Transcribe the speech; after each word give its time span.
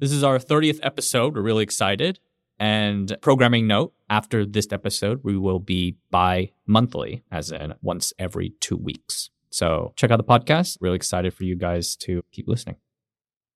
This 0.00 0.12
is 0.12 0.22
our 0.22 0.38
30th 0.38 0.78
episode. 0.84 1.34
We're 1.34 1.42
really 1.42 1.64
excited. 1.64 2.20
And 2.60 3.16
programming 3.20 3.66
note 3.66 3.94
after 4.08 4.46
this 4.46 4.68
episode, 4.70 5.20
we 5.24 5.36
will 5.36 5.58
be 5.58 5.96
bi 6.12 6.52
monthly, 6.66 7.24
as 7.32 7.50
in 7.50 7.74
once 7.82 8.12
every 8.16 8.50
two 8.60 8.76
weeks. 8.76 9.30
So 9.50 9.92
check 9.96 10.12
out 10.12 10.18
the 10.18 10.24
podcast. 10.24 10.78
Really 10.80 10.94
excited 10.94 11.34
for 11.34 11.42
you 11.42 11.56
guys 11.56 11.96
to 11.96 12.22
keep 12.30 12.46
listening. 12.46 12.76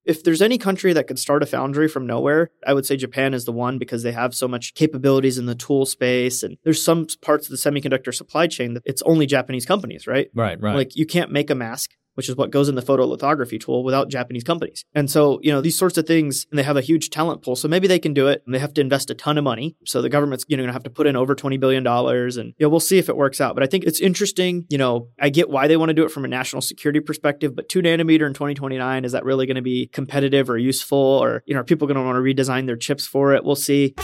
If 0.04 0.24
there's 0.24 0.42
any 0.42 0.58
country 0.58 0.92
that 0.94 1.06
could 1.06 1.20
start 1.20 1.44
a 1.44 1.46
foundry 1.46 1.86
from 1.86 2.08
nowhere, 2.08 2.50
I 2.66 2.74
would 2.74 2.86
say 2.86 2.96
Japan 2.96 3.34
is 3.34 3.44
the 3.44 3.52
one 3.52 3.78
because 3.78 4.02
they 4.02 4.10
have 4.10 4.34
so 4.34 4.48
much 4.48 4.74
capabilities 4.74 5.38
in 5.38 5.46
the 5.46 5.54
tool 5.54 5.86
space. 5.86 6.42
And 6.42 6.56
there's 6.64 6.82
some 6.82 7.06
parts 7.20 7.46
of 7.46 7.50
the 7.52 7.56
semiconductor 7.70 8.12
supply 8.12 8.48
chain 8.48 8.74
that 8.74 8.82
it's 8.84 9.02
only 9.02 9.26
Japanese 9.26 9.64
companies, 9.64 10.08
right? 10.08 10.28
Right, 10.34 10.60
right. 10.60 10.74
Like 10.74 10.96
you 10.96 11.06
can't 11.06 11.30
make 11.30 11.50
a 11.50 11.54
mask 11.54 11.92
which 12.14 12.28
is 12.28 12.36
what 12.36 12.50
goes 12.50 12.68
in 12.68 12.74
the 12.74 12.82
photolithography 12.82 13.60
tool 13.60 13.84
without 13.84 14.08
Japanese 14.08 14.44
companies. 14.44 14.84
And 14.94 15.10
so, 15.10 15.40
you 15.42 15.52
know, 15.52 15.60
these 15.60 15.78
sorts 15.78 15.98
of 15.98 16.06
things, 16.06 16.46
and 16.50 16.58
they 16.58 16.62
have 16.62 16.76
a 16.76 16.80
huge 16.80 17.10
talent 17.10 17.42
pool. 17.42 17.56
So 17.56 17.68
maybe 17.68 17.86
they 17.88 17.98
can 17.98 18.14
do 18.14 18.28
it 18.28 18.42
and 18.46 18.54
they 18.54 18.58
have 18.58 18.74
to 18.74 18.80
invest 18.80 19.10
a 19.10 19.14
ton 19.14 19.38
of 19.38 19.44
money. 19.44 19.76
So 19.84 20.02
the 20.02 20.08
government's, 20.08 20.44
you 20.48 20.56
know, 20.56 20.62
gonna 20.62 20.72
have 20.72 20.82
to 20.84 20.90
put 20.90 21.06
in 21.06 21.16
over 21.16 21.34
$20 21.34 21.58
billion 21.58 21.86
and, 21.86 22.54
know, 22.58 22.68
we'll 22.68 22.80
see 22.80 22.98
if 22.98 23.08
it 23.08 23.16
works 23.16 23.40
out. 23.40 23.54
But 23.54 23.62
I 23.62 23.66
think 23.66 23.84
it's 23.84 24.00
interesting. 24.00 24.66
You 24.68 24.78
know, 24.78 25.08
I 25.20 25.28
get 25.28 25.50
why 25.50 25.68
they 25.68 25.76
want 25.76 25.90
to 25.90 25.94
do 25.94 26.04
it 26.04 26.10
from 26.10 26.24
a 26.24 26.28
national 26.28 26.62
security 26.62 27.00
perspective, 27.00 27.54
but 27.54 27.68
two 27.68 27.82
nanometer 27.82 28.26
in 28.26 28.34
2029, 28.34 29.04
is 29.04 29.12
that 29.12 29.24
really 29.24 29.46
going 29.46 29.56
to 29.56 29.62
be 29.62 29.86
competitive 29.88 30.48
or 30.48 30.58
useful? 30.58 30.98
Or, 30.98 31.42
you 31.46 31.54
know, 31.54 31.60
are 31.60 31.64
people 31.64 31.86
going 31.86 31.96
to 31.96 32.02
want 32.02 32.16
to 32.16 32.20
redesign 32.20 32.66
their 32.66 32.76
chips 32.76 33.06
for 33.06 33.34
it? 33.34 33.44
We'll 33.44 33.56
see. 33.56 33.94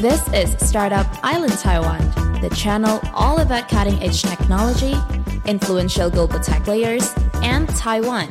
This 0.00 0.28
is 0.34 0.68
Startup 0.68 1.06
Island 1.24 1.54
Taiwan 1.54 2.25
the 2.40 2.50
channel 2.50 3.00
all 3.14 3.40
about 3.40 3.68
cutting 3.68 4.02
edge 4.02 4.22
technology, 4.22 4.94
influential 5.46 6.10
global 6.10 6.38
tech 6.38 6.64
players, 6.64 7.14
and 7.36 7.68
Taiwan. 7.70 8.30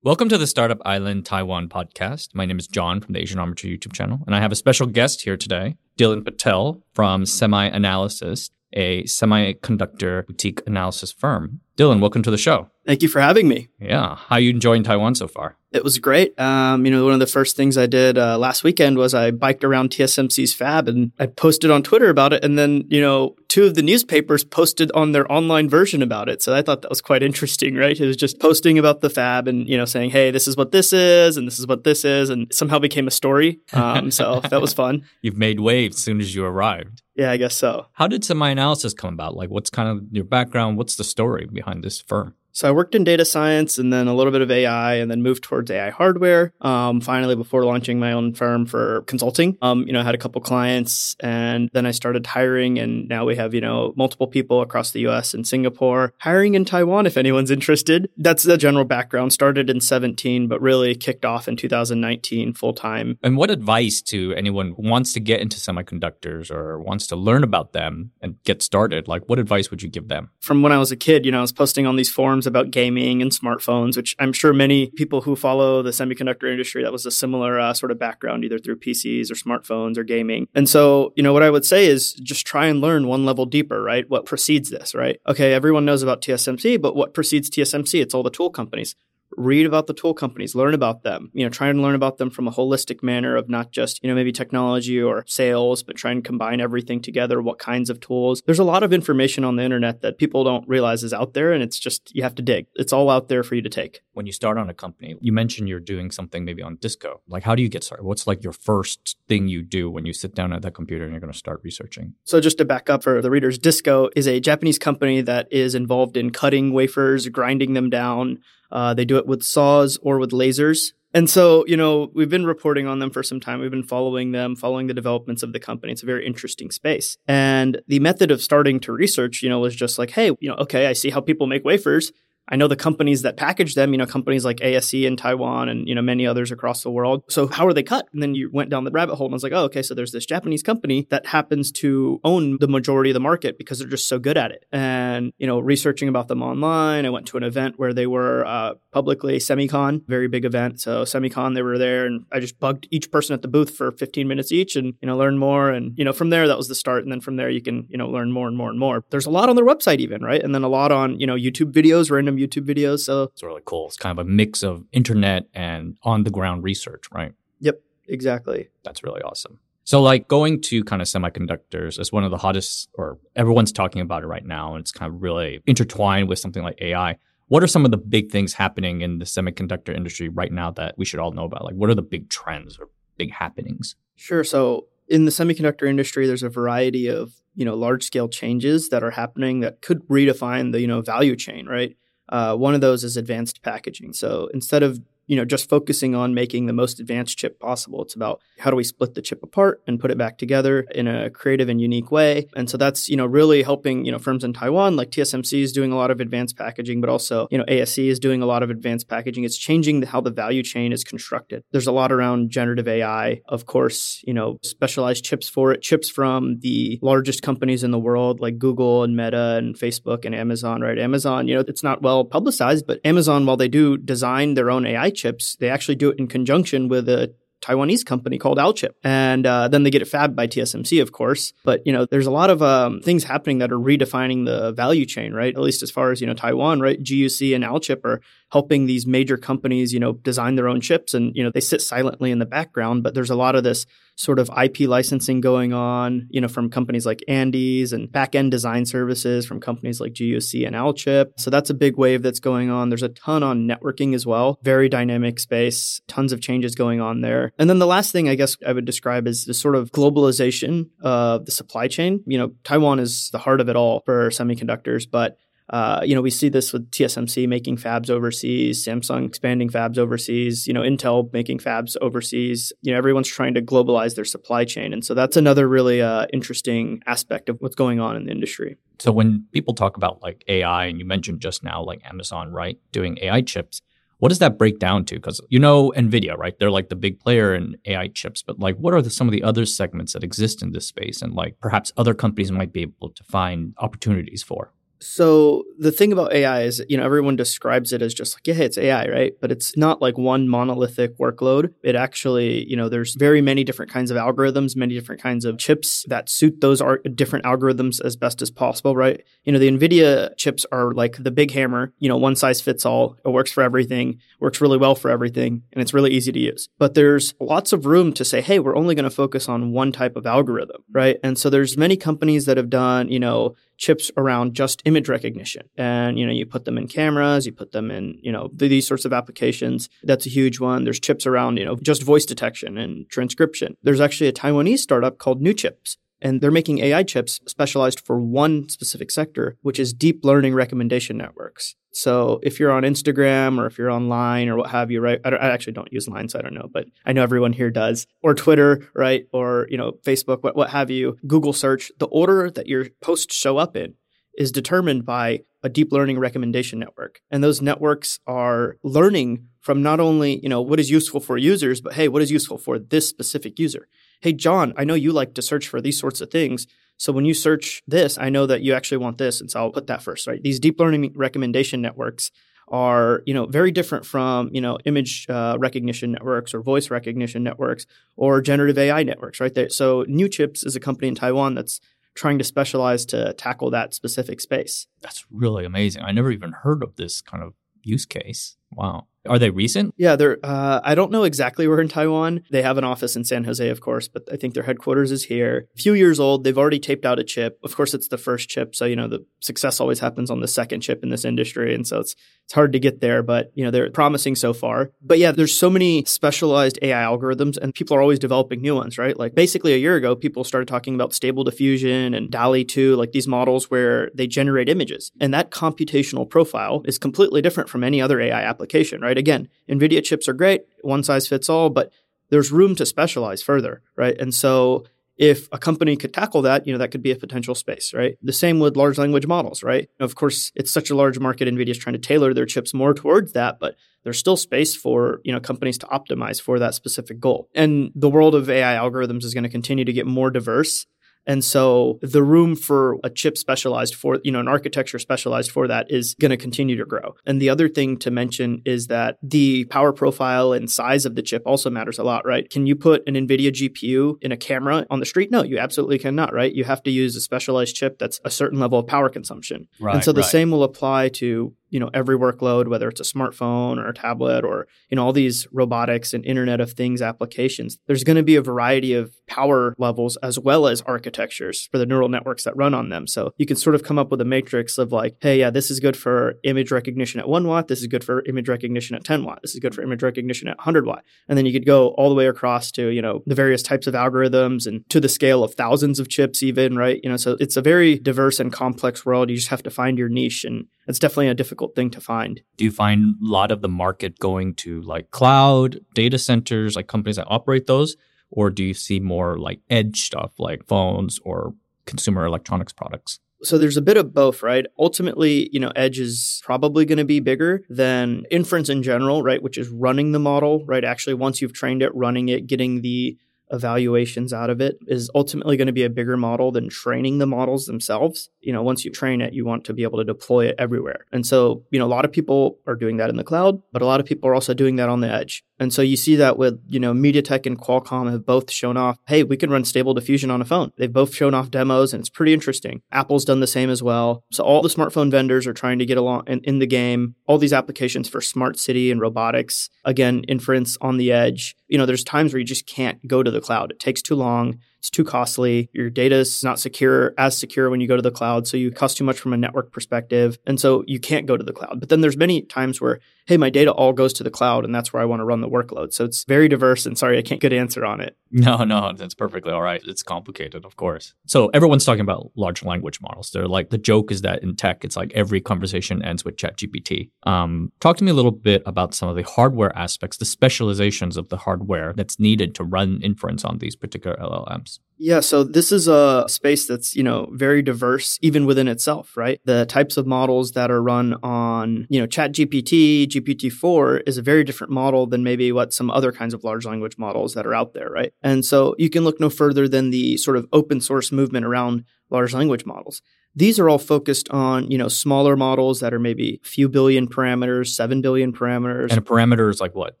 Welcome 0.02 0.28
to 0.28 0.36
the 0.36 0.46
Startup 0.46 0.80
Island 0.84 1.24
Taiwan 1.24 1.68
podcast. 1.68 2.34
My 2.34 2.46
name 2.46 2.58
is 2.58 2.66
John 2.66 3.00
from 3.00 3.14
the 3.14 3.20
Asianometry 3.20 3.72
YouTube 3.72 3.92
channel, 3.92 4.20
and 4.26 4.34
I 4.34 4.40
have 4.40 4.52
a 4.52 4.56
special 4.56 4.86
guest 4.86 5.22
here 5.22 5.36
today, 5.36 5.76
Dylan 5.96 6.24
Patel 6.24 6.82
from 6.92 7.22
SemiAnalysis, 7.22 8.50
a 8.72 9.04
semiconductor 9.04 10.26
boutique 10.26 10.62
analysis 10.66 11.12
firm. 11.12 11.60
Dylan, 11.76 12.00
welcome 12.00 12.22
to 12.22 12.30
the 12.30 12.36
show. 12.36 12.70
Thank 12.86 13.02
you 13.02 13.08
for 13.08 13.20
having 13.20 13.48
me. 13.48 13.68
Yeah. 13.80 14.16
How 14.16 14.36
you 14.36 14.50
enjoying 14.50 14.82
Taiwan 14.82 15.14
so 15.14 15.26
far? 15.26 15.56
It 15.72 15.82
was 15.82 15.98
great. 15.98 16.38
Um, 16.38 16.86
you 16.86 16.92
know, 16.92 17.04
one 17.04 17.14
of 17.14 17.18
the 17.18 17.26
first 17.26 17.56
things 17.56 17.76
I 17.76 17.86
did 17.86 18.16
uh, 18.16 18.38
last 18.38 18.62
weekend 18.62 18.96
was 18.96 19.12
I 19.12 19.32
biked 19.32 19.64
around 19.64 19.90
TSMC's 19.90 20.54
fab 20.54 20.86
and 20.86 21.10
I 21.18 21.26
posted 21.26 21.70
on 21.70 21.82
Twitter 21.82 22.10
about 22.10 22.32
it. 22.32 22.44
And 22.44 22.56
then, 22.56 22.84
you 22.88 23.00
know, 23.00 23.34
two 23.48 23.64
of 23.64 23.74
the 23.74 23.82
newspapers 23.82 24.44
posted 24.44 24.92
on 24.94 25.10
their 25.10 25.30
online 25.32 25.68
version 25.68 26.00
about 26.00 26.28
it. 26.28 26.42
So 26.42 26.54
I 26.54 26.62
thought 26.62 26.82
that 26.82 26.90
was 26.90 27.00
quite 27.00 27.24
interesting, 27.24 27.74
right? 27.74 27.98
It 27.98 28.06
was 28.06 28.16
just 28.16 28.38
posting 28.38 28.78
about 28.78 29.00
the 29.00 29.10
fab 29.10 29.48
and, 29.48 29.68
you 29.68 29.76
know, 29.76 29.84
saying, 29.84 30.10
hey, 30.10 30.30
this 30.30 30.46
is 30.46 30.56
what 30.56 30.70
this 30.70 30.92
is 30.92 31.36
and 31.36 31.46
this 31.46 31.58
is 31.58 31.66
what 31.66 31.82
this 31.82 32.04
is. 32.04 32.30
And 32.30 32.52
somehow 32.54 32.78
became 32.78 33.08
a 33.08 33.12
story. 33.12 33.58
Um, 33.72 34.12
so 34.12 34.40
that 34.50 34.60
was 34.60 34.74
fun. 34.74 35.04
You've 35.22 35.38
made 35.38 35.58
waves 35.58 35.96
as 35.96 36.02
soon 36.04 36.20
as 36.20 36.36
you 36.36 36.44
arrived. 36.44 37.02
Yeah, 37.16 37.32
I 37.32 37.36
guess 37.36 37.56
so. 37.56 37.86
How 37.94 38.06
did 38.06 38.22
SemiAnalysis 38.22 38.96
come 38.96 39.14
about? 39.14 39.36
Like, 39.36 39.50
what's 39.50 39.70
kind 39.70 39.88
of 39.88 40.04
your 40.12 40.24
background? 40.24 40.76
What's 40.76 40.94
the 40.94 41.04
story 41.04 41.48
behind 41.52 41.82
this 41.82 42.00
firm? 42.00 42.34
So 42.54 42.68
I 42.68 42.70
worked 42.70 42.94
in 42.94 43.02
data 43.02 43.24
science 43.24 43.78
and 43.78 43.92
then 43.92 44.06
a 44.06 44.14
little 44.14 44.30
bit 44.30 44.40
of 44.40 44.48
AI 44.48 44.94
and 44.94 45.10
then 45.10 45.22
moved 45.22 45.42
towards 45.42 45.72
AI 45.72 45.90
hardware. 45.90 46.52
Um, 46.60 47.00
finally, 47.00 47.34
before 47.34 47.64
launching 47.64 47.98
my 47.98 48.12
own 48.12 48.32
firm 48.32 48.64
for 48.64 49.02
consulting, 49.08 49.58
um, 49.60 49.82
you 49.88 49.92
know, 49.92 50.00
I 50.00 50.04
had 50.04 50.14
a 50.14 50.18
couple 50.18 50.40
clients 50.40 51.16
and 51.18 51.68
then 51.72 51.84
I 51.84 51.90
started 51.90 52.24
hiring 52.24 52.78
and 52.78 53.08
now 53.08 53.24
we 53.24 53.34
have, 53.34 53.54
you 53.54 53.60
know, 53.60 53.92
multiple 53.96 54.28
people 54.28 54.62
across 54.62 54.92
the 54.92 55.00
US 55.08 55.34
and 55.34 55.44
Singapore, 55.44 56.14
hiring 56.20 56.54
in 56.54 56.64
Taiwan 56.64 57.06
if 57.06 57.16
anyone's 57.16 57.50
interested. 57.50 58.08
That's 58.16 58.44
the 58.44 58.56
general 58.56 58.84
background. 58.84 59.32
Started 59.32 59.68
in 59.68 59.80
17, 59.80 60.46
but 60.46 60.60
really 60.60 60.94
kicked 60.94 61.24
off 61.24 61.48
in 61.48 61.56
2019 61.56 62.54
full 62.54 62.72
time. 62.72 63.18
And 63.20 63.36
what 63.36 63.50
advice 63.50 64.00
to 64.02 64.32
anyone 64.36 64.74
who 64.76 64.88
wants 64.88 65.12
to 65.14 65.20
get 65.20 65.40
into 65.40 65.56
semiconductors 65.56 66.52
or 66.52 66.78
wants 66.78 67.08
to 67.08 67.16
learn 67.16 67.42
about 67.42 67.72
them 67.72 68.12
and 68.20 68.40
get 68.44 68.62
started? 68.62 69.08
Like, 69.08 69.28
what 69.28 69.40
advice 69.40 69.72
would 69.72 69.82
you 69.82 69.88
give 69.88 70.06
them? 70.06 70.30
From 70.38 70.62
when 70.62 70.70
I 70.70 70.78
was 70.78 70.92
a 70.92 70.96
kid, 70.96 71.26
you 71.26 71.32
know, 71.32 71.38
I 71.38 71.40
was 71.40 71.50
posting 71.50 71.84
on 71.84 71.96
these 71.96 72.10
forums 72.10 72.43
about 72.46 72.70
gaming 72.70 73.22
and 73.22 73.30
smartphones, 73.30 73.96
which 73.96 74.14
I'm 74.18 74.32
sure 74.32 74.52
many 74.52 74.90
people 74.90 75.22
who 75.22 75.36
follow 75.36 75.82
the 75.82 75.90
semiconductor 75.90 76.50
industry, 76.50 76.82
that 76.82 76.92
was 76.92 77.06
a 77.06 77.10
similar 77.10 77.58
uh, 77.58 77.74
sort 77.74 77.92
of 77.92 77.98
background, 77.98 78.44
either 78.44 78.58
through 78.58 78.76
PCs 78.76 79.30
or 79.30 79.34
smartphones 79.34 79.96
or 79.96 80.04
gaming. 80.04 80.48
And 80.54 80.68
so, 80.68 81.12
you 81.16 81.22
know, 81.22 81.32
what 81.32 81.42
I 81.42 81.50
would 81.50 81.64
say 81.64 81.86
is 81.86 82.12
just 82.14 82.46
try 82.46 82.66
and 82.66 82.80
learn 82.80 83.06
one 83.06 83.24
level 83.24 83.46
deeper, 83.46 83.82
right? 83.82 84.08
What 84.08 84.26
precedes 84.26 84.70
this, 84.70 84.94
right? 84.94 85.20
Okay, 85.26 85.52
everyone 85.52 85.84
knows 85.84 86.02
about 86.02 86.22
TSMC, 86.22 86.80
but 86.80 86.96
what 86.96 87.14
precedes 87.14 87.50
TSMC? 87.50 88.00
It's 88.00 88.14
all 88.14 88.22
the 88.22 88.30
tool 88.30 88.50
companies 88.50 88.94
read 89.36 89.66
about 89.66 89.86
the 89.86 89.94
tool 89.94 90.14
companies, 90.14 90.54
learn 90.54 90.74
about 90.74 91.02
them, 91.02 91.30
you 91.32 91.44
know, 91.44 91.50
try 91.50 91.68
and 91.68 91.82
learn 91.82 91.94
about 91.94 92.18
them 92.18 92.30
from 92.30 92.48
a 92.48 92.52
holistic 92.52 93.02
manner 93.02 93.36
of 93.36 93.48
not 93.48 93.70
just, 93.70 94.02
you 94.02 94.08
know, 94.08 94.14
maybe 94.14 94.32
technology 94.32 95.00
or 95.00 95.24
sales, 95.26 95.82
but 95.82 95.96
try 95.96 96.10
and 96.10 96.24
combine 96.24 96.60
everything 96.60 97.00
together, 97.00 97.40
what 97.42 97.58
kinds 97.58 97.90
of 97.90 98.00
tools. 98.00 98.42
There's 98.46 98.58
a 98.58 98.64
lot 98.64 98.82
of 98.82 98.92
information 98.92 99.44
on 99.44 99.56
the 99.56 99.62
internet 99.62 100.00
that 100.02 100.18
people 100.18 100.44
don't 100.44 100.66
realize 100.68 101.02
is 101.02 101.12
out 101.12 101.34
there 101.34 101.52
and 101.52 101.62
it's 101.62 101.78
just 101.78 102.14
you 102.14 102.22
have 102.22 102.34
to 102.36 102.42
dig. 102.42 102.66
It's 102.74 102.92
all 102.92 103.10
out 103.10 103.28
there 103.28 103.42
for 103.42 103.54
you 103.54 103.62
to 103.62 103.68
take. 103.68 104.00
When 104.12 104.26
you 104.26 104.32
start 104.32 104.58
on 104.58 104.70
a 104.70 104.74
company, 104.74 105.16
you 105.20 105.32
mentioned 105.32 105.68
you're 105.68 105.80
doing 105.80 106.10
something 106.10 106.44
maybe 106.44 106.62
on 106.62 106.76
Disco. 106.76 107.20
Like 107.28 107.42
how 107.42 107.54
do 107.54 107.62
you 107.62 107.68
get 107.68 107.84
started? 107.84 108.04
What's 108.04 108.26
like 108.26 108.42
your 108.42 108.52
first 108.52 109.16
thing 109.28 109.48
you 109.48 109.62
do 109.62 109.90
when 109.90 110.06
you 110.06 110.12
sit 110.12 110.34
down 110.34 110.52
at 110.52 110.62
that 110.62 110.74
computer 110.74 111.04
and 111.04 111.12
you're 111.12 111.20
going 111.20 111.32
to 111.32 111.38
start 111.38 111.60
researching? 111.62 112.14
So 112.24 112.40
just 112.40 112.58
to 112.58 112.64
back 112.64 112.88
up 112.90 113.02
for 113.02 113.20
the 113.20 113.30
readers, 113.30 113.58
Disco 113.58 114.10
is 114.14 114.26
a 114.26 114.40
Japanese 114.40 114.78
company 114.78 115.20
that 115.22 115.52
is 115.52 115.74
involved 115.74 116.16
in 116.16 116.30
cutting 116.30 116.72
wafers, 116.72 117.28
grinding 117.28 117.74
them 117.74 117.90
down, 117.90 118.38
uh, 118.74 118.92
they 118.92 119.06
do 119.06 119.16
it 119.16 119.26
with 119.26 119.42
saws 119.42 119.98
or 120.02 120.18
with 120.18 120.32
lasers. 120.32 120.92
And 121.14 121.30
so, 121.30 121.64
you 121.66 121.76
know, 121.76 122.10
we've 122.12 122.28
been 122.28 122.44
reporting 122.44 122.88
on 122.88 122.98
them 122.98 123.08
for 123.08 123.22
some 123.22 123.38
time. 123.38 123.60
We've 123.60 123.70
been 123.70 123.84
following 123.84 124.32
them, 124.32 124.56
following 124.56 124.88
the 124.88 124.94
developments 124.94 125.44
of 125.44 125.52
the 125.52 125.60
company. 125.60 125.92
It's 125.92 126.02
a 126.02 126.06
very 126.06 126.26
interesting 126.26 126.72
space. 126.72 127.16
And 127.28 127.80
the 127.86 128.00
method 128.00 128.32
of 128.32 128.42
starting 128.42 128.80
to 128.80 128.92
research, 128.92 129.40
you 129.40 129.48
know, 129.48 129.60
was 129.60 129.76
just 129.76 129.96
like, 129.96 130.10
hey, 130.10 130.32
you 130.40 130.48
know, 130.48 130.56
okay, 130.56 130.88
I 130.88 130.92
see 130.92 131.10
how 131.10 131.20
people 131.20 131.46
make 131.46 131.64
wafers. 131.64 132.10
I 132.48 132.56
know 132.56 132.68
the 132.68 132.76
companies 132.76 133.22
that 133.22 133.36
package 133.36 133.74
them, 133.74 133.92
you 133.92 133.98
know, 133.98 134.06
companies 134.06 134.44
like 134.44 134.60
ASE 134.60 134.94
in 134.94 135.16
Taiwan 135.16 135.68
and, 135.68 135.88
you 135.88 135.94
know, 135.94 136.02
many 136.02 136.26
others 136.26 136.50
across 136.50 136.82
the 136.82 136.90
world. 136.90 137.24
So 137.28 137.46
how 137.46 137.66
are 137.66 137.72
they 137.72 137.82
cut? 137.82 138.06
And 138.12 138.22
then 138.22 138.34
you 138.34 138.50
went 138.52 138.70
down 138.70 138.84
the 138.84 138.90
rabbit 138.90 139.16
hole 139.16 139.26
and 139.26 139.32
I 139.32 139.36
was 139.36 139.42
like, 139.42 139.52
oh, 139.52 139.64
okay, 139.64 139.82
so 139.82 139.94
there's 139.94 140.12
this 140.12 140.26
Japanese 140.26 140.62
company 140.62 141.06
that 141.10 141.26
happens 141.26 141.72
to 141.72 142.20
own 142.22 142.58
the 142.60 142.68
majority 142.68 143.10
of 143.10 143.14
the 143.14 143.20
market 143.20 143.56
because 143.56 143.78
they're 143.78 143.88
just 143.88 144.08
so 144.08 144.18
good 144.18 144.36
at 144.36 144.50
it. 144.50 144.64
And, 144.72 145.32
you 145.38 145.46
know, 145.46 145.58
researching 145.58 146.08
about 146.08 146.28
them 146.28 146.42
online, 146.42 147.06
I 147.06 147.10
went 147.10 147.26
to 147.28 147.36
an 147.36 147.42
event 147.42 147.78
where 147.78 147.94
they 147.94 148.06
were 148.06 148.44
uh, 148.44 148.74
publicly 148.92 149.38
Semicon, 149.38 150.06
very 150.06 150.28
big 150.28 150.44
event. 150.44 150.80
So 150.80 151.04
Semicon, 151.04 151.54
they 151.54 151.62
were 151.62 151.78
there 151.78 152.04
and 152.06 152.26
I 152.30 152.40
just 152.40 152.60
bugged 152.60 152.88
each 152.90 153.10
person 153.10 153.32
at 153.34 153.42
the 153.42 153.48
booth 153.48 153.74
for 153.74 153.90
15 153.90 154.28
minutes 154.28 154.52
each 154.52 154.76
and, 154.76 154.94
you 155.00 155.06
know, 155.06 155.16
learn 155.16 155.38
more. 155.38 155.70
And, 155.70 155.96
you 155.96 156.04
know, 156.04 156.12
from 156.12 156.30
there, 156.30 156.46
that 156.46 156.58
was 156.58 156.68
the 156.68 156.74
start. 156.74 157.04
And 157.04 157.12
then 157.12 157.20
from 157.20 157.36
there, 157.36 157.48
you 157.48 157.62
can, 157.62 157.86
you 157.88 157.96
know, 157.96 158.08
learn 158.08 158.30
more 158.32 158.48
and 158.48 158.56
more 158.56 158.68
and 158.68 158.78
more. 158.78 159.02
There's 159.10 159.26
a 159.26 159.30
lot 159.30 159.48
on 159.48 159.56
their 159.56 159.64
website 159.64 159.98
even, 160.00 160.22
right? 160.22 160.42
And 160.42 160.54
then 160.54 160.62
a 160.62 160.68
lot 160.68 160.92
on, 160.92 161.18
you 161.18 161.26
know, 161.26 161.36
YouTube 161.36 161.72
videos, 161.72 162.10
random 162.10 162.33
YouTube 162.36 162.66
videos. 162.66 163.00
So 163.00 163.24
it's 163.24 163.42
really 163.42 163.62
cool. 163.64 163.86
It's 163.86 163.96
kind 163.96 164.18
of 164.18 164.26
a 164.26 164.28
mix 164.28 164.62
of 164.62 164.84
internet 164.92 165.46
and 165.54 165.96
on 166.02 166.24
the 166.24 166.30
ground 166.30 166.64
research, 166.64 167.04
right? 167.12 167.32
Yep, 167.60 167.80
exactly. 168.08 168.68
That's 168.84 169.02
really 169.02 169.22
awesome. 169.22 169.60
So, 169.86 170.00
like 170.00 170.28
going 170.28 170.62
to 170.62 170.82
kind 170.84 171.02
of 171.02 171.08
semiconductors 171.08 172.00
is 172.00 172.10
one 172.10 172.24
of 172.24 172.30
the 172.30 172.38
hottest, 172.38 172.88
or 172.94 173.18
everyone's 173.36 173.70
talking 173.70 174.00
about 174.00 174.22
it 174.22 174.26
right 174.26 174.44
now, 174.44 174.74
and 174.74 174.80
it's 174.80 174.92
kind 174.92 175.14
of 175.14 175.20
really 175.20 175.60
intertwined 175.66 176.28
with 176.28 176.38
something 176.38 176.62
like 176.62 176.78
AI. 176.80 177.18
What 177.48 177.62
are 177.62 177.66
some 177.66 177.84
of 177.84 177.90
the 177.90 177.98
big 177.98 178.32
things 178.32 178.54
happening 178.54 179.02
in 179.02 179.18
the 179.18 179.26
semiconductor 179.26 179.94
industry 179.94 180.30
right 180.30 180.50
now 180.50 180.70
that 180.72 180.96
we 180.96 181.04
should 181.04 181.20
all 181.20 181.32
know 181.32 181.44
about? 181.44 181.64
Like, 181.64 181.74
what 181.74 181.90
are 181.90 181.94
the 181.94 182.02
big 182.02 182.30
trends 182.30 182.78
or 182.78 182.88
big 183.18 183.30
happenings? 183.32 183.94
Sure. 184.16 184.42
So, 184.42 184.86
in 185.06 185.26
the 185.26 185.30
semiconductor 185.30 185.86
industry, 185.86 186.26
there's 186.26 186.42
a 186.42 186.48
variety 186.48 187.08
of 187.08 187.34
you 187.54 187.66
know 187.66 187.74
large 187.74 188.04
scale 188.04 188.28
changes 188.28 188.88
that 188.88 189.04
are 189.04 189.10
happening 189.10 189.60
that 189.60 189.82
could 189.82 190.06
redefine 190.08 190.72
the 190.72 190.80
you 190.80 190.86
know 190.86 191.02
value 191.02 191.36
chain, 191.36 191.66
right? 191.66 191.94
Uh, 192.28 192.56
one 192.56 192.74
of 192.74 192.80
those 192.80 193.04
is 193.04 193.16
advanced 193.16 193.62
packaging. 193.62 194.12
So 194.12 194.48
instead 194.54 194.82
of 194.82 195.00
you 195.26 195.36
know, 195.36 195.44
just 195.44 195.68
focusing 195.68 196.14
on 196.14 196.34
making 196.34 196.66
the 196.66 196.72
most 196.72 197.00
advanced 197.00 197.38
chip 197.38 197.58
possible. 197.58 198.02
It's 198.02 198.14
about 198.14 198.40
how 198.58 198.70
do 198.70 198.76
we 198.76 198.84
split 198.84 199.14
the 199.14 199.22
chip 199.22 199.42
apart 199.42 199.82
and 199.86 200.00
put 200.00 200.10
it 200.10 200.18
back 200.18 200.38
together 200.38 200.80
in 200.94 201.08
a 201.08 201.30
creative 201.30 201.68
and 201.68 201.80
unique 201.80 202.10
way. 202.10 202.46
And 202.56 202.68
so 202.68 202.76
that's, 202.76 203.08
you 203.08 203.16
know, 203.16 203.26
really 203.26 203.62
helping, 203.62 204.04
you 204.04 204.12
know, 204.12 204.18
firms 204.18 204.44
in 204.44 204.52
Taiwan 204.52 204.96
like 204.96 205.10
TSMC 205.10 205.62
is 205.62 205.72
doing 205.72 205.92
a 205.92 205.96
lot 205.96 206.10
of 206.10 206.20
advanced 206.20 206.56
packaging, 206.56 207.00
but 207.00 207.10
also, 207.10 207.48
you 207.50 207.58
know, 207.58 207.64
ASE 207.68 207.98
is 207.98 208.18
doing 208.18 208.42
a 208.42 208.46
lot 208.46 208.62
of 208.62 208.70
advanced 208.70 209.08
packaging. 209.08 209.44
It's 209.44 209.58
changing 209.58 210.02
how 210.02 210.20
the 210.20 210.30
value 210.30 210.62
chain 210.62 210.92
is 210.92 211.04
constructed. 211.04 211.62
There's 211.72 211.86
a 211.86 211.92
lot 211.92 212.12
around 212.12 212.50
generative 212.50 212.88
AI, 212.88 213.40
of 213.48 213.66
course, 213.66 214.22
you 214.26 214.34
know, 214.34 214.58
specialized 214.62 215.24
chips 215.24 215.48
for 215.48 215.72
it, 215.72 215.82
chips 215.82 216.08
from 216.08 216.58
the 216.60 216.98
largest 217.02 217.42
companies 217.42 217.82
in 217.82 217.90
the 217.90 217.98
world 217.98 218.40
like 218.40 218.58
Google 218.58 219.02
and 219.02 219.16
Meta 219.16 219.56
and 219.56 219.74
Facebook 219.74 220.24
and 220.24 220.34
Amazon, 220.34 220.80
right? 220.80 220.98
Amazon, 220.98 221.48
you 221.48 221.54
know, 221.54 221.64
it's 221.66 221.82
not 221.82 222.02
well 222.02 222.24
publicized, 222.24 222.86
but 222.86 223.00
Amazon, 223.04 223.46
while 223.46 223.56
they 223.56 223.68
do 223.68 223.96
design 223.96 224.54
their 224.54 224.70
own 224.70 224.86
AI 224.86 225.10
chips, 225.14 225.56
they 225.56 225.70
actually 225.70 225.96
do 225.96 226.10
it 226.10 226.18
in 226.18 226.26
conjunction 226.26 226.88
with 226.88 227.08
a 227.08 227.34
Taiwanese 227.64 228.04
company 228.04 228.38
called 228.38 228.58
Alchip. 228.58 228.90
And 229.02 229.46
uh, 229.46 229.68
then 229.68 229.84
they 229.84 229.90
get 229.90 230.02
it 230.02 230.08
fabbed 230.08 230.36
by 230.36 230.46
TSMC, 230.46 231.00
of 231.00 231.12
course. 231.12 231.54
But, 231.64 231.86
you 231.86 231.92
know, 231.92 232.04
there's 232.04 232.26
a 232.26 232.30
lot 232.30 232.50
of 232.50 232.62
um, 232.62 233.00
things 233.00 233.24
happening 233.24 233.58
that 233.58 233.72
are 233.72 233.78
redefining 233.78 234.44
the 234.44 234.72
value 234.72 235.06
chain, 235.06 235.32
right? 235.32 235.54
At 235.54 235.60
least 235.60 235.82
as 235.82 235.90
far 235.90 236.12
as, 236.12 236.20
you 236.20 236.26
know, 236.26 236.34
Taiwan, 236.34 236.80
right? 236.80 237.02
GUC 237.02 237.54
and 237.54 237.64
Alchip 237.64 238.04
are 238.04 238.20
helping 238.50 238.86
these 238.86 239.06
major 239.06 239.36
companies, 239.36 239.92
you 239.92 239.98
know, 239.98 240.12
design 240.12 240.54
their 240.54 240.68
own 240.68 240.80
chips. 240.80 241.14
And, 241.14 241.34
you 241.34 241.42
know, 241.42 241.50
they 241.52 241.60
sit 241.60 241.80
silently 241.80 242.30
in 242.30 242.38
the 242.38 242.46
background, 242.46 243.02
but 243.02 243.14
there's 243.14 243.30
a 243.30 243.34
lot 243.34 243.56
of 243.56 243.64
this 243.64 243.84
sort 244.16 244.38
of 244.38 244.48
IP 244.56 244.80
licensing 244.80 245.40
going 245.40 245.72
on, 245.72 246.28
you 246.30 246.40
know, 246.40 246.46
from 246.46 246.70
companies 246.70 247.04
like 247.04 247.24
Andes 247.26 247.92
and 247.92 248.12
back 248.12 248.36
end 248.36 248.52
design 248.52 248.86
services 248.86 249.44
from 249.44 249.58
companies 249.58 250.00
like 250.00 250.12
GUC 250.12 250.64
and 250.64 250.76
Alchip. 250.76 251.32
So 251.36 251.50
that's 251.50 251.70
a 251.70 251.74
big 251.74 251.96
wave 251.96 252.22
that's 252.22 252.38
going 252.38 252.70
on. 252.70 252.90
There's 252.90 253.02
a 253.02 253.08
ton 253.08 253.42
on 253.42 253.66
networking 253.66 254.14
as 254.14 254.24
well. 254.24 254.60
Very 254.62 254.88
dynamic 254.88 255.40
space, 255.40 256.00
tons 256.06 256.32
of 256.32 256.40
changes 256.40 256.76
going 256.76 257.00
on 257.00 257.22
there. 257.22 257.52
And 257.58 257.68
then 257.68 257.80
the 257.80 257.86
last 257.86 258.12
thing 258.12 258.28
I 258.28 258.36
guess 258.36 258.56
I 258.64 258.72
would 258.72 258.84
describe 258.84 259.26
is 259.26 259.46
the 259.46 259.54
sort 259.54 259.74
of 259.74 259.90
globalization 259.90 260.90
of 261.02 261.46
the 261.46 261.52
supply 261.52 261.88
chain. 261.88 262.22
You 262.26 262.38
know, 262.38 262.52
Taiwan 262.62 263.00
is 263.00 263.30
the 263.32 263.38
heart 263.38 263.60
of 263.60 263.68
it 263.68 263.74
all 263.74 264.02
for 264.04 264.28
semiconductors, 264.28 265.10
but 265.10 265.38
uh, 265.70 266.00
you 266.04 266.14
know, 266.14 266.20
we 266.20 266.30
see 266.30 266.50
this 266.50 266.72
with 266.72 266.90
TSMC 266.90 267.48
making 267.48 267.78
fabs 267.78 268.10
overseas, 268.10 268.84
Samsung 268.84 269.26
expanding 269.26 269.70
fabs 269.70 269.96
overseas, 269.96 270.66
you 270.66 270.74
know, 270.74 270.82
Intel 270.82 271.32
making 271.32 271.58
fabs 271.58 271.96
overseas. 272.02 272.72
You 272.82 272.92
know, 272.92 272.98
everyone's 272.98 273.28
trying 273.28 273.54
to 273.54 273.62
globalize 273.62 274.14
their 274.14 274.26
supply 274.26 274.66
chain. 274.66 274.92
And 274.92 275.04
so 275.04 275.14
that's 275.14 275.38
another 275.38 275.66
really 275.66 276.02
uh, 276.02 276.26
interesting 276.32 277.02
aspect 277.06 277.48
of 277.48 277.56
what's 277.60 277.74
going 277.74 277.98
on 277.98 278.14
in 278.14 278.26
the 278.26 278.30
industry. 278.30 278.76
So 278.98 279.10
when 279.10 279.46
people 279.52 279.74
talk 279.74 279.96
about 279.96 280.22
like 280.22 280.44
AI, 280.48 280.84
and 280.84 280.98
you 280.98 281.06
mentioned 281.06 281.40
just 281.40 281.64
now 281.64 281.82
like 281.82 282.00
Amazon, 282.04 282.52
right, 282.52 282.78
doing 282.92 283.18
AI 283.22 283.40
chips, 283.40 283.80
what 284.18 284.28
does 284.28 284.38
that 284.40 284.58
break 284.58 284.78
down 284.78 285.06
to? 285.06 285.16
Because 285.16 285.40
you 285.48 285.58
know 285.58 285.92
NVIDIA, 285.96 286.36
right? 286.36 286.58
They're 286.58 286.70
like 286.70 286.90
the 286.90 286.96
big 286.96 287.20
player 287.20 287.54
in 287.54 287.76
AI 287.86 288.08
chips, 288.08 288.42
but 288.42 288.58
like 288.58 288.76
what 288.76 288.92
are 288.92 289.02
the, 289.02 289.10
some 289.10 289.28
of 289.28 289.32
the 289.32 289.42
other 289.42 289.64
segments 289.64 290.12
that 290.12 290.22
exist 290.22 290.62
in 290.62 290.72
this 290.72 290.86
space 290.86 291.22
and 291.22 291.32
like 291.32 291.58
perhaps 291.58 291.90
other 291.96 292.14
companies 292.14 292.52
might 292.52 292.72
be 292.72 292.82
able 292.82 293.10
to 293.10 293.24
find 293.24 293.74
opportunities 293.78 294.42
for? 294.42 294.72
So 295.04 295.64
the 295.78 295.92
thing 295.92 296.12
about 296.12 296.32
AI 296.32 296.62
is, 296.62 296.82
you 296.88 296.96
know, 296.96 297.04
everyone 297.04 297.36
describes 297.36 297.92
it 297.92 298.00
as 298.00 298.14
just 298.14 298.34
like, 298.34 298.46
yeah, 298.46 298.64
it's 298.64 298.78
AI, 298.78 299.06
right? 299.06 299.32
But 299.38 299.52
it's 299.52 299.76
not 299.76 300.00
like 300.00 300.16
one 300.16 300.48
monolithic 300.48 301.18
workload. 301.18 301.74
It 301.82 301.94
actually, 301.94 302.66
you 302.68 302.74
know, 302.74 302.88
there's 302.88 303.14
very 303.14 303.42
many 303.42 303.64
different 303.64 303.92
kinds 303.92 304.10
of 304.10 304.16
algorithms, 304.16 304.76
many 304.76 304.94
different 304.94 305.20
kinds 305.20 305.44
of 305.44 305.58
chips 305.58 306.06
that 306.08 306.30
suit 306.30 306.62
those 306.62 306.80
ar- 306.80 307.00
different 307.14 307.44
algorithms 307.44 308.00
as 308.02 308.16
best 308.16 308.40
as 308.40 308.50
possible, 308.50 308.96
right? 308.96 309.22
You 309.44 309.52
know, 309.52 309.58
the 309.58 309.70
NVIDIA 309.70 310.34
chips 310.38 310.64
are 310.72 310.92
like 310.92 311.22
the 311.22 311.30
big 311.30 311.50
hammer, 311.50 311.92
you 311.98 312.08
know, 312.08 312.16
one 312.16 312.34
size 312.34 312.62
fits 312.62 312.86
all. 312.86 313.16
It 313.24 313.28
works 313.28 313.52
for 313.52 313.62
everything, 313.62 314.20
works 314.40 314.62
really 314.62 314.78
well 314.78 314.94
for 314.94 315.10
everything, 315.10 315.62
and 315.72 315.82
it's 315.82 315.92
really 315.92 316.12
easy 316.12 316.32
to 316.32 316.40
use. 316.40 316.70
But 316.78 316.94
there's 316.94 317.34
lots 317.40 317.74
of 317.74 317.84
room 317.84 318.14
to 318.14 318.24
say, 318.24 318.40
hey, 318.40 318.58
we're 318.58 318.76
only 318.76 318.94
going 318.94 319.04
to 319.04 319.10
focus 319.10 319.50
on 319.50 319.72
one 319.72 319.92
type 319.92 320.16
of 320.16 320.24
algorithm, 320.24 320.82
right? 320.90 321.18
And 321.22 321.38
so 321.38 321.50
there's 321.50 321.76
many 321.76 321.98
companies 321.98 322.46
that 322.46 322.56
have 322.56 322.70
done, 322.70 323.08
you 323.10 323.20
know, 323.20 323.54
chips 323.76 324.10
around 324.16 324.54
just 324.54 324.82
image 324.84 325.08
recognition. 325.08 325.68
And, 325.76 326.18
you 326.18 326.26
know, 326.26 326.32
you 326.32 326.46
put 326.46 326.64
them 326.64 326.78
in 326.78 326.88
cameras, 326.88 327.46
you 327.46 327.52
put 327.52 327.72
them 327.72 327.90
in, 327.90 328.18
you 328.22 328.32
know, 328.32 328.50
these 328.52 328.86
sorts 328.86 329.04
of 329.04 329.12
applications. 329.12 329.88
That's 330.02 330.26
a 330.26 330.30
huge 330.30 330.60
one. 330.60 330.84
There's 330.84 331.00
chips 331.00 331.26
around, 331.26 331.56
you 331.58 331.64
know, 331.64 331.76
just 331.76 332.02
voice 332.02 332.24
detection 332.24 332.78
and 332.78 333.08
transcription. 333.08 333.76
There's 333.82 334.00
actually 334.00 334.28
a 334.28 334.32
Taiwanese 334.32 334.78
startup 334.78 335.18
called 335.18 335.42
NeuChips. 335.42 335.96
And 336.24 336.40
they're 336.40 336.50
making 336.50 336.78
AI 336.78 337.02
chips 337.02 337.40
specialized 337.46 338.00
for 338.00 338.18
one 338.18 338.68
specific 338.70 339.10
sector, 339.10 339.56
which 339.60 339.78
is 339.78 339.92
deep 339.92 340.24
learning 340.24 340.54
recommendation 340.54 341.18
networks. 341.18 341.76
So 341.92 342.40
if 342.42 342.58
you're 342.58 342.72
on 342.72 342.82
Instagram 342.82 343.58
or 343.58 343.66
if 343.66 343.78
you're 343.78 343.90
online 343.90 344.48
or 344.48 344.56
what 344.56 344.70
have 344.70 344.90
you, 344.90 345.00
right? 345.00 345.20
I, 345.24 345.28
I, 345.28 345.50
actually 345.50 345.74
don't 345.74 345.92
use 345.92 346.08
Line, 346.08 346.28
so 346.28 346.38
I 346.38 346.42
don't 346.42 346.54
know, 346.54 346.68
but 346.72 346.86
I 347.06 347.12
know 347.12 347.22
everyone 347.22 347.52
here 347.52 347.70
does. 347.70 348.06
Or 348.22 348.34
Twitter, 348.34 348.88
right? 348.94 349.26
Or 349.32 349.68
you 349.70 349.76
know 349.76 349.92
Facebook, 350.02 350.42
what 350.42 350.56
what 350.56 350.70
have 350.70 350.90
you? 350.90 351.16
Google 351.26 351.52
search. 351.52 351.92
The 351.98 352.06
order 352.06 352.50
that 352.50 352.66
your 352.66 352.86
posts 353.00 353.36
show 353.36 353.58
up 353.58 353.76
in 353.76 353.94
is 354.36 354.50
determined 354.50 355.04
by 355.04 355.42
a 355.62 355.68
deep 355.68 355.92
learning 355.92 356.18
recommendation 356.18 356.80
network, 356.80 357.20
and 357.30 357.44
those 357.44 357.62
networks 357.62 358.18
are 358.26 358.76
learning 358.82 359.46
from 359.60 359.82
not 359.82 360.00
only 360.00 360.40
you 360.40 360.48
know 360.48 360.62
what 360.62 360.80
is 360.80 360.90
useful 360.90 361.20
for 361.20 361.38
users, 361.38 361.80
but 361.80 361.92
hey, 361.92 362.08
what 362.08 362.22
is 362.22 362.30
useful 362.30 362.58
for 362.58 362.78
this 362.78 363.08
specific 363.08 363.58
user. 363.58 363.88
Hey, 364.20 364.32
John, 364.32 364.72
I 364.76 364.84
know 364.84 364.94
you 364.94 365.12
like 365.12 365.34
to 365.34 365.42
search 365.42 365.68
for 365.68 365.80
these 365.80 365.98
sorts 365.98 366.20
of 366.20 366.30
things. 366.30 366.66
So 366.96 367.12
when 367.12 367.24
you 367.24 367.34
search 367.34 367.82
this, 367.86 368.18
I 368.18 368.30
know 368.30 368.46
that 368.46 368.62
you 368.62 368.72
actually 368.72 368.98
want 368.98 369.18
this, 369.18 369.40
and 369.40 369.50
so 369.50 369.60
I'll 369.60 369.72
put 369.72 369.88
that 369.88 370.02
first, 370.02 370.26
right? 370.26 370.42
These 370.42 370.60
deep 370.60 370.78
learning 370.78 371.12
recommendation 371.16 371.82
networks 371.82 372.30
are, 372.68 373.22
you 373.26 373.34
know, 373.34 373.46
very 373.46 373.70
different 373.70 374.06
from, 374.06 374.48
you 374.52 374.60
know, 374.60 374.78
image 374.84 375.26
uh, 375.28 375.56
recognition 375.58 376.12
networks 376.12 376.54
or 376.54 376.62
voice 376.62 376.90
recognition 376.90 377.42
networks 377.42 377.86
or 378.16 378.40
generative 378.40 378.78
AI 378.78 379.02
networks, 379.02 379.40
right? 379.40 379.70
So 379.70 380.04
NeuChips 380.04 380.64
is 380.64 380.74
a 380.74 380.80
company 380.80 381.08
in 381.08 381.14
Taiwan 381.14 381.54
that's 381.54 381.80
trying 382.14 382.38
to 382.38 382.44
specialize 382.44 383.04
to 383.06 383.34
tackle 383.34 383.70
that 383.70 383.92
specific 383.92 384.40
space. 384.40 384.86
That's 385.02 385.26
really 385.30 385.64
amazing. 385.64 386.02
I 386.02 386.12
never 386.12 386.30
even 386.30 386.52
heard 386.52 386.82
of 386.82 386.96
this 386.96 387.20
kind 387.20 387.42
of 387.42 387.54
use 387.82 388.06
case. 388.06 388.56
Wow. 388.72 389.08
Are 389.26 389.38
they 389.38 389.50
recent? 389.50 389.94
Yeah, 389.96 390.16
they're. 390.16 390.38
Uh, 390.42 390.80
I 390.84 390.94
don't 390.94 391.10
know 391.10 391.24
exactly 391.24 391.66
where 391.66 391.80
in 391.80 391.88
Taiwan. 391.88 392.42
They 392.50 392.62
have 392.62 392.76
an 392.76 392.84
office 392.84 393.16
in 393.16 393.24
San 393.24 393.44
Jose, 393.44 393.66
of 393.68 393.80
course, 393.80 394.06
but 394.06 394.24
I 394.30 394.36
think 394.36 394.54
their 394.54 394.62
headquarters 394.62 395.10
is 395.10 395.24
here. 395.24 395.68
A 395.74 395.80
few 395.80 395.94
years 395.94 396.20
old. 396.20 396.44
They've 396.44 396.58
already 396.58 396.78
taped 396.78 397.06
out 397.06 397.18
a 397.18 397.24
chip. 397.24 397.58
Of 397.64 397.74
course, 397.74 397.94
it's 397.94 398.08
the 398.08 398.18
first 398.18 398.48
chip, 398.48 398.74
so 398.74 398.84
you 398.84 398.96
know 398.96 399.08
the 399.08 399.24
success 399.40 399.80
always 399.80 400.00
happens 400.00 400.30
on 400.30 400.40
the 400.40 400.48
second 400.48 400.82
chip 400.82 401.02
in 401.02 401.08
this 401.08 401.24
industry, 401.24 401.74
and 401.74 401.86
so 401.86 402.00
it's 402.00 402.14
it's 402.44 402.52
hard 402.52 402.72
to 402.74 402.78
get 402.78 403.00
there. 403.00 403.22
But 403.22 403.50
you 403.54 403.64
know 403.64 403.70
they're 403.70 403.90
promising 403.90 404.34
so 404.36 404.52
far. 404.52 404.90
But 405.00 405.18
yeah, 405.18 405.32
there's 405.32 405.54
so 405.54 405.70
many 405.70 406.04
specialized 406.04 406.78
AI 406.82 407.02
algorithms, 407.02 407.56
and 407.56 407.74
people 407.74 407.96
are 407.96 408.02
always 408.02 408.18
developing 408.18 408.60
new 408.60 408.74
ones, 408.74 408.98
right? 408.98 409.18
Like 409.18 409.34
basically 409.34 409.72
a 409.72 409.78
year 409.78 409.96
ago, 409.96 410.14
people 410.14 410.44
started 410.44 410.68
talking 410.68 410.94
about 410.94 411.14
Stable 411.14 411.44
Diffusion 411.44 412.12
and 412.12 412.30
DALL-E 412.30 412.64
2, 412.64 412.96
like 412.96 413.12
these 413.12 413.26
models 413.26 413.70
where 413.70 414.10
they 414.14 414.26
generate 414.26 414.68
images, 414.68 415.10
and 415.20 415.32
that 415.32 415.50
computational 415.50 416.28
profile 416.28 416.82
is 416.84 416.98
completely 416.98 417.40
different 417.40 417.70
from 417.70 417.82
any 417.82 418.02
other 418.02 418.20
AI 418.20 418.42
application, 418.42 419.00
right? 419.00 419.13
Again, 419.18 419.48
NVIDIA 419.68 420.02
chips 420.02 420.28
are 420.28 420.32
great, 420.32 420.62
one 420.82 421.02
size 421.02 421.28
fits 421.28 421.48
all, 421.48 421.70
but 421.70 421.92
there's 422.30 422.50
room 422.50 422.74
to 422.76 422.86
specialize 422.86 423.42
further, 423.42 423.82
right? 423.96 424.16
And 424.18 424.34
so 424.34 424.84
if 425.16 425.48
a 425.52 425.58
company 425.58 425.96
could 425.96 426.12
tackle 426.12 426.42
that, 426.42 426.66
you 426.66 426.72
know, 426.72 426.78
that 426.78 426.90
could 426.90 427.02
be 427.02 427.12
a 427.12 427.16
potential 427.16 427.54
space, 427.54 427.94
right? 427.94 428.16
The 428.22 428.32
same 428.32 428.58
with 428.58 428.76
large 428.76 428.98
language 428.98 429.26
models, 429.26 429.62
right? 429.62 429.88
Of 430.00 430.16
course, 430.16 430.50
it's 430.56 430.72
such 430.72 430.90
a 430.90 430.96
large 430.96 431.18
market. 431.18 431.46
NVIDIA's 431.46 431.78
trying 431.78 431.94
to 431.94 432.00
tailor 432.00 432.34
their 432.34 432.46
chips 432.46 432.74
more 432.74 432.94
towards 432.94 433.32
that, 433.32 433.60
but 433.60 433.76
there's 434.02 434.18
still 434.18 434.36
space 434.36 434.74
for, 434.74 435.20
you 435.24 435.32
know, 435.32 435.40
companies 435.40 435.78
to 435.78 435.86
optimize 435.86 436.40
for 436.40 436.58
that 436.58 436.74
specific 436.74 437.20
goal. 437.20 437.48
And 437.54 437.92
the 437.94 438.10
world 438.10 438.34
of 438.34 438.50
AI 438.50 438.74
algorithms 438.76 439.24
is 439.24 439.34
going 439.34 439.44
to 439.44 439.50
continue 439.50 439.84
to 439.84 439.92
get 439.92 440.06
more 440.06 440.30
diverse. 440.30 440.86
And 441.26 441.44
so 441.44 441.98
the 442.02 442.22
room 442.22 442.56
for 442.56 442.98
a 443.02 443.10
chip 443.10 443.38
specialized 443.38 443.94
for, 443.94 444.20
you 444.24 444.30
know, 444.30 444.40
an 444.40 444.48
architecture 444.48 444.98
specialized 444.98 445.50
for 445.50 445.66
that 445.68 445.90
is 445.90 446.14
going 446.14 446.30
to 446.30 446.36
continue 446.36 446.76
to 446.76 446.84
grow. 446.84 447.14
And 447.26 447.40
the 447.40 447.48
other 447.48 447.68
thing 447.68 447.96
to 447.98 448.10
mention 448.10 448.62
is 448.64 448.88
that 448.88 449.18
the 449.22 449.64
power 449.66 449.92
profile 449.92 450.52
and 450.52 450.70
size 450.70 451.06
of 451.06 451.14
the 451.14 451.22
chip 451.22 451.42
also 451.46 451.70
matters 451.70 451.98
a 451.98 452.04
lot, 452.04 452.26
right? 452.26 452.48
Can 452.50 452.66
you 452.66 452.76
put 452.76 453.06
an 453.06 453.14
NVIDIA 453.14 453.50
GPU 453.50 454.16
in 454.22 454.32
a 454.32 454.36
camera 454.36 454.86
on 454.90 455.00
the 455.00 455.06
street? 455.06 455.30
No, 455.30 455.42
you 455.42 455.58
absolutely 455.58 455.98
cannot, 455.98 456.32
right? 456.34 456.54
You 456.54 456.64
have 456.64 456.82
to 456.84 456.90
use 456.90 457.16
a 457.16 457.20
specialized 457.20 457.74
chip 457.74 457.98
that's 457.98 458.20
a 458.24 458.30
certain 458.30 458.58
level 458.58 458.78
of 458.78 458.86
power 458.86 459.08
consumption. 459.08 459.68
Right, 459.80 459.94
and 459.94 460.04
so 460.04 460.12
the 460.12 460.20
right. 460.20 460.30
same 460.30 460.50
will 460.50 460.62
apply 460.62 461.08
to 461.10 461.54
you 461.70 461.80
know 461.80 461.90
every 461.94 462.16
workload 462.16 462.68
whether 462.68 462.88
it's 462.88 463.00
a 463.00 463.04
smartphone 463.04 463.78
or 463.78 463.88
a 463.88 463.94
tablet 463.94 464.44
or 464.44 464.66
you 464.90 464.96
know 464.96 465.04
all 465.04 465.12
these 465.12 465.46
robotics 465.52 466.12
and 466.12 466.24
internet 466.24 466.60
of 466.60 466.72
things 466.72 467.02
applications 467.02 467.78
there's 467.86 468.04
going 468.04 468.16
to 468.16 468.22
be 468.22 468.36
a 468.36 468.42
variety 468.42 468.94
of 468.94 469.14
power 469.26 469.74
levels 469.78 470.16
as 470.18 470.38
well 470.38 470.66
as 470.66 470.82
architectures 470.82 471.68
for 471.70 471.78
the 471.78 471.86
neural 471.86 472.08
networks 472.08 472.44
that 472.44 472.56
run 472.56 472.74
on 472.74 472.88
them. 472.88 473.06
So 473.06 473.32
you 473.38 473.46
can 473.46 473.56
sort 473.56 473.74
of 473.74 473.82
come 473.82 473.98
up 473.98 474.10
with 474.10 474.20
a 474.20 474.24
matrix 474.24 474.78
of 474.78 474.92
like 474.92 475.16
hey 475.20 475.38
yeah 475.38 475.50
this 475.50 475.70
is 475.70 475.80
good 475.80 475.96
for 475.96 476.34
image 476.44 476.70
recognition 476.70 477.20
at 477.20 477.28
1 477.28 477.46
watt 477.46 477.68
this 477.68 477.80
is 477.80 477.86
good 477.86 478.04
for 478.04 478.24
image 478.26 478.48
recognition 478.48 478.94
at 478.96 479.04
10 479.04 479.24
watt 479.24 479.40
this 479.42 479.54
is 479.54 479.60
good 479.60 479.74
for 479.74 479.82
image 479.82 480.02
recognition 480.02 480.48
at 480.48 480.58
100 480.58 480.86
watt. 480.86 481.04
And 481.28 481.38
then 481.38 481.46
you 481.46 481.52
could 481.52 481.66
go 481.66 481.88
all 481.88 482.08
the 482.08 482.14
way 482.14 482.26
across 482.26 482.70
to 482.72 482.88
you 482.88 483.02
know 483.02 483.22
the 483.26 483.34
various 483.34 483.62
types 483.62 483.86
of 483.86 483.94
algorithms 483.94 484.66
and 484.66 484.88
to 484.90 485.00
the 485.00 485.08
scale 485.08 485.42
of 485.42 485.54
thousands 485.54 485.98
of 485.98 486.08
chips 486.08 486.42
even 486.42 486.76
right? 486.76 487.00
You 487.02 487.10
know 487.10 487.16
so 487.16 487.36
it's 487.40 487.56
a 487.56 487.62
very 487.62 487.98
diverse 487.98 488.40
and 488.40 488.52
complex 488.52 489.04
world. 489.06 489.30
You 489.30 489.36
just 489.36 489.48
have 489.48 489.62
to 489.62 489.70
find 489.70 489.98
your 489.98 490.08
niche 490.08 490.44
and 490.44 490.66
it's 490.86 490.98
definitely 490.98 491.28
a 491.28 491.34
difficult 491.34 491.53
thing 491.74 491.90
to 491.90 492.00
find. 492.00 492.40
Do 492.56 492.64
you 492.64 492.70
find 492.70 493.14
a 493.22 493.26
lot 493.26 493.50
of 493.50 493.62
the 493.62 493.68
market 493.68 494.18
going 494.18 494.54
to 494.56 494.82
like 494.82 495.10
cloud, 495.10 495.80
data 495.94 496.18
centers, 496.18 496.76
like 496.76 496.86
companies 496.86 497.16
that 497.16 497.26
operate 497.28 497.66
those? 497.66 497.96
Or 498.30 498.50
do 498.50 498.64
you 498.64 498.74
see 498.74 499.00
more 499.00 499.38
like 499.38 499.60
edge 499.70 500.00
stuff 500.02 500.32
like 500.38 500.66
phones 500.66 501.20
or 501.24 501.54
consumer 501.86 502.24
electronics 502.26 502.72
products? 502.72 503.20
So 503.42 503.58
there's 503.58 503.76
a 503.76 503.82
bit 503.82 503.96
of 503.96 504.14
both, 504.14 504.42
right? 504.42 504.66
Ultimately, 504.78 505.50
you 505.52 505.60
know, 505.60 505.70
edge 505.76 505.98
is 505.98 506.40
probably 506.44 506.84
going 506.84 506.98
to 506.98 507.04
be 507.04 507.20
bigger 507.20 507.62
than 507.68 508.24
inference 508.30 508.68
in 508.68 508.82
general, 508.82 509.22
right? 509.22 509.42
Which 509.42 509.58
is 509.58 509.68
running 509.68 510.12
the 510.12 510.18
model, 510.18 510.64
right? 510.66 510.84
Actually, 510.84 511.14
once 511.14 511.42
you've 511.42 511.52
trained 511.52 511.82
it, 511.82 511.94
running 511.94 512.28
it, 512.30 512.46
getting 512.46 512.80
the 512.80 513.18
evaluations 513.54 514.32
out 514.32 514.50
of 514.50 514.60
it 514.60 514.78
is 514.86 515.10
ultimately 515.14 515.56
going 515.56 515.68
to 515.68 515.72
be 515.72 515.84
a 515.84 515.90
bigger 515.90 516.16
model 516.16 516.52
than 516.52 516.68
training 516.68 517.18
the 517.18 517.26
models 517.26 517.66
themselves. 517.66 518.28
You 518.40 518.52
know, 518.52 518.62
once 518.62 518.84
you 518.84 518.90
train 518.90 519.20
it, 519.20 519.32
you 519.32 519.46
want 519.46 519.64
to 519.64 519.72
be 519.72 519.84
able 519.84 519.98
to 519.98 520.04
deploy 520.04 520.46
it 520.46 520.56
everywhere. 520.58 521.06
And 521.12 521.24
so, 521.26 521.64
you 521.70 521.78
know, 521.78 521.86
a 521.86 521.94
lot 521.94 522.04
of 522.04 522.12
people 522.12 522.58
are 522.66 522.74
doing 522.74 522.98
that 522.98 523.10
in 523.10 523.16
the 523.16 523.24
cloud, 523.24 523.62
but 523.72 523.80
a 523.80 523.86
lot 523.86 524.00
of 524.00 524.06
people 524.06 524.28
are 524.28 524.34
also 524.34 524.52
doing 524.52 524.76
that 524.76 524.88
on 524.88 525.00
the 525.00 525.10
edge. 525.10 525.44
And 525.58 525.72
so 525.72 525.82
you 525.82 525.96
see 525.96 526.16
that 526.16 526.36
with, 526.36 526.60
you 526.66 526.80
know, 526.80 526.92
MediaTek 526.92 527.46
and 527.46 527.60
Qualcomm 527.60 528.10
have 528.10 528.26
both 528.26 528.50
shown 528.50 528.76
off, 528.76 528.98
hey, 529.06 529.22
we 529.22 529.36
can 529.36 529.50
run 529.50 529.64
stable 529.64 529.94
diffusion 529.94 530.30
on 530.30 530.40
a 530.40 530.44
phone. 530.44 530.72
They've 530.76 530.92
both 530.92 531.14
shown 531.14 531.34
off 531.34 531.50
demos 531.50 531.92
and 531.92 532.00
it's 532.00 532.10
pretty 532.10 532.32
interesting. 532.32 532.82
Apple's 532.90 533.24
done 533.24 533.40
the 533.40 533.46
same 533.46 533.70
as 533.70 533.82
well. 533.82 534.24
So 534.32 534.42
all 534.44 534.62
the 534.62 534.68
smartphone 534.68 535.10
vendors 535.10 535.46
are 535.46 535.52
trying 535.52 535.78
to 535.78 535.86
get 535.86 535.98
along 535.98 536.24
in, 536.26 536.40
in 536.40 536.58
the 536.58 536.66
game. 536.66 537.14
All 537.26 537.38
these 537.38 537.52
applications 537.52 538.08
for 538.08 538.20
smart 538.20 538.58
city 538.58 538.90
and 538.90 539.00
robotics, 539.00 539.70
again, 539.84 540.24
inference 540.28 540.76
on 540.80 540.96
the 540.96 541.12
edge. 541.12 541.54
You 541.68 541.78
know, 541.78 541.86
there's 541.86 542.04
times 542.04 542.32
where 542.32 542.40
you 542.40 542.46
just 542.46 542.66
can't 542.66 543.06
go 543.06 543.22
to 543.22 543.30
the 543.30 543.40
cloud. 543.40 543.70
It 543.70 543.78
takes 543.78 544.02
too 544.02 544.16
long. 544.16 544.58
It's 544.84 544.90
too 544.90 545.02
costly. 545.02 545.70
Your 545.72 545.88
data 545.88 546.16
is 546.16 546.44
not 546.44 546.60
secure, 546.60 547.14
as 547.16 547.38
secure 547.38 547.70
when 547.70 547.80
you 547.80 547.88
go 547.88 547.96
to 547.96 548.02
the 548.02 548.10
cloud. 548.10 548.46
So 548.46 548.58
you 548.58 548.70
cost 548.70 548.98
too 548.98 549.04
much 549.04 549.18
from 549.18 549.32
a 549.32 549.36
network 549.38 549.72
perspective. 549.72 550.36
And 550.46 550.60
so 550.60 550.84
you 550.86 551.00
can't 551.00 551.24
go 551.24 551.38
to 551.38 551.42
the 551.42 551.54
cloud. 551.54 551.80
But 551.80 551.88
then 551.88 552.02
there's 552.02 552.18
many 552.18 552.42
times 552.42 552.82
where, 552.82 553.00
hey, 553.24 553.38
my 553.38 553.48
data 553.48 553.72
all 553.72 553.94
goes 553.94 554.12
to 554.12 554.22
the 554.22 554.30
cloud 554.30 554.62
and 554.62 554.74
that's 554.74 554.92
where 554.92 555.00
I 555.00 555.06
want 555.06 555.20
to 555.20 555.24
run 555.24 555.40
the 555.40 555.48
workload. 555.48 555.94
So 555.94 556.04
it's 556.04 556.24
very 556.24 556.48
diverse. 556.48 556.84
And 556.84 556.98
sorry, 556.98 557.16
I 557.16 557.22
can't 557.22 557.40
get 557.40 557.50
an 557.54 557.60
answer 557.60 557.82
on 557.86 558.02
it. 558.02 558.18
No, 558.30 558.64
no, 558.64 558.92
that's 558.92 559.14
perfectly 559.14 559.52
all 559.52 559.62
right. 559.62 559.80
It's 559.86 560.02
complicated, 560.02 560.66
of 560.66 560.76
course. 560.76 561.14
So 561.24 561.48
everyone's 561.54 561.86
talking 561.86 562.02
about 562.02 562.32
large 562.36 562.62
language 562.62 563.00
models. 563.00 563.30
They're 563.30 563.48
like, 563.48 563.70
the 563.70 563.78
joke 563.78 564.10
is 564.10 564.20
that 564.20 564.42
in 564.42 564.54
tech, 564.54 564.84
it's 564.84 564.96
like 564.96 565.12
every 565.14 565.40
conversation 565.40 566.04
ends 566.04 566.26
with 566.26 566.36
ChatGPT. 566.36 567.10
Um, 567.22 567.72
talk 567.80 567.96
to 567.98 568.04
me 568.04 568.10
a 568.10 568.14
little 568.14 568.32
bit 568.32 568.62
about 568.66 568.92
some 568.92 569.08
of 569.08 569.16
the 569.16 569.22
hardware 569.22 569.74
aspects, 569.78 570.18
the 570.18 570.26
specializations 570.26 571.16
of 571.16 571.30
the 571.30 571.38
hardware 571.38 571.94
that's 571.94 572.18
needed 572.20 572.54
to 572.56 572.64
run 572.64 573.00
inference 573.02 573.44
on 573.44 573.58
these 573.58 573.76
particular 573.76 574.16
LLMs. 574.16 574.73
Yeah, 574.96 575.20
so 575.20 575.42
this 575.42 575.72
is 575.72 575.88
a 575.88 576.24
space 576.28 576.66
that's, 576.66 576.94
you 576.94 577.02
know, 577.02 577.28
very 577.32 577.62
diverse 577.62 578.18
even 578.22 578.46
within 578.46 578.68
itself, 578.68 579.16
right? 579.16 579.40
The 579.44 579.66
types 579.66 579.96
of 579.96 580.06
models 580.06 580.52
that 580.52 580.70
are 580.70 580.80
run 580.80 581.14
on, 581.22 581.86
you 581.90 582.00
know, 582.00 582.06
ChatGPT, 582.06 583.08
GPT-4 583.08 584.02
is 584.06 584.18
a 584.18 584.22
very 584.22 584.44
different 584.44 584.72
model 584.72 585.06
than 585.06 585.24
maybe 585.24 585.50
what 585.50 585.72
some 585.72 585.90
other 585.90 586.12
kinds 586.12 586.32
of 586.32 586.44
large 586.44 586.64
language 586.64 586.96
models 586.96 587.34
that 587.34 587.44
are 587.44 587.54
out 587.54 587.74
there, 587.74 587.90
right? 587.90 588.12
And 588.22 588.44
so 588.44 588.76
you 588.78 588.88
can 588.88 589.02
look 589.02 589.18
no 589.18 589.30
further 589.30 589.66
than 589.66 589.90
the 589.90 590.16
sort 590.16 590.36
of 590.36 590.46
open 590.52 590.80
source 590.80 591.10
movement 591.10 591.44
around 591.44 591.84
large 592.10 592.32
language 592.32 592.64
models. 592.64 593.02
These 593.36 593.58
are 593.58 593.68
all 593.68 593.78
focused 593.78 594.28
on, 594.30 594.70
you 594.70 594.78
know, 594.78 594.88
smaller 594.88 595.36
models 595.36 595.80
that 595.80 595.92
are 595.92 595.98
maybe 595.98 596.40
a 596.42 596.46
few 596.46 596.68
billion 596.68 597.08
parameters, 597.08 597.68
7 597.68 598.00
billion 598.00 598.32
parameters. 598.32 598.90
And 598.90 598.98
a 598.98 599.02
parameter 599.02 599.50
is 599.50 599.60
like 599.60 599.74
what? 599.74 600.00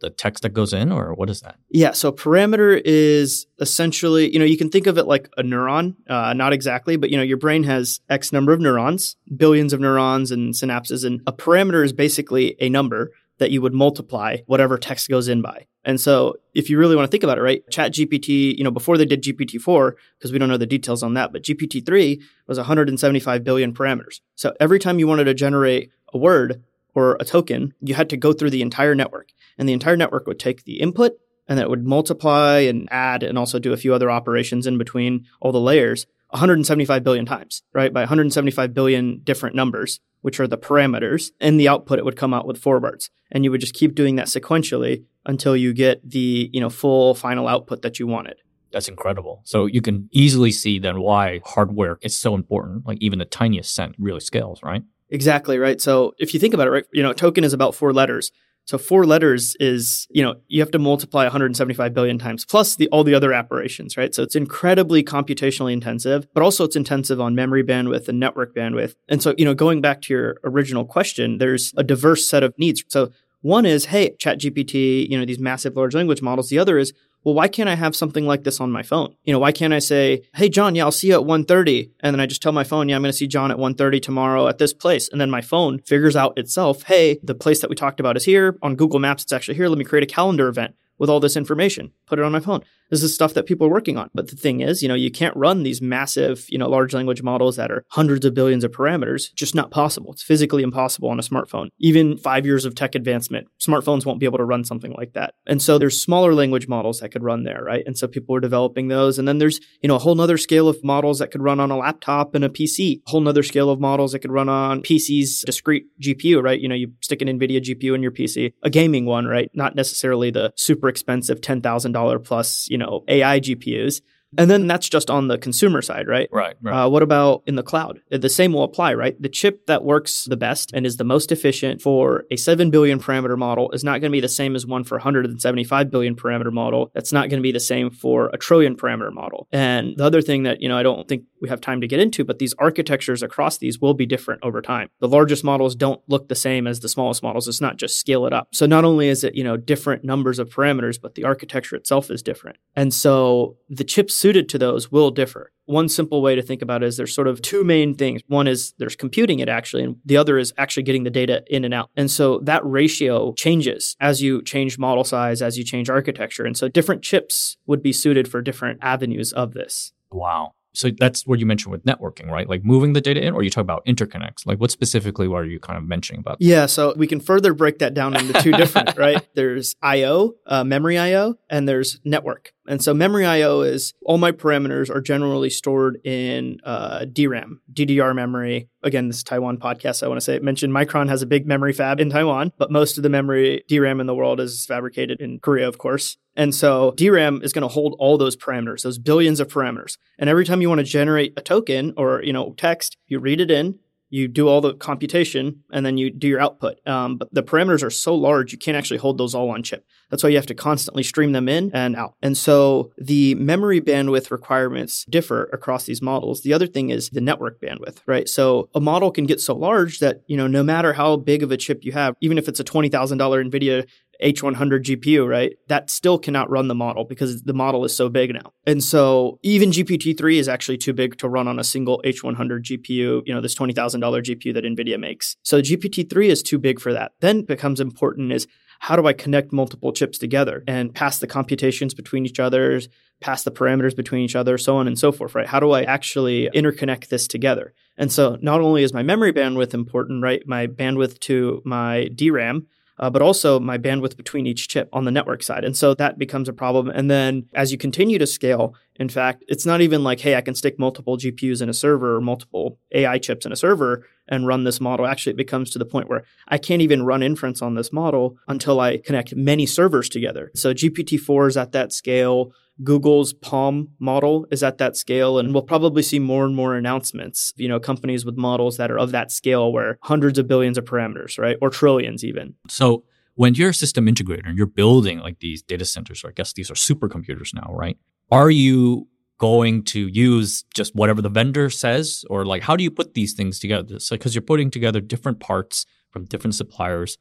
The 0.00 0.10
text 0.10 0.42
that 0.44 0.50
goes 0.50 0.72
in 0.72 0.92
or 0.92 1.14
what 1.14 1.28
is 1.28 1.40
that? 1.40 1.56
Yeah, 1.68 1.92
so 1.92 2.12
parameter 2.12 2.80
is 2.84 3.46
essentially, 3.60 4.32
you 4.32 4.38
know, 4.38 4.44
you 4.44 4.56
can 4.56 4.70
think 4.70 4.86
of 4.86 4.98
it 4.98 5.06
like 5.06 5.28
a 5.36 5.42
neuron, 5.42 5.96
uh, 6.08 6.32
not 6.32 6.52
exactly, 6.52 6.96
but 6.96 7.10
you 7.10 7.16
know, 7.16 7.22
your 7.22 7.36
brain 7.36 7.64
has 7.64 8.00
X 8.08 8.32
number 8.32 8.52
of 8.52 8.60
neurons, 8.60 9.16
billions 9.36 9.72
of 9.72 9.80
neurons 9.80 10.30
and 10.30 10.54
synapses 10.54 11.04
and 11.04 11.20
a 11.26 11.32
parameter 11.32 11.84
is 11.84 11.92
basically 11.92 12.56
a 12.60 12.68
number 12.68 13.10
that 13.38 13.50
you 13.50 13.60
would 13.60 13.74
multiply 13.74 14.38
whatever 14.46 14.78
text 14.78 15.08
goes 15.08 15.28
in 15.28 15.42
by. 15.42 15.66
And 15.84 16.00
so 16.00 16.34
if 16.54 16.70
you 16.70 16.78
really 16.78 16.96
want 16.96 17.06
to 17.06 17.10
think 17.10 17.24
about 17.24 17.38
it, 17.38 17.42
right, 17.42 17.62
Chat 17.70 17.92
GPT, 17.92 18.56
you 18.56 18.64
know, 18.64 18.70
before 18.70 18.96
they 18.96 19.04
did 19.04 19.22
GPT-4, 19.22 19.92
because 20.18 20.32
we 20.32 20.38
don't 20.38 20.48
know 20.48 20.56
the 20.56 20.66
details 20.66 21.02
on 21.02 21.14
that, 21.14 21.32
but 21.32 21.42
GPT-3 21.42 22.20
was 22.46 22.58
175 22.58 23.44
billion 23.44 23.74
parameters. 23.74 24.20
So 24.34 24.54
every 24.60 24.78
time 24.78 24.98
you 24.98 25.06
wanted 25.06 25.24
to 25.24 25.34
generate 25.34 25.90
a 26.12 26.18
word 26.18 26.62
or 26.94 27.16
a 27.20 27.24
token, 27.24 27.74
you 27.80 27.94
had 27.94 28.08
to 28.10 28.16
go 28.16 28.32
through 28.32 28.50
the 28.50 28.62
entire 28.62 28.94
network. 28.94 29.30
And 29.58 29.68
the 29.68 29.72
entire 29.72 29.96
network 29.96 30.26
would 30.26 30.38
take 30.38 30.64
the 30.64 30.80
input 30.80 31.12
and 31.46 31.58
then 31.58 31.66
it 31.66 31.70
would 31.70 31.84
multiply 31.84 32.60
and 32.60 32.88
add 32.90 33.22
and 33.22 33.36
also 33.36 33.58
do 33.58 33.72
a 33.72 33.76
few 33.76 33.94
other 33.94 34.10
operations 34.10 34.66
in 34.66 34.78
between 34.78 35.26
all 35.40 35.52
the 35.52 35.60
layers 35.60 36.06
175 36.30 37.04
billion 37.04 37.26
times, 37.26 37.62
right? 37.72 37.92
By 37.92 38.00
175 38.00 38.74
billion 38.74 39.20
different 39.22 39.54
numbers, 39.54 40.00
which 40.24 40.40
are 40.40 40.46
the 40.46 40.56
parameters. 40.56 41.32
and 41.38 41.60
the 41.60 41.68
output, 41.68 41.98
it 41.98 42.04
would 42.06 42.16
come 42.16 42.32
out 42.32 42.46
with 42.46 42.56
four 42.56 42.80
words. 42.80 43.10
And 43.30 43.44
you 43.44 43.50
would 43.50 43.60
just 43.60 43.74
keep 43.74 43.94
doing 43.94 44.16
that 44.16 44.28
sequentially 44.28 45.04
until 45.26 45.54
you 45.54 45.74
get 45.74 46.00
the, 46.08 46.48
you 46.50 46.62
know, 46.62 46.70
full 46.70 47.14
final 47.14 47.46
output 47.46 47.82
that 47.82 47.98
you 47.98 48.06
wanted. 48.06 48.36
That's 48.72 48.88
incredible. 48.88 49.42
So 49.44 49.66
you 49.66 49.82
can 49.82 50.08
easily 50.12 50.50
see 50.50 50.78
then 50.78 51.00
why 51.00 51.42
hardware 51.44 51.98
is 52.00 52.16
so 52.16 52.34
important. 52.34 52.86
Like 52.86 52.96
even 53.02 53.18
the 53.18 53.26
tiniest 53.26 53.74
cent 53.74 53.96
really 53.98 54.20
scales, 54.20 54.62
right? 54.62 54.82
Exactly, 55.10 55.58
right? 55.58 55.78
So 55.78 56.14
if 56.16 56.32
you 56.32 56.40
think 56.40 56.54
about 56.54 56.68
it, 56.68 56.70
right, 56.70 56.86
you 56.90 57.02
know, 57.02 57.10
a 57.10 57.14
token 57.14 57.44
is 57.44 57.52
about 57.52 57.74
four 57.74 57.92
letters. 57.92 58.32
So 58.66 58.78
four 58.78 59.04
letters 59.04 59.56
is, 59.60 60.06
you 60.10 60.22
know, 60.22 60.36
you 60.48 60.60
have 60.60 60.70
to 60.70 60.78
multiply 60.78 61.24
175 61.24 61.92
billion 61.92 62.18
times 62.18 62.44
plus 62.44 62.76
the 62.76 62.88
all 62.88 63.04
the 63.04 63.14
other 63.14 63.34
operations, 63.34 63.96
right? 63.96 64.14
So 64.14 64.22
it's 64.22 64.34
incredibly 64.34 65.02
computationally 65.02 65.72
intensive, 65.72 66.26
but 66.32 66.42
also 66.42 66.64
it's 66.64 66.76
intensive 66.76 67.20
on 67.20 67.34
memory 67.34 67.62
bandwidth 67.62 68.08
and 68.08 68.18
network 68.18 68.54
bandwidth. 68.54 68.94
And 69.08 69.22
so, 69.22 69.34
you 69.36 69.44
know, 69.44 69.54
going 69.54 69.80
back 69.80 70.00
to 70.02 70.14
your 70.14 70.36
original 70.44 70.84
question, 70.86 71.38
there's 71.38 71.74
a 71.76 71.84
diverse 71.84 72.28
set 72.28 72.42
of 72.42 72.54
needs. 72.58 72.82
So 72.88 73.10
one 73.42 73.66
is, 73.66 73.86
hey, 73.86 74.16
ChatGPT, 74.18 75.10
you 75.10 75.18
know, 75.18 75.26
these 75.26 75.38
massive 75.38 75.76
large 75.76 75.94
language 75.94 76.22
models. 76.22 76.48
The 76.48 76.58
other 76.58 76.78
is, 76.78 76.94
well, 77.24 77.34
why 77.34 77.48
can't 77.48 77.68
I 77.68 77.74
have 77.74 77.96
something 77.96 78.26
like 78.26 78.44
this 78.44 78.60
on 78.60 78.70
my 78.70 78.82
phone? 78.82 79.14
You 79.24 79.32
know, 79.32 79.38
why 79.38 79.50
can't 79.50 79.72
I 79.72 79.78
say, 79.78 80.22
hey, 80.34 80.48
John, 80.48 80.74
yeah, 80.74 80.84
I'll 80.84 80.92
see 80.92 81.08
you 81.08 81.14
at 81.14 81.26
1.30. 81.26 81.90
And 82.00 82.14
then 82.14 82.20
I 82.20 82.26
just 82.26 82.42
tell 82.42 82.52
my 82.52 82.64
phone, 82.64 82.88
yeah, 82.88 82.96
I'm 82.96 83.02
going 83.02 83.12
to 83.12 83.16
see 83.16 83.26
John 83.26 83.50
at 83.50 83.56
1.30 83.56 84.02
tomorrow 84.02 84.46
at 84.46 84.58
this 84.58 84.74
place. 84.74 85.08
And 85.08 85.20
then 85.20 85.30
my 85.30 85.40
phone 85.40 85.78
figures 85.78 86.16
out 86.16 86.36
itself, 86.36 86.82
hey, 86.82 87.18
the 87.22 87.34
place 87.34 87.60
that 87.60 87.70
we 87.70 87.76
talked 87.76 87.98
about 87.98 88.16
is 88.16 88.24
here. 88.24 88.58
On 88.62 88.76
Google 88.76 89.00
Maps, 89.00 89.22
it's 89.22 89.32
actually 89.32 89.54
here. 89.54 89.68
Let 89.68 89.78
me 89.78 89.84
create 89.84 90.04
a 90.04 90.14
calendar 90.14 90.48
event 90.48 90.74
with 90.98 91.10
all 91.10 91.18
this 91.18 91.36
information, 91.36 91.92
put 92.06 92.18
it 92.18 92.24
on 92.24 92.30
my 92.30 92.40
phone. 92.40 92.62
This 92.90 93.02
is 93.02 93.14
stuff 93.14 93.34
that 93.34 93.46
people 93.46 93.66
are 93.66 93.70
working 93.70 93.96
on. 93.96 94.10
But 94.14 94.28
the 94.28 94.36
thing 94.36 94.60
is, 94.60 94.82
you 94.82 94.88
know, 94.88 94.94
you 94.94 95.10
can't 95.10 95.36
run 95.36 95.62
these 95.62 95.80
massive, 95.80 96.46
you 96.48 96.58
know, 96.58 96.68
large 96.68 96.94
language 96.94 97.22
models 97.22 97.56
that 97.56 97.70
are 97.70 97.84
hundreds 97.90 98.24
of 98.24 98.34
billions 98.34 98.64
of 98.64 98.72
parameters. 98.72 99.32
Just 99.34 99.54
not 99.54 99.70
possible. 99.70 100.12
It's 100.12 100.22
physically 100.22 100.62
impossible 100.62 101.08
on 101.08 101.18
a 101.18 101.22
smartphone. 101.22 101.68
Even 101.78 102.16
five 102.18 102.46
years 102.46 102.64
of 102.64 102.74
tech 102.74 102.94
advancement, 102.94 103.48
smartphones 103.60 104.04
won't 104.04 104.20
be 104.20 104.26
able 104.26 104.38
to 104.38 104.44
run 104.44 104.64
something 104.64 104.92
like 104.92 105.12
that. 105.14 105.34
And 105.46 105.60
so 105.60 105.78
there's 105.78 106.00
smaller 106.00 106.34
language 106.34 106.68
models 106.68 107.00
that 107.00 107.10
could 107.10 107.22
run 107.22 107.44
there, 107.44 107.62
right? 107.62 107.84
And 107.86 107.96
so 107.96 108.06
people 108.06 108.34
are 108.36 108.40
developing 108.40 108.88
those. 108.88 109.18
And 109.18 109.26
then 109.26 109.38
there's, 109.38 109.60
you 109.82 109.88
know, 109.88 109.96
a 109.96 110.00
whole 110.00 110.14
nother 110.14 110.38
scale 110.38 110.68
of 110.68 110.82
models 110.84 111.18
that 111.18 111.30
could 111.30 111.42
run 111.42 111.60
on 111.60 111.70
a 111.70 111.76
laptop 111.76 112.34
and 112.34 112.44
a 112.44 112.48
PC, 112.48 113.00
a 113.06 113.10
whole 113.10 113.20
nother 113.20 113.42
scale 113.42 113.70
of 113.70 113.80
models 113.80 114.12
that 114.12 114.20
could 114.20 114.32
run 114.32 114.48
on 114.48 114.82
PC's 114.82 115.42
discrete 115.42 115.86
GPU, 116.00 116.42
right? 116.42 116.60
You 116.60 116.68
know, 116.68 116.74
you 116.74 116.92
stick 117.00 117.22
an 117.22 117.28
NVIDIA 117.28 117.60
GPU 117.60 117.94
in 117.94 118.02
your 118.02 118.12
PC, 118.12 118.52
a 118.62 118.70
gaming 118.70 119.06
one, 119.06 119.26
right? 119.26 119.50
Not 119.54 119.74
necessarily 119.74 120.30
the 120.30 120.52
super 120.56 120.88
expensive 120.88 121.40
$10,000 121.40 122.24
plus, 122.24 122.68
you 122.74 122.78
know, 122.78 123.04
AI 123.06 123.38
GPUs. 123.38 124.00
And 124.38 124.50
then 124.50 124.66
that's 124.66 124.88
just 124.88 125.10
on 125.10 125.28
the 125.28 125.38
consumer 125.38 125.82
side, 125.82 126.08
right? 126.08 126.28
Right. 126.32 126.56
right. 126.62 126.84
Uh, 126.84 126.88
what 126.88 127.02
about 127.02 127.42
in 127.46 127.56
the 127.56 127.62
cloud? 127.62 128.00
The 128.10 128.28
same 128.28 128.52
will 128.52 128.64
apply, 128.64 128.94
right? 128.94 129.20
The 129.20 129.28
chip 129.28 129.66
that 129.66 129.84
works 129.84 130.24
the 130.24 130.36
best 130.36 130.72
and 130.72 130.86
is 130.86 130.96
the 130.96 131.04
most 131.04 131.32
efficient 131.32 131.82
for 131.82 132.24
a 132.30 132.36
7 132.36 132.70
billion 132.70 132.98
parameter 132.98 133.36
model 133.36 133.70
is 133.72 133.84
not 133.84 134.00
going 134.00 134.10
to 134.10 134.16
be 134.16 134.20
the 134.20 134.28
same 134.28 134.56
as 134.56 134.66
one 134.66 134.84
for 134.84 134.96
175 134.96 135.90
billion 135.90 136.16
parameter 136.16 136.52
model. 136.52 136.90
That's 136.94 137.12
not 137.12 137.28
going 137.28 137.40
to 137.40 137.42
be 137.42 137.52
the 137.52 137.60
same 137.60 137.90
for 137.90 138.30
a 138.32 138.38
trillion 138.38 138.76
parameter 138.76 139.12
model. 139.12 139.48
And 139.52 139.96
the 139.96 140.04
other 140.04 140.22
thing 140.22 140.44
that, 140.44 140.60
you 140.60 140.68
know, 140.68 140.78
I 140.78 140.82
don't 140.82 141.08
think 141.08 141.24
we 141.40 141.48
have 141.50 141.60
time 141.60 141.80
to 141.82 141.86
get 141.86 142.00
into, 142.00 142.24
but 142.24 142.38
these 142.38 142.54
architectures 142.58 143.22
across 143.22 143.58
these 143.58 143.78
will 143.78 143.94
be 143.94 144.06
different 144.06 144.42
over 144.42 144.62
time. 144.62 144.88
The 145.00 145.08
largest 145.08 145.44
models 145.44 145.74
don't 145.74 146.00
look 146.08 146.28
the 146.28 146.34
same 146.34 146.66
as 146.66 146.80
the 146.80 146.88
smallest 146.88 147.22
models. 147.22 147.46
It's 147.48 147.60
not 147.60 147.76
just 147.76 147.98
scale 148.00 148.26
it 148.26 148.32
up. 148.32 148.48
So 148.52 148.64
not 148.64 148.84
only 148.84 149.08
is 149.08 149.24
it, 149.24 149.34
you 149.34 149.44
know, 149.44 149.56
different 149.56 150.04
numbers 150.04 150.38
of 150.38 150.48
parameters, 150.48 151.00
but 151.00 151.14
the 151.14 151.24
architecture 151.24 151.76
itself 151.76 152.10
is 152.10 152.22
different. 152.22 152.56
And 152.74 152.94
so 152.94 153.56
the 153.68 153.84
chips 153.84 154.14
suited 154.24 154.48
to 154.48 154.56
those 154.56 154.90
will 154.90 155.10
differ. 155.10 155.52
One 155.66 155.86
simple 155.86 156.22
way 156.22 156.34
to 156.34 156.40
think 156.40 156.62
about 156.62 156.82
it 156.82 156.86
is 156.86 156.96
there's 156.96 157.14
sort 157.14 157.28
of 157.28 157.42
two 157.42 157.62
main 157.62 157.94
things. 157.94 158.22
One 158.26 158.46
is 158.46 158.72
there's 158.78 158.96
computing 158.96 159.40
it 159.40 159.50
actually, 159.50 159.82
and 159.82 159.96
the 160.02 160.16
other 160.16 160.38
is 160.38 160.50
actually 160.56 160.84
getting 160.84 161.04
the 161.04 161.10
data 161.10 161.44
in 161.46 161.62
and 161.62 161.74
out. 161.74 161.90
And 161.94 162.10
so 162.10 162.38
that 162.44 162.64
ratio 162.64 163.34
changes 163.34 163.96
as 164.00 164.22
you 164.22 164.40
change 164.40 164.78
model 164.78 165.04
size, 165.04 165.42
as 165.42 165.58
you 165.58 165.64
change 165.64 165.90
architecture. 165.90 166.46
And 166.46 166.56
so 166.56 166.68
different 166.68 167.02
chips 167.02 167.58
would 167.66 167.82
be 167.82 167.92
suited 167.92 168.26
for 168.26 168.40
different 168.40 168.78
avenues 168.80 169.30
of 169.34 169.52
this. 169.52 169.92
Wow. 170.10 170.52
So 170.72 170.88
that's 170.98 171.26
what 171.26 171.38
you 171.38 171.44
mentioned 171.44 171.72
with 171.72 171.84
networking, 171.84 172.30
right? 172.30 172.48
Like 172.48 172.64
moving 172.64 172.94
the 172.94 173.02
data 173.02 173.22
in, 173.22 173.34
or 173.34 173.42
you 173.42 173.50
talk 173.50 173.60
about 173.60 173.84
interconnects. 173.84 174.46
Like 174.46 174.58
what 174.58 174.70
specifically 174.70 175.28
are 175.28 175.44
you 175.44 175.60
kind 175.60 175.76
of 175.76 175.84
mentioning 175.84 176.20
about? 176.20 176.38
Yeah, 176.40 176.64
so 176.64 176.94
we 176.96 177.06
can 177.06 177.20
further 177.20 177.52
break 177.52 177.78
that 177.80 177.92
down 177.92 178.16
into 178.16 178.32
two 178.40 178.52
different, 178.62 178.96
right? 178.96 179.22
There's 179.34 179.76
I/O, 179.82 180.36
uh, 180.46 180.64
memory 180.64 180.96
I/O, 180.98 181.34
and 181.50 181.68
there's 181.68 182.00
network. 182.06 182.53
And 182.66 182.82
so 182.82 182.94
memory 182.94 183.26
I/O 183.26 183.60
is 183.60 183.92
all 184.02 184.18
my 184.18 184.32
parameters 184.32 184.88
are 184.88 185.00
generally 185.00 185.50
stored 185.50 186.00
in 186.04 186.60
uh, 186.64 187.04
DRAM, 187.04 187.60
DDR 187.72 188.14
memory. 188.14 188.68
Again, 188.82 189.08
this 189.08 189.22
Taiwan 189.22 189.58
podcast. 189.58 190.02
I 190.02 190.08
want 190.08 190.18
to 190.18 190.24
say 190.24 190.34
it 190.34 190.42
mentioned 190.42 190.72
Micron 190.72 191.08
has 191.08 191.22
a 191.22 191.26
big 191.26 191.46
memory 191.46 191.72
fab 191.72 192.00
in 192.00 192.10
Taiwan, 192.10 192.52
but 192.58 192.70
most 192.70 192.96
of 192.96 193.02
the 193.02 193.08
memory 193.08 193.64
DRAM 193.68 194.00
in 194.00 194.06
the 194.06 194.14
world 194.14 194.40
is 194.40 194.66
fabricated 194.66 195.20
in 195.20 195.40
Korea, 195.40 195.68
of 195.68 195.78
course. 195.78 196.16
And 196.36 196.54
so 196.54 196.92
DRAM 196.96 197.42
is 197.42 197.52
going 197.52 197.62
to 197.62 197.68
hold 197.68 197.94
all 197.98 198.18
those 198.18 198.36
parameters, 198.36 198.82
those 198.82 198.98
billions 198.98 199.40
of 199.40 199.48
parameters. 199.48 199.98
And 200.18 200.28
every 200.28 200.44
time 200.44 200.60
you 200.60 200.68
want 200.68 200.80
to 200.80 200.84
generate 200.84 201.32
a 201.36 201.40
token 201.40 201.94
or 201.96 202.22
you 202.22 202.32
know 202.32 202.54
text, 202.56 202.96
you 203.06 203.18
read 203.18 203.40
it 203.40 203.50
in, 203.50 203.78
you 204.10 204.28
do 204.28 204.48
all 204.48 204.60
the 204.60 204.74
computation 204.74 205.62
and 205.72 205.84
then 205.84 205.98
you 205.98 206.10
do 206.10 206.28
your 206.28 206.40
output. 206.40 206.78
Um, 206.86 207.16
but 207.16 207.32
the 207.32 207.42
parameters 207.42 207.82
are 207.82 207.90
so 207.90 208.14
large, 208.14 208.52
you 208.52 208.58
can't 208.58 208.76
actually 208.76 208.98
hold 208.98 209.18
those 209.18 209.34
all 209.34 209.50
on 209.50 209.62
chip. 209.62 209.86
That's 210.10 210.22
why 210.22 210.30
you 210.30 210.36
have 210.36 210.46
to 210.46 210.54
constantly 210.54 211.02
stream 211.02 211.32
them 211.32 211.48
in 211.48 211.70
and 211.74 211.96
out. 211.96 212.14
And 212.22 212.36
so 212.36 212.92
the 212.96 213.34
memory 213.34 213.80
bandwidth 213.80 214.30
requirements 214.30 215.04
differ 215.06 215.44
across 215.52 215.84
these 215.84 216.00
models. 216.00 216.42
The 216.42 216.52
other 216.52 216.66
thing 216.66 216.90
is 216.90 217.10
the 217.10 217.20
network 217.20 217.60
bandwidth, 217.60 217.98
right? 218.06 218.28
So 218.28 218.68
a 218.74 218.80
model 218.80 219.10
can 219.10 219.26
get 219.26 219.40
so 219.40 219.56
large 219.56 219.98
that, 219.98 220.22
you 220.26 220.36
know, 220.36 220.46
no 220.46 220.62
matter 220.62 220.92
how 220.92 221.16
big 221.16 221.42
of 221.42 221.50
a 221.50 221.56
chip 221.56 221.84
you 221.84 221.92
have, 221.92 222.14
even 222.20 222.38
if 222.38 222.48
it's 222.48 222.60
a 222.60 222.64
$20,000 222.64 222.90
NVIDIA 222.90 223.86
H100 224.22 224.82
GPU, 224.82 225.28
right? 225.28 225.56
That 225.68 225.90
still 225.90 226.18
cannot 226.18 226.50
run 226.50 226.68
the 226.68 226.74
model 226.74 227.04
because 227.04 227.42
the 227.42 227.54
model 227.54 227.84
is 227.84 227.94
so 227.94 228.08
big 228.08 228.32
now. 228.32 228.52
And 228.66 228.82
so 228.82 229.38
even 229.42 229.70
GPT-3 229.70 230.36
is 230.36 230.48
actually 230.48 230.78
too 230.78 230.92
big 230.92 231.18
to 231.18 231.28
run 231.28 231.48
on 231.48 231.58
a 231.58 231.64
single 231.64 232.00
H100 232.04 232.62
GPU, 232.62 233.22
you 233.24 233.34
know, 233.34 233.40
this 233.40 233.54
$20,000 233.54 233.74
GPU 233.74 234.54
that 234.54 234.64
NVIDIA 234.64 234.98
makes. 234.98 235.36
So 235.42 235.60
GPT-3 235.60 236.26
is 236.26 236.42
too 236.42 236.58
big 236.58 236.80
for 236.80 236.92
that. 236.92 237.12
Then 237.20 237.42
becomes 237.42 237.80
important 237.80 238.32
is 238.32 238.46
how 238.80 238.96
do 238.96 239.06
I 239.06 239.12
connect 239.12 239.52
multiple 239.52 239.92
chips 239.92 240.18
together 240.18 240.62
and 240.66 240.94
pass 240.94 241.18
the 241.18 241.26
computations 241.26 241.94
between 241.94 242.26
each 242.26 242.38
other, 242.38 242.80
pass 243.20 243.42
the 243.42 243.50
parameters 243.50 243.96
between 243.96 244.22
each 244.22 244.36
other, 244.36 244.58
so 244.58 244.76
on 244.76 244.86
and 244.86 244.98
so 244.98 245.12
forth, 245.12 245.34
right? 245.34 245.46
How 245.46 245.60
do 245.60 245.70
I 245.70 245.82
actually 245.84 246.50
interconnect 246.54 247.08
this 247.08 247.26
together? 247.26 247.72
And 247.96 248.12
so 248.12 248.36
not 248.42 248.60
only 248.60 248.82
is 248.82 248.92
my 248.92 249.02
memory 249.02 249.32
bandwidth 249.32 249.72
important, 249.72 250.22
right? 250.22 250.42
My 250.46 250.66
bandwidth 250.66 251.18
to 251.20 251.62
my 251.64 252.08
DRAM, 252.14 252.66
uh, 252.98 253.10
but 253.10 253.22
also 253.22 253.58
my 253.58 253.78
bandwidth 253.78 254.16
between 254.16 254.46
each 254.46 254.68
chip 254.68 254.88
on 254.92 255.04
the 255.04 255.10
network 255.10 255.42
side. 255.42 255.64
And 255.64 255.76
so 255.76 255.94
that 255.94 256.18
becomes 256.18 256.48
a 256.48 256.52
problem. 256.52 256.88
And 256.88 257.10
then 257.10 257.46
as 257.54 257.72
you 257.72 257.78
continue 257.78 258.18
to 258.18 258.26
scale, 258.26 258.74
in 258.96 259.08
fact, 259.08 259.44
it's 259.48 259.66
not 259.66 259.80
even 259.80 260.04
like, 260.04 260.20
hey, 260.20 260.36
I 260.36 260.40
can 260.40 260.54
stick 260.54 260.78
multiple 260.78 261.16
GPUs 261.16 261.60
in 261.60 261.68
a 261.68 261.74
server 261.74 262.16
or 262.16 262.20
multiple 262.20 262.78
AI 262.92 263.18
chips 263.18 263.44
in 263.44 263.52
a 263.52 263.56
server 263.56 264.06
and 264.28 264.46
run 264.46 264.64
this 264.64 264.80
model. 264.80 265.06
Actually, 265.06 265.32
it 265.32 265.38
becomes 265.38 265.70
to 265.70 265.78
the 265.78 265.84
point 265.84 266.08
where 266.08 266.24
I 266.48 266.58
can't 266.58 266.82
even 266.82 267.04
run 267.04 267.22
inference 267.22 267.60
on 267.60 267.74
this 267.74 267.92
model 267.92 268.36
until 268.46 268.80
I 268.80 268.98
connect 268.98 269.34
many 269.34 269.66
servers 269.66 270.08
together. 270.08 270.50
So 270.54 270.72
GPT 270.72 271.18
4 271.18 271.48
is 271.48 271.56
at 271.56 271.72
that 271.72 271.92
scale. 271.92 272.52
Google's 272.82 273.32
PaLM 273.32 273.88
model 273.98 274.46
is 274.50 274.62
at 274.62 274.78
that 274.78 274.96
scale, 274.96 275.38
and 275.38 275.52
we'll 275.52 275.62
probably 275.62 276.02
see 276.02 276.18
more 276.18 276.44
and 276.44 276.56
more 276.56 276.74
announcements. 276.74 277.52
You 277.56 277.68
know, 277.68 277.78
companies 277.78 278.24
with 278.24 278.36
models 278.36 278.76
that 278.78 278.90
are 278.90 278.98
of 278.98 279.12
that 279.12 279.30
scale, 279.30 279.72
where 279.72 279.98
hundreds 280.02 280.38
of 280.38 280.48
billions 280.48 280.76
of 280.76 280.84
parameters, 280.84 281.38
right, 281.38 281.56
or 281.62 281.70
trillions 281.70 282.24
even. 282.24 282.54
So 282.68 283.04
when 283.34 283.54
you're 283.54 283.70
a 283.70 283.74
system 283.74 284.06
integrator 284.06 284.46
and 284.46 284.56
you're 284.56 284.66
building 284.66 285.20
like 285.20 285.40
these 285.40 285.62
data 285.62 285.84
centers, 285.84 286.24
or 286.24 286.28
I 286.28 286.32
guess 286.32 286.52
these 286.52 286.70
are 286.70 286.74
supercomputers 286.74 287.54
now, 287.54 287.72
right? 287.72 287.96
Are 288.30 288.50
you 288.50 289.08
going 289.38 289.82
to 289.82 290.06
use 290.08 290.64
just 290.74 290.94
whatever 290.94 291.20
the 291.20 291.28
vendor 291.28 291.68
says, 291.70 292.24
or 292.30 292.44
like 292.44 292.62
how 292.62 292.76
do 292.76 292.84
you 292.84 292.90
put 292.90 293.14
these 293.14 293.34
things 293.34 293.58
together? 293.58 293.98
So 293.98 294.16
because 294.16 294.34
you're 294.34 294.42
putting 294.42 294.70
together 294.70 295.00
different 295.00 295.40
parts 295.40 295.86
from 296.10 296.24
different 296.24 296.54
suppliers 296.54 297.18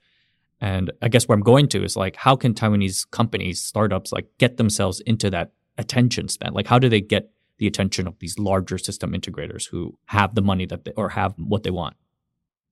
and 0.62 0.92
I 1.02 1.10
guess 1.10 1.28
where 1.28 1.36
I'm 1.36 1.44
going 1.44 1.68
to 1.70 1.84
is 1.84 1.96
like, 1.96 2.16
how 2.16 2.36
can 2.36 2.54
Taiwanese 2.54 3.10
companies, 3.12 3.62
startups, 3.62 4.12
like 4.12 4.28
get 4.38 4.58
themselves 4.58 5.02
into 5.02 5.30
that 5.32 5.52
attention 5.78 6.28
span? 6.28 6.54
Like, 6.54 6.68
how 6.68 6.80
do 6.80 6.90
they 6.90 7.02
get 7.02 7.32
the 7.58 7.68
attention 7.68 8.08
of 8.08 8.18
these 8.20 8.40
larger 8.40 8.78
system 8.78 9.12
integrators 9.12 9.70
who 9.70 9.98
have 10.06 10.36
the 10.36 10.42
money 10.42 10.66
that 10.66 10.86
they, 10.86 10.92
or 10.92 11.10
have 11.10 11.34
what 11.38 11.64
they 11.64 11.72
want? 11.72 11.96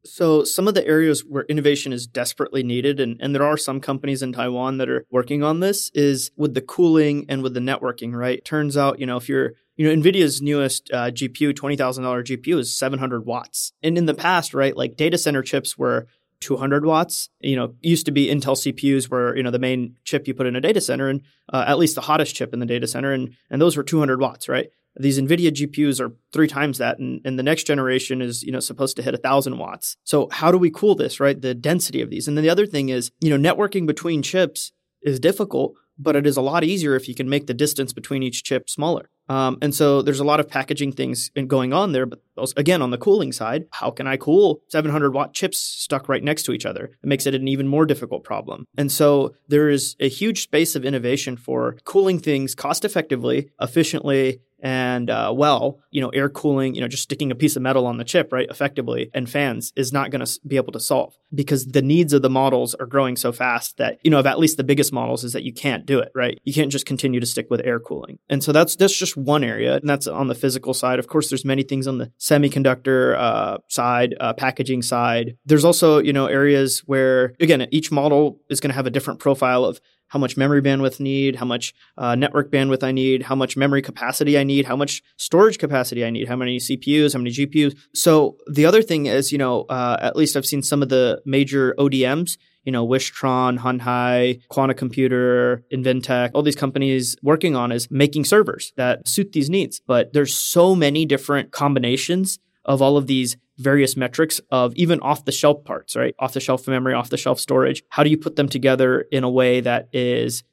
So, 0.03 0.43
some 0.43 0.67
of 0.67 0.73
the 0.73 0.85
areas 0.87 1.21
where 1.21 1.43
innovation 1.43 1.93
is 1.93 2.07
desperately 2.07 2.63
needed, 2.63 2.99
and, 2.99 3.17
and 3.21 3.35
there 3.35 3.45
are 3.45 3.57
some 3.57 3.79
companies 3.79 4.23
in 4.23 4.33
Taiwan 4.33 4.77
that 4.77 4.89
are 4.89 5.05
working 5.11 5.43
on 5.43 5.59
this, 5.59 5.91
is 5.93 6.31
with 6.35 6.55
the 6.55 6.61
cooling 6.61 7.25
and 7.29 7.43
with 7.43 7.53
the 7.53 7.59
networking, 7.59 8.13
right? 8.13 8.43
Turns 8.43 8.75
out, 8.75 8.99
you 8.99 9.05
know, 9.05 9.17
if 9.17 9.29
you're, 9.29 9.53
you 9.75 9.87
know, 9.87 10.01
NVIDIA's 10.01 10.41
newest 10.41 10.89
uh, 10.91 11.11
GPU, 11.11 11.53
$20,000 11.53 11.77
GPU 12.23 12.57
is 12.57 12.75
700 12.75 13.25
watts. 13.27 13.73
And 13.83 13.95
in 13.95 14.07
the 14.07 14.15
past, 14.15 14.55
right, 14.55 14.75
like 14.75 14.97
data 14.97 15.19
center 15.19 15.43
chips 15.43 15.77
were 15.77 16.07
200 16.41 16.85
watts. 16.85 17.29
You 17.39 17.55
know, 17.55 17.75
used 17.81 18.05
to 18.07 18.11
be 18.11 18.27
Intel 18.27 18.57
CPUs 18.57 19.09
were 19.09 19.35
you 19.35 19.43
know 19.43 19.51
the 19.51 19.59
main 19.59 19.95
chip 20.03 20.27
you 20.27 20.33
put 20.33 20.47
in 20.47 20.55
a 20.55 20.61
data 20.61 20.81
center, 20.81 21.07
and 21.07 21.21
uh, 21.51 21.63
at 21.67 21.77
least 21.77 21.95
the 21.95 22.01
hottest 22.01 22.35
chip 22.35 22.53
in 22.53 22.59
the 22.59 22.65
data 22.65 22.87
center, 22.87 23.13
and 23.13 23.35
and 23.49 23.61
those 23.61 23.77
were 23.77 23.83
200 23.83 24.19
watts, 24.19 24.49
right? 24.49 24.69
These 24.99 25.21
NVIDIA 25.21 25.51
GPUs 25.51 26.01
are 26.01 26.13
three 26.33 26.49
times 26.49 26.77
that, 26.79 26.99
and, 26.99 27.21
and 27.23 27.39
the 27.39 27.43
next 27.43 27.63
generation 27.63 28.21
is 28.21 28.43
you 28.43 28.51
know 28.51 28.59
supposed 28.59 28.97
to 28.97 29.03
hit 29.03 29.13
a 29.13 29.17
thousand 29.17 29.57
watts. 29.57 29.95
So 30.03 30.27
how 30.31 30.51
do 30.51 30.57
we 30.57 30.69
cool 30.69 30.95
this, 30.95 31.19
right? 31.19 31.39
The 31.39 31.53
density 31.53 32.01
of 32.01 32.09
these, 32.09 32.27
and 32.27 32.35
then 32.35 32.43
the 32.43 32.49
other 32.49 32.65
thing 32.65 32.89
is 32.89 33.11
you 33.21 33.35
know 33.35 33.53
networking 33.53 33.87
between 33.87 34.21
chips 34.21 34.73
is 35.01 35.19
difficult, 35.19 35.75
but 35.97 36.15
it 36.15 36.27
is 36.27 36.37
a 36.37 36.41
lot 36.41 36.63
easier 36.63 36.95
if 36.95 37.07
you 37.07 37.15
can 37.15 37.29
make 37.29 37.47
the 37.47 37.53
distance 37.53 37.93
between 37.93 38.23
each 38.23 38.43
chip 38.43 38.69
smaller. 38.69 39.09
Um, 39.31 39.57
and 39.61 39.73
so 39.73 40.01
there's 40.01 40.19
a 40.19 40.25
lot 40.25 40.41
of 40.41 40.49
packaging 40.49 40.91
things 40.91 41.29
going 41.47 41.71
on 41.71 41.93
there. 41.93 42.05
But 42.05 42.19
again, 42.57 42.81
on 42.81 42.91
the 42.91 42.97
cooling 42.97 43.31
side, 43.31 43.63
how 43.71 43.89
can 43.89 44.05
I 44.05 44.17
cool 44.17 44.61
700 44.67 45.13
watt 45.13 45.33
chips 45.33 45.57
stuck 45.57 46.09
right 46.09 46.21
next 46.21 46.43
to 46.43 46.51
each 46.51 46.65
other? 46.65 46.91
It 47.01 47.07
makes 47.07 47.25
it 47.25 47.33
an 47.33 47.47
even 47.47 47.65
more 47.65 47.85
difficult 47.85 48.25
problem. 48.25 48.65
And 48.77 48.91
so 48.91 49.33
there 49.47 49.69
is 49.69 49.95
a 50.01 50.09
huge 50.09 50.41
space 50.41 50.75
of 50.75 50.83
innovation 50.83 51.37
for 51.37 51.77
cooling 51.85 52.19
things 52.19 52.55
cost 52.55 52.83
effectively, 52.83 53.49
efficiently, 53.61 54.41
and 54.61 55.09
uh, 55.09 55.33
well, 55.35 55.79
you 55.89 56.01
know, 56.01 56.09
air 56.09 56.29
cooling, 56.29 56.75
you 56.75 56.81
know, 56.81 56.87
just 56.87 57.03
sticking 57.03 57.31
a 57.31 57.35
piece 57.35 57.55
of 57.55 57.61
metal 57.61 57.87
on 57.87 57.97
the 57.97 58.03
chip, 58.03 58.31
right, 58.31 58.47
effectively, 58.49 59.09
and 59.13 59.29
fans 59.29 59.73
is 59.75 59.91
not 59.91 60.11
going 60.11 60.23
to 60.23 60.39
be 60.47 60.55
able 60.55 60.71
to 60.73 60.79
solve 60.79 61.17
because 61.33 61.65
the 61.65 61.81
needs 61.81 62.13
of 62.13 62.21
the 62.21 62.29
models 62.29 62.75
are 62.75 62.85
growing 62.85 63.15
so 63.15 63.31
fast 63.31 63.77
that, 63.77 63.97
you 64.03 64.11
know, 64.11 64.19
of 64.19 64.25
at 64.25 64.39
least 64.39 64.57
the 64.57 64.63
biggest 64.63 64.93
models 64.93 65.23
is 65.23 65.33
that 65.33 65.43
you 65.43 65.53
can't 65.53 65.85
do 65.85 65.99
it, 65.99 66.11
right? 66.13 66.39
You 66.43 66.53
can't 66.53 66.71
just 66.71 66.85
continue 66.85 67.19
to 67.19 67.25
stick 67.25 67.49
with 67.49 67.61
air 67.65 67.79
cooling. 67.79 68.19
And 68.29 68.43
so 68.43 68.51
that's 68.51 68.75
that's 68.75 68.95
just 68.95 69.17
one 69.17 69.43
area, 69.43 69.77
and 69.77 69.89
that's 69.89 70.07
on 70.07 70.27
the 70.27 70.35
physical 70.35 70.73
side. 70.73 70.99
Of 70.99 71.07
course, 71.07 71.29
there's 71.29 71.45
many 71.45 71.63
things 71.63 71.87
on 71.87 71.97
the 71.97 72.11
semiconductor 72.19 73.17
uh, 73.17 73.57
side, 73.67 74.15
uh, 74.19 74.33
packaging 74.33 74.81
side. 74.81 75.37
There's 75.45 75.65
also, 75.65 75.99
you 75.99 76.13
know, 76.13 76.27
areas 76.27 76.79
where 76.85 77.33
again, 77.39 77.67
each 77.71 77.91
model 77.91 78.39
is 78.49 78.59
going 78.59 78.69
to 78.69 78.75
have 78.75 78.87
a 78.87 78.91
different 78.91 79.19
profile 79.19 79.65
of 79.65 79.81
how 80.11 80.19
much 80.19 80.35
memory 80.35 80.61
bandwidth 80.61 80.99
need, 80.99 81.37
how 81.37 81.45
much 81.45 81.73
uh, 81.97 82.15
network 82.15 82.51
bandwidth 82.51 82.83
I 82.83 82.91
need, 82.91 83.23
how 83.23 83.35
much 83.35 83.55
memory 83.55 83.81
capacity 83.81 84.37
I 84.37 84.43
need, 84.43 84.65
how 84.65 84.75
much 84.75 85.01
storage 85.15 85.57
capacity 85.57 86.03
I 86.05 86.09
need, 86.09 86.27
how 86.27 86.35
many 86.35 86.57
CPUs, 86.57 87.13
how 87.13 87.19
many 87.19 87.31
GPUs. 87.31 87.77
So 87.95 88.35
the 88.51 88.65
other 88.65 88.81
thing 88.81 89.05
is, 89.05 89.31
you 89.31 89.37
know, 89.37 89.61
uh, 89.63 89.97
at 90.01 90.17
least 90.17 90.35
I've 90.35 90.45
seen 90.45 90.61
some 90.61 90.83
of 90.83 90.89
the 90.89 91.21
major 91.25 91.73
ODMs 91.79 92.37
you 92.63 92.71
know, 92.71 92.87
Wistron, 92.87 93.57
Hanhai, 93.57 94.39
Quanta 94.49 94.75
Computer, 94.75 95.63
Inventec, 95.73 96.29
all 96.35 96.43
these 96.43 96.55
companies 96.55 97.15
working 97.23 97.55
on 97.55 97.71
is 97.71 97.89
making 97.89 98.25
servers 98.25 98.71
that 98.77 99.07
suit 99.07 99.31
these 99.31 99.49
needs. 99.49 99.79
But 99.79 100.13
there's 100.13 100.35
so 100.35 100.75
many 100.75 101.05
different 101.05 101.51
combinations 101.51 102.37
of 102.63 102.79
all 102.79 102.97
of 102.97 103.07
these 103.07 103.35
various 103.61 103.95
metrics 103.95 104.41
of 104.51 104.73
even 104.75 104.99
off 105.01 105.25
the 105.25 105.31
shelf 105.31 105.63
parts, 105.63 105.95
right? 105.95 106.15
Off 106.19 106.33
the 106.33 106.39
shelf 106.39 106.67
memory, 106.67 106.93
off 106.93 107.09
the 107.09 107.17
shelf 107.17 107.39
storage. 107.39 107.83
How 107.89 108.03
do 108.03 108.09
you 108.09 108.17
put 108.17 108.35
them 108.35 108.49
together 108.49 109.05
in 109.11 109.23
a 109.23 109.29
way 109.29 109.61
that 109.61 109.89
is 109.93 110.43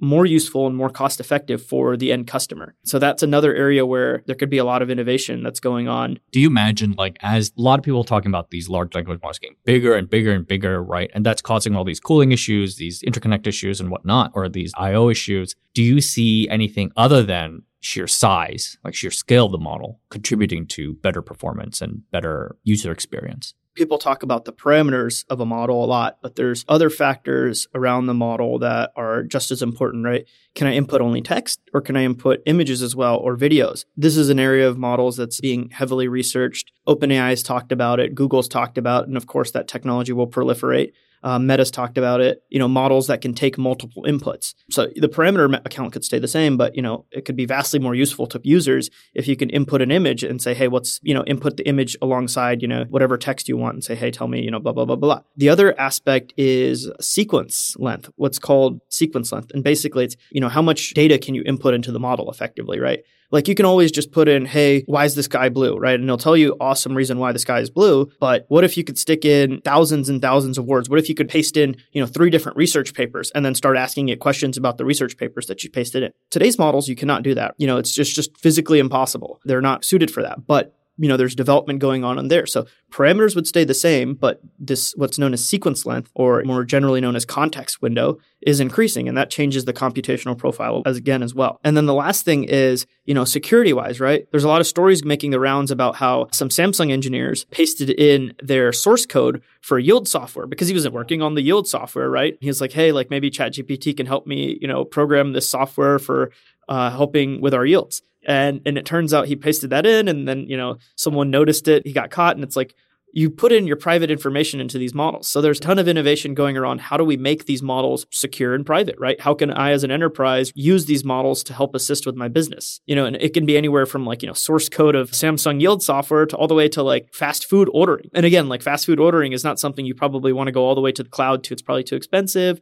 more 0.00 0.26
useful 0.26 0.66
and 0.66 0.76
more 0.76 0.90
cost 0.90 1.20
effective 1.20 1.62
for 1.64 1.96
the 1.96 2.12
end 2.12 2.26
customer. 2.26 2.74
So 2.84 2.98
that's 2.98 3.22
another 3.22 3.54
area 3.54 3.84
where 3.84 4.22
there 4.26 4.36
could 4.36 4.50
be 4.50 4.58
a 4.58 4.64
lot 4.64 4.82
of 4.82 4.90
innovation 4.90 5.42
that's 5.42 5.60
going 5.60 5.88
on. 5.88 6.18
Do 6.30 6.40
you 6.40 6.46
imagine 6.46 6.92
like 6.92 7.18
as 7.20 7.52
a 7.58 7.60
lot 7.60 7.78
of 7.78 7.84
people 7.84 8.04
talking 8.04 8.30
about 8.30 8.50
these 8.50 8.68
large 8.68 8.94
language 8.94 9.20
models 9.22 9.38
getting 9.38 9.56
bigger 9.64 9.94
and 9.94 10.08
bigger 10.08 10.32
and 10.32 10.46
bigger, 10.46 10.82
right? 10.82 11.10
And 11.14 11.26
that's 11.26 11.42
causing 11.42 11.74
all 11.74 11.84
these 11.84 12.00
cooling 12.00 12.32
issues, 12.32 12.76
these 12.76 13.02
interconnect 13.02 13.46
issues 13.46 13.80
and 13.80 13.90
whatnot, 13.90 14.32
or 14.34 14.48
these 14.48 14.72
IO 14.76 15.08
issues. 15.08 15.54
Do 15.74 15.82
you 15.82 16.00
see 16.00 16.48
anything 16.48 16.92
other 16.96 17.22
than 17.22 17.62
sheer 17.80 18.06
size, 18.06 18.78
like 18.84 18.94
sheer 18.94 19.10
scale 19.10 19.46
of 19.46 19.52
the 19.52 19.58
model, 19.58 20.00
contributing 20.10 20.66
to 20.68 20.94
better 20.94 21.22
performance 21.22 21.80
and 21.80 22.02
better 22.10 22.56
user 22.64 22.92
experience? 22.92 23.54
people 23.78 23.96
talk 23.96 24.24
about 24.24 24.44
the 24.44 24.52
parameters 24.52 25.24
of 25.30 25.38
a 25.38 25.46
model 25.46 25.84
a 25.84 25.86
lot, 25.86 26.18
but 26.20 26.34
there's 26.34 26.64
other 26.68 26.90
factors 26.90 27.68
around 27.76 28.06
the 28.06 28.14
model 28.14 28.58
that 28.58 28.90
are 28.96 29.22
just 29.22 29.52
as 29.52 29.62
important, 29.62 30.04
right? 30.04 30.26
Can 30.56 30.66
I 30.66 30.74
input 30.74 31.00
only 31.00 31.22
text 31.22 31.60
or 31.72 31.80
can 31.80 31.96
I 31.96 32.02
input 32.02 32.42
images 32.44 32.82
as 32.82 32.96
well 32.96 33.16
or 33.16 33.36
videos? 33.36 33.84
This 33.96 34.16
is 34.16 34.30
an 34.30 34.40
area 34.40 34.68
of 34.68 34.76
models 34.76 35.16
that's 35.16 35.40
being 35.40 35.70
heavily 35.70 36.08
researched. 36.08 36.72
OpenAI 36.88 37.30
has 37.30 37.44
talked 37.44 37.70
about 37.70 38.00
it, 38.00 38.16
Google's 38.16 38.48
talked 38.48 38.78
about, 38.78 39.06
and 39.06 39.16
of 39.16 39.28
course 39.28 39.52
that 39.52 39.68
technology 39.68 40.12
will 40.12 40.26
proliferate. 40.26 40.90
Uh, 41.22 41.38
Meta's 41.38 41.70
talked 41.70 41.98
about 41.98 42.20
it. 42.20 42.42
You 42.48 42.58
know, 42.58 42.68
models 42.68 43.06
that 43.08 43.20
can 43.20 43.34
take 43.34 43.58
multiple 43.58 44.04
inputs. 44.04 44.54
So 44.70 44.88
the 44.96 45.08
parameter 45.08 45.52
account 45.64 45.92
could 45.92 46.04
stay 46.04 46.18
the 46.18 46.28
same, 46.28 46.56
but 46.56 46.76
you 46.76 46.82
know, 46.82 47.06
it 47.10 47.24
could 47.24 47.36
be 47.36 47.46
vastly 47.46 47.78
more 47.78 47.94
useful 47.94 48.26
to 48.28 48.40
users 48.44 48.90
if 49.14 49.28
you 49.28 49.36
can 49.36 49.50
input 49.50 49.82
an 49.82 49.90
image 49.90 50.22
and 50.22 50.40
say, 50.40 50.54
hey, 50.54 50.68
what's 50.68 51.00
you 51.02 51.14
know, 51.14 51.24
input 51.24 51.56
the 51.56 51.68
image 51.68 51.96
alongside 52.00 52.62
you 52.62 52.68
know 52.68 52.84
whatever 52.88 53.16
text 53.16 53.48
you 53.48 53.56
want 53.56 53.74
and 53.74 53.84
say, 53.84 53.94
hey, 53.94 54.10
tell 54.10 54.28
me 54.28 54.42
you 54.42 54.50
know 54.50 54.60
blah 54.60 54.72
blah 54.72 54.84
blah 54.84 54.96
blah. 54.96 55.20
The 55.36 55.48
other 55.48 55.78
aspect 55.78 56.32
is 56.36 56.90
sequence 57.00 57.76
length, 57.78 58.10
what's 58.16 58.38
called 58.38 58.80
sequence 58.88 59.32
length, 59.32 59.50
and 59.52 59.64
basically 59.64 60.04
it's 60.04 60.16
you 60.30 60.40
know 60.40 60.48
how 60.48 60.62
much 60.62 60.94
data 60.94 61.18
can 61.18 61.34
you 61.34 61.42
input 61.46 61.74
into 61.74 61.92
the 61.92 62.00
model 62.00 62.30
effectively, 62.30 62.78
right? 62.78 63.04
Like 63.30 63.48
you 63.48 63.54
can 63.54 63.66
always 63.66 63.92
just 63.92 64.10
put 64.10 64.28
in, 64.28 64.46
hey, 64.46 64.84
why 64.86 65.04
is 65.04 65.14
the 65.14 65.22
sky 65.22 65.48
blue? 65.48 65.76
Right. 65.76 65.94
And 65.94 66.04
it'll 66.04 66.16
tell 66.16 66.36
you 66.36 66.56
awesome 66.60 66.94
reason 66.94 67.18
why 67.18 67.32
the 67.32 67.38
sky 67.38 67.60
is 67.60 67.70
blue. 67.70 68.10
But 68.20 68.46
what 68.48 68.64
if 68.64 68.76
you 68.76 68.84
could 68.84 68.98
stick 68.98 69.24
in 69.24 69.60
thousands 69.62 70.08
and 70.08 70.22
thousands 70.22 70.56
of 70.56 70.64
words? 70.64 70.88
What 70.88 70.98
if 70.98 71.08
you 71.08 71.14
could 71.14 71.28
paste 71.28 71.56
in, 71.56 71.76
you 71.92 72.00
know, 72.00 72.06
three 72.06 72.30
different 72.30 72.56
research 72.56 72.94
papers 72.94 73.30
and 73.34 73.44
then 73.44 73.54
start 73.54 73.76
asking 73.76 74.08
it 74.08 74.20
questions 74.20 74.56
about 74.56 74.78
the 74.78 74.84
research 74.84 75.16
papers 75.16 75.46
that 75.46 75.62
you 75.62 75.70
pasted 75.70 76.02
in? 76.02 76.12
Today's 76.30 76.58
models, 76.58 76.88
you 76.88 76.96
cannot 76.96 77.22
do 77.22 77.34
that. 77.34 77.54
You 77.58 77.66
know, 77.66 77.76
it's 77.76 77.92
just, 77.92 78.14
just 78.14 78.36
physically 78.38 78.78
impossible. 78.78 79.40
They're 79.44 79.60
not 79.60 79.84
suited 79.84 80.10
for 80.10 80.22
that. 80.22 80.46
But 80.46 80.74
you 80.98 81.08
know, 81.08 81.16
there's 81.16 81.34
development 81.34 81.78
going 81.78 82.04
on 82.04 82.18
in 82.18 82.28
there. 82.28 82.44
So 82.44 82.66
parameters 82.90 83.34
would 83.34 83.46
stay 83.46 83.64
the 83.64 83.74
same, 83.74 84.14
but 84.14 84.40
this, 84.58 84.92
what's 84.96 85.18
known 85.18 85.32
as 85.32 85.44
sequence 85.44 85.86
length, 85.86 86.10
or 86.14 86.42
more 86.44 86.64
generally 86.64 87.00
known 87.00 87.14
as 87.14 87.24
context 87.24 87.80
window, 87.80 88.18
is 88.42 88.60
increasing. 88.60 89.08
And 89.08 89.16
that 89.16 89.30
changes 89.30 89.64
the 89.64 89.72
computational 89.72 90.36
profile 90.36 90.82
as 90.86 90.96
again 90.96 91.22
as 91.22 91.34
well. 91.34 91.60
And 91.62 91.76
then 91.76 91.86
the 91.86 91.94
last 91.94 92.24
thing 92.24 92.44
is, 92.44 92.86
you 93.04 93.14
know, 93.14 93.24
security 93.24 93.72
wise, 93.72 94.00
right? 94.00 94.26
There's 94.30 94.44
a 94.44 94.48
lot 94.48 94.60
of 94.60 94.66
stories 94.66 95.04
making 95.04 95.30
the 95.30 95.40
rounds 95.40 95.70
about 95.70 95.96
how 95.96 96.28
some 96.32 96.48
Samsung 96.48 96.90
engineers 96.90 97.44
pasted 97.46 97.90
in 97.90 98.34
their 98.42 98.72
source 98.72 99.06
code 99.06 99.42
for 99.60 99.78
yield 99.78 100.08
software 100.08 100.46
because 100.46 100.68
he 100.68 100.74
wasn't 100.74 100.94
working 100.94 101.22
on 101.22 101.34
the 101.34 101.42
yield 101.42 101.68
software, 101.68 102.10
right? 102.10 102.36
He 102.40 102.48
was 102.48 102.60
like, 102.60 102.72
hey, 102.72 102.92
like 102.92 103.10
maybe 103.10 103.30
ChatGPT 103.30 103.96
can 103.96 104.06
help 104.06 104.26
me, 104.26 104.58
you 104.60 104.68
know, 104.68 104.84
program 104.84 105.32
this 105.32 105.48
software 105.48 105.98
for 105.98 106.32
uh, 106.68 106.90
helping 106.90 107.40
with 107.40 107.54
our 107.54 107.64
yields. 107.64 108.02
And 108.26 108.60
and 108.66 108.76
it 108.76 108.84
turns 108.84 109.14
out 109.14 109.26
he 109.26 109.36
pasted 109.36 109.70
that 109.70 109.86
in, 109.86 110.08
and 110.08 110.26
then 110.26 110.46
you 110.48 110.56
know 110.56 110.78
someone 110.96 111.30
noticed 111.30 111.68
it, 111.68 111.86
he 111.86 111.92
got 111.92 112.10
caught, 112.10 112.34
and 112.34 112.44
it's 112.44 112.56
like 112.56 112.74
you 113.12 113.30
put 113.30 113.52
in 113.52 113.66
your 113.66 113.76
private 113.76 114.10
information 114.10 114.60
into 114.60 114.78
these 114.78 114.94
models. 114.94 115.28
So 115.28 115.40
there's 115.40 115.58
a 115.58 115.62
ton 115.62 115.78
of 115.78 115.88
innovation 115.88 116.34
going 116.34 116.56
around. 116.56 116.80
How 116.80 116.96
do 116.96 117.04
we 117.04 117.16
make 117.16 117.46
these 117.46 117.62
models 117.62 118.06
secure 118.10 118.54
and 118.54 118.66
private, 118.66 118.96
right? 118.98 119.20
How 119.20 119.34
can 119.34 119.50
I 119.50 119.72
as 119.72 119.84
an 119.84 119.90
enterprise 119.90 120.52
use 120.54 120.86
these 120.86 121.04
models 121.04 121.42
to 121.44 121.54
help 121.54 121.74
assist 121.74 122.06
with 122.06 122.16
my 122.16 122.28
business? 122.28 122.80
You 122.86 122.96
know, 122.96 123.06
and 123.06 123.16
it 123.16 123.34
can 123.34 123.46
be 123.46 123.56
anywhere 123.56 123.86
from 123.86 124.04
like, 124.04 124.22
you 124.22 124.28
know, 124.28 124.34
source 124.34 124.68
code 124.68 124.94
of 124.94 125.10
Samsung 125.10 125.60
yield 125.60 125.82
software 125.82 126.26
to 126.26 126.36
all 126.36 126.48
the 126.48 126.54
way 126.54 126.68
to 126.68 126.82
like 126.82 127.12
fast 127.14 127.48
food 127.48 127.68
ordering. 127.72 128.10
And 128.14 128.26
again, 128.26 128.48
like 128.48 128.62
fast 128.62 128.86
food 128.86 129.00
ordering 129.00 129.32
is 129.32 129.44
not 129.44 129.58
something 129.58 129.86
you 129.86 129.94
probably 129.94 130.32
want 130.32 130.48
to 130.48 130.52
go 130.52 130.64
all 130.64 130.74
the 130.74 130.80
way 130.80 130.92
to 130.92 131.02
the 131.02 131.10
cloud 131.10 131.44
to. 131.44 131.54
It's 131.54 131.62
probably 131.62 131.84
too 131.84 131.96
expensive 131.96 132.60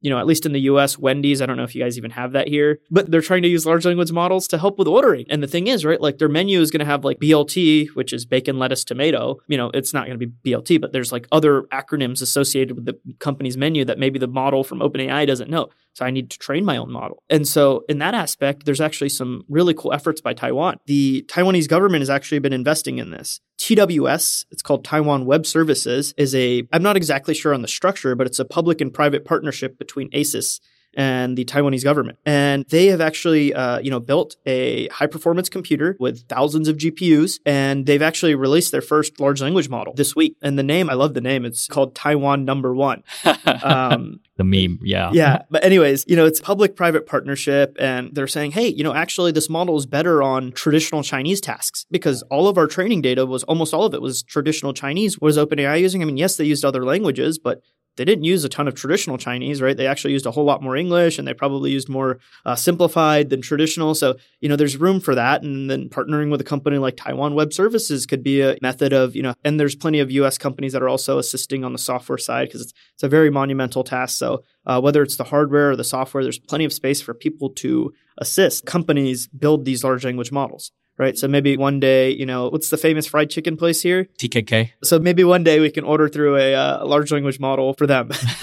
you 0.00 0.10
know, 0.10 0.18
at 0.18 0.26
least 0.26 0.46
in 0.46 0.52
the 0.52 0.60
US, 0.62 0.98
Wendy's, 0.98 1.42
I 1.42 1.46
don't 1.46 1.56
know 1.56 1.62
if 1.62 1.74
you 1.74 1.82
guys 1.82 1.98
even 1.98 2.10
have 2.12 2.32
that 2.32 2.48
here, 2.48 2.80
but 2.90 3.10
they're 3.10 3.20
trying 3.20 3.42
to 3.42 3.48
use 3.48 3.66
large 3.66 3.84
language 3.84 4.12
models 4.12 4.48
to 4.48 4.58
help 4.58 4.78
with 4.78 4.88
ordering. 4.88 5.26
And 5.28 5.42
the 5.42 5.46
thing 5.46 5.66
is, 5.66 5.84
right, 5.84 6.00
like 6.00 6.18
their 6.18 6.28
menu 6.28 6.60
is 6.60 6.70
going 6.70 6.80
to 6.80 6.86
have 6.86 7.04
like 7.04 7.18
BLT, 7.18 7.88
which 7.94 8.12
is 8.12 8.24
bacon, 8.24 8.58
lettuce, 8.58 8.84
tomato. 8.84 9.40
You 9.46 9.56
know, 9.56 9.70
it's 9.74 9.92
not 9.92 10.06
going 10.06 10.18
to 10.18 10.26
be 10.26 10.50
BLT, 10.50 10.80
but 10.80 10.92
there's 10.92 11.12
like 11.12 11.26
other 11.30 11.62
acronyms 11.72 12.22
associated 12.22 12.76
with 12.76 12.86
the 12.86 12.98
company's 13.18 13.56
menu 13.56 13.84
that 13.84 13.98
maybe 13.98 14.18
the 14.18 14.26
model 14.26 14.64
from 14.64 14.80
OpenAI 14.80 15.26
doesn't 15.26 15.50
know. 15.50 15.68
So 16.00 16.06
I 16.06 16.10
need 16.10 16.30
to 16.30 16.38
train 16.38 16.64
my 16.64 16.78
own 16.78 16.90
model. 16.90 17.22
And 17.28 17.46
so 17.46 17.84
in 17.86 17.98
that 17.98 18.14
aspect, 18.14 18.64
there's 18.64 18.80
actually 18.80 19.10
some 19.10 19.42
really 19.50 19.74
cool 19.74 19.92
efforts 19.92 20.22
by 20.22 20.32
Taiwan. 20.32 20.78
The 20.86 21.26
Taiwanese 21.28 21.68
government 21.68 22.00
has 22.00 22.08
actually 22.08 22.38
been 22.38 22.54
investing 22.54 22.96
in 22.96 23.10
this. 23.10 23.38
TWS, 23.58 24.46
it's 24.50 24.62
called 24.62 24.82
Taiwan 24.82 25.26
Web 25.26 25.44
Services, 25.44 26.14
is 26.16 26.34
a, 26.34 26.66
I'm 26.72 26.82
not 26.82 26.96
exactly 26.96 27.34
sure 27.34 27.52
on 27.52 27.60
the 27.60 27.68
structure, 27.68 28.14
but 28.14 28.26
it's 28.26 28.38
a 28.38 28.46
public 28.46 28.80
and 28.80 28.94
private 28.94 29.26
partnership 29.26 29.78
between 29.78 30.08
ASUS 30.12 30.60
and 30.94 31.36
the 31.36 31.44
Taiwanese 31.44 31.84
government. 31.84 32.18
And 32.26 32.64
they 32.68 32.86
have 32.86 33.00
actually, 33.00 33.54
uh, 33.54 33.78
you 33.78 33.90
know, 33.90 34.00
built 34.00 34.36
a 34.46 34.88
high 34.88 35.06
performance 35.06 35.48
computer 35.48 35.96
with 35.98 36.26
thousands 36.28 36.68
of 36.68 36.76
GPUs. 36.76 37.40
And 37.46 37.86
they've 37.86 38.02
actually 38.02 38.34
released 38.34 38.72
their 38.72 38.80
first 38.80 39.20
large 39.20 39.40
language 39.40 39.68
model 39.68 39.94
this 39.94 40.16
week. 40.16 40.36
And 40.42 40.58
the 40.58 40.62
name, 40.62 40.90
I 40.90 40.94
love 40.94 41.14
the 41.14 41.20
name. 41.20 41.44
It's 41.44 41.66
called 41.66 41.94
Taiwan 41.94 42.44
Number 42.44 42.74
One. 42.74 43.02
Um, 43.62 44.20
the 44.36 44.44
meme, 44.44 44.78
yeah. 44.82 45.10
Yeah. 45.12 45.42
But, 45.50 45.64
anyways, 45.64 46.04
you 46.08 46.16
know, 46.16 46.24
it's 46.24 46.40
public 46.40 46.76
private 46.76 47.06
partnership. 47.06 47.76
And 47.78 48.14
they're 48.14 48.26
saying, 48.26 48.52
hey, 48.52 48.68
you 48.68 48.82
know, 48.82 48.94
actually, 48.94 49.32
this 49.32 49.50
model 49.50 49.76
is 49.76 49.86
better 49.86 50.22
on 50.22 50.52
traditional 50.52 51.02
Chinese 51.02 51.40
tasks 51.40 51.84
because 51.90 52.22
all 52.24 52.48
of 52.48 52.56
our 52.56 52.66
training 52.66 53.02
data 53.02 53.26
was 53.26 53.42
almost 53.44 53.74
all 53.74 53.84
of 53.84 53.92
it 53.92 54.00
was 54.00 54.22
traditional 54.22 54.72
Chinese. 54.72 55.20
What 55.20 55.28
is 55.28 55.36
OpenAI 55.36 55.80
using? 55.80 56.00
I 56.00 56.06
mean, 56.06 56.16
yes, 56.16 56.36
they 56.36 56.44
used 56.44 56.64
other 56.64 56.84
languages, 56.84 57.38
but 57.38 57.62
they 57.96 58.04
didn't 58.04 58.24
use 58.24 58.44
a 58.44 58.48
ton 58.48 58.68
of 58.68 58.74
traditional 58.74 59.18
Chinese, 59.18 59.60
right? 59.60 59.76
They 59.76 59.86
actually 59.86 60.12
used 60.12 60.26
a 60.26 60.30
whole 60.30 60.44
lot 60.44 60.62
more 60.62 60.76
English 60.76 61.18
and 61.18 61.26
they 61.26 61.34
probably 61.34 61.70
used 61.70 61.88
more 61.88 62.18
uh, 62.46 62.54
simplified 62.54 63.30
than 63.30 63.42
traditional. 63.42 63.94
So, 63.94 64.16
you 64.40 64.48
know, 64.48 64.56
there's 64.56 64.76
room 64.76 65.00
for 65.00 65.14
that. 65.14 65.42
And 65.42 65.70
then 65.70 65.88
partnering 65.88 66.30
with 66.30 66.40
a 66.40 66.44
company 66.44 66.78
like 66.78 66.96
Taiwan 66.96 67.34
Web 67.34 67.52
Services 67.52 68.06
could 68.06 68.22
be 68.22 68.40
a 68.40 68.56
method 68.62 68.92
of, 68.92 69.14
you 69.16 69.22
know, 69.22 69.34
and 69.44 69.58
there's 69.58 69.74
plenty 69.74 70.00
of 70.00 70.10
US 70.10 70.38
companies 70.38 70.72
that 70.72 70.82
are 70.82 70.88
also 70.88 71.18
assisting 71.18 71.64
on 71.64 71.72
the 71.72 71.78
software 71.78 72.18
side 72.18 72.48
because 72.48 72.62
it's, 72.62 72.72
it's 72.94 73.02
a 73.02 73.08
very 73.08 73.30
monumental 73.30 73.84
task. 73.84 74.16
So, 74.18 74.44
uh, 74.66 74.80
whether 74.80 75.02
it's 75.02 75.16
the 75.16 75.24
hardware 75.24 75.70
or 75.70 75.76
the 75.76 75.84
software, 75.84 76.22
there's 76.22 76.38
plenty 76.38 76.64
of 76.64 76.72
space 76.72 77.00
for 77.00 77.14
people 77.14 77.50
to 77.50 77.92
assist 78.18 78.66
companies 78.66 79.26
build 79.28 79.64
these 79.64 79.82
large 79.82 80.04
language 80.04 80.30
models 80.30 80.72
right? 81.00 81.16
So 81.16 81.26
maybe 81.26 81.56
one 81.56 81.80
day, 81.80 82.10
you 82.10 82.26
know, 82.26 82.50
what's 82.50 82.68
the 82.68 82.76
famous 82.76 83.06
fried 83.06 83.30
chicken 83.30 83.56
place 83.56 83.80
here? 83.80 84.06
TKK. 84.18 84.72
So 84.84 84.98
maybe 84.98 85.24
one 85.24 85.42
day 85.42 85.58
we 85.58 85.70
can 85.70 85.82
order 85.82 86.08
through 86.08 86.36
a, 86.36 86.54
uh, 86.54 86.84
large 86.86 87.10
language 87.10 87.40
model 87.40 87.72
for 87.72 87.86
them. 87.86 88.10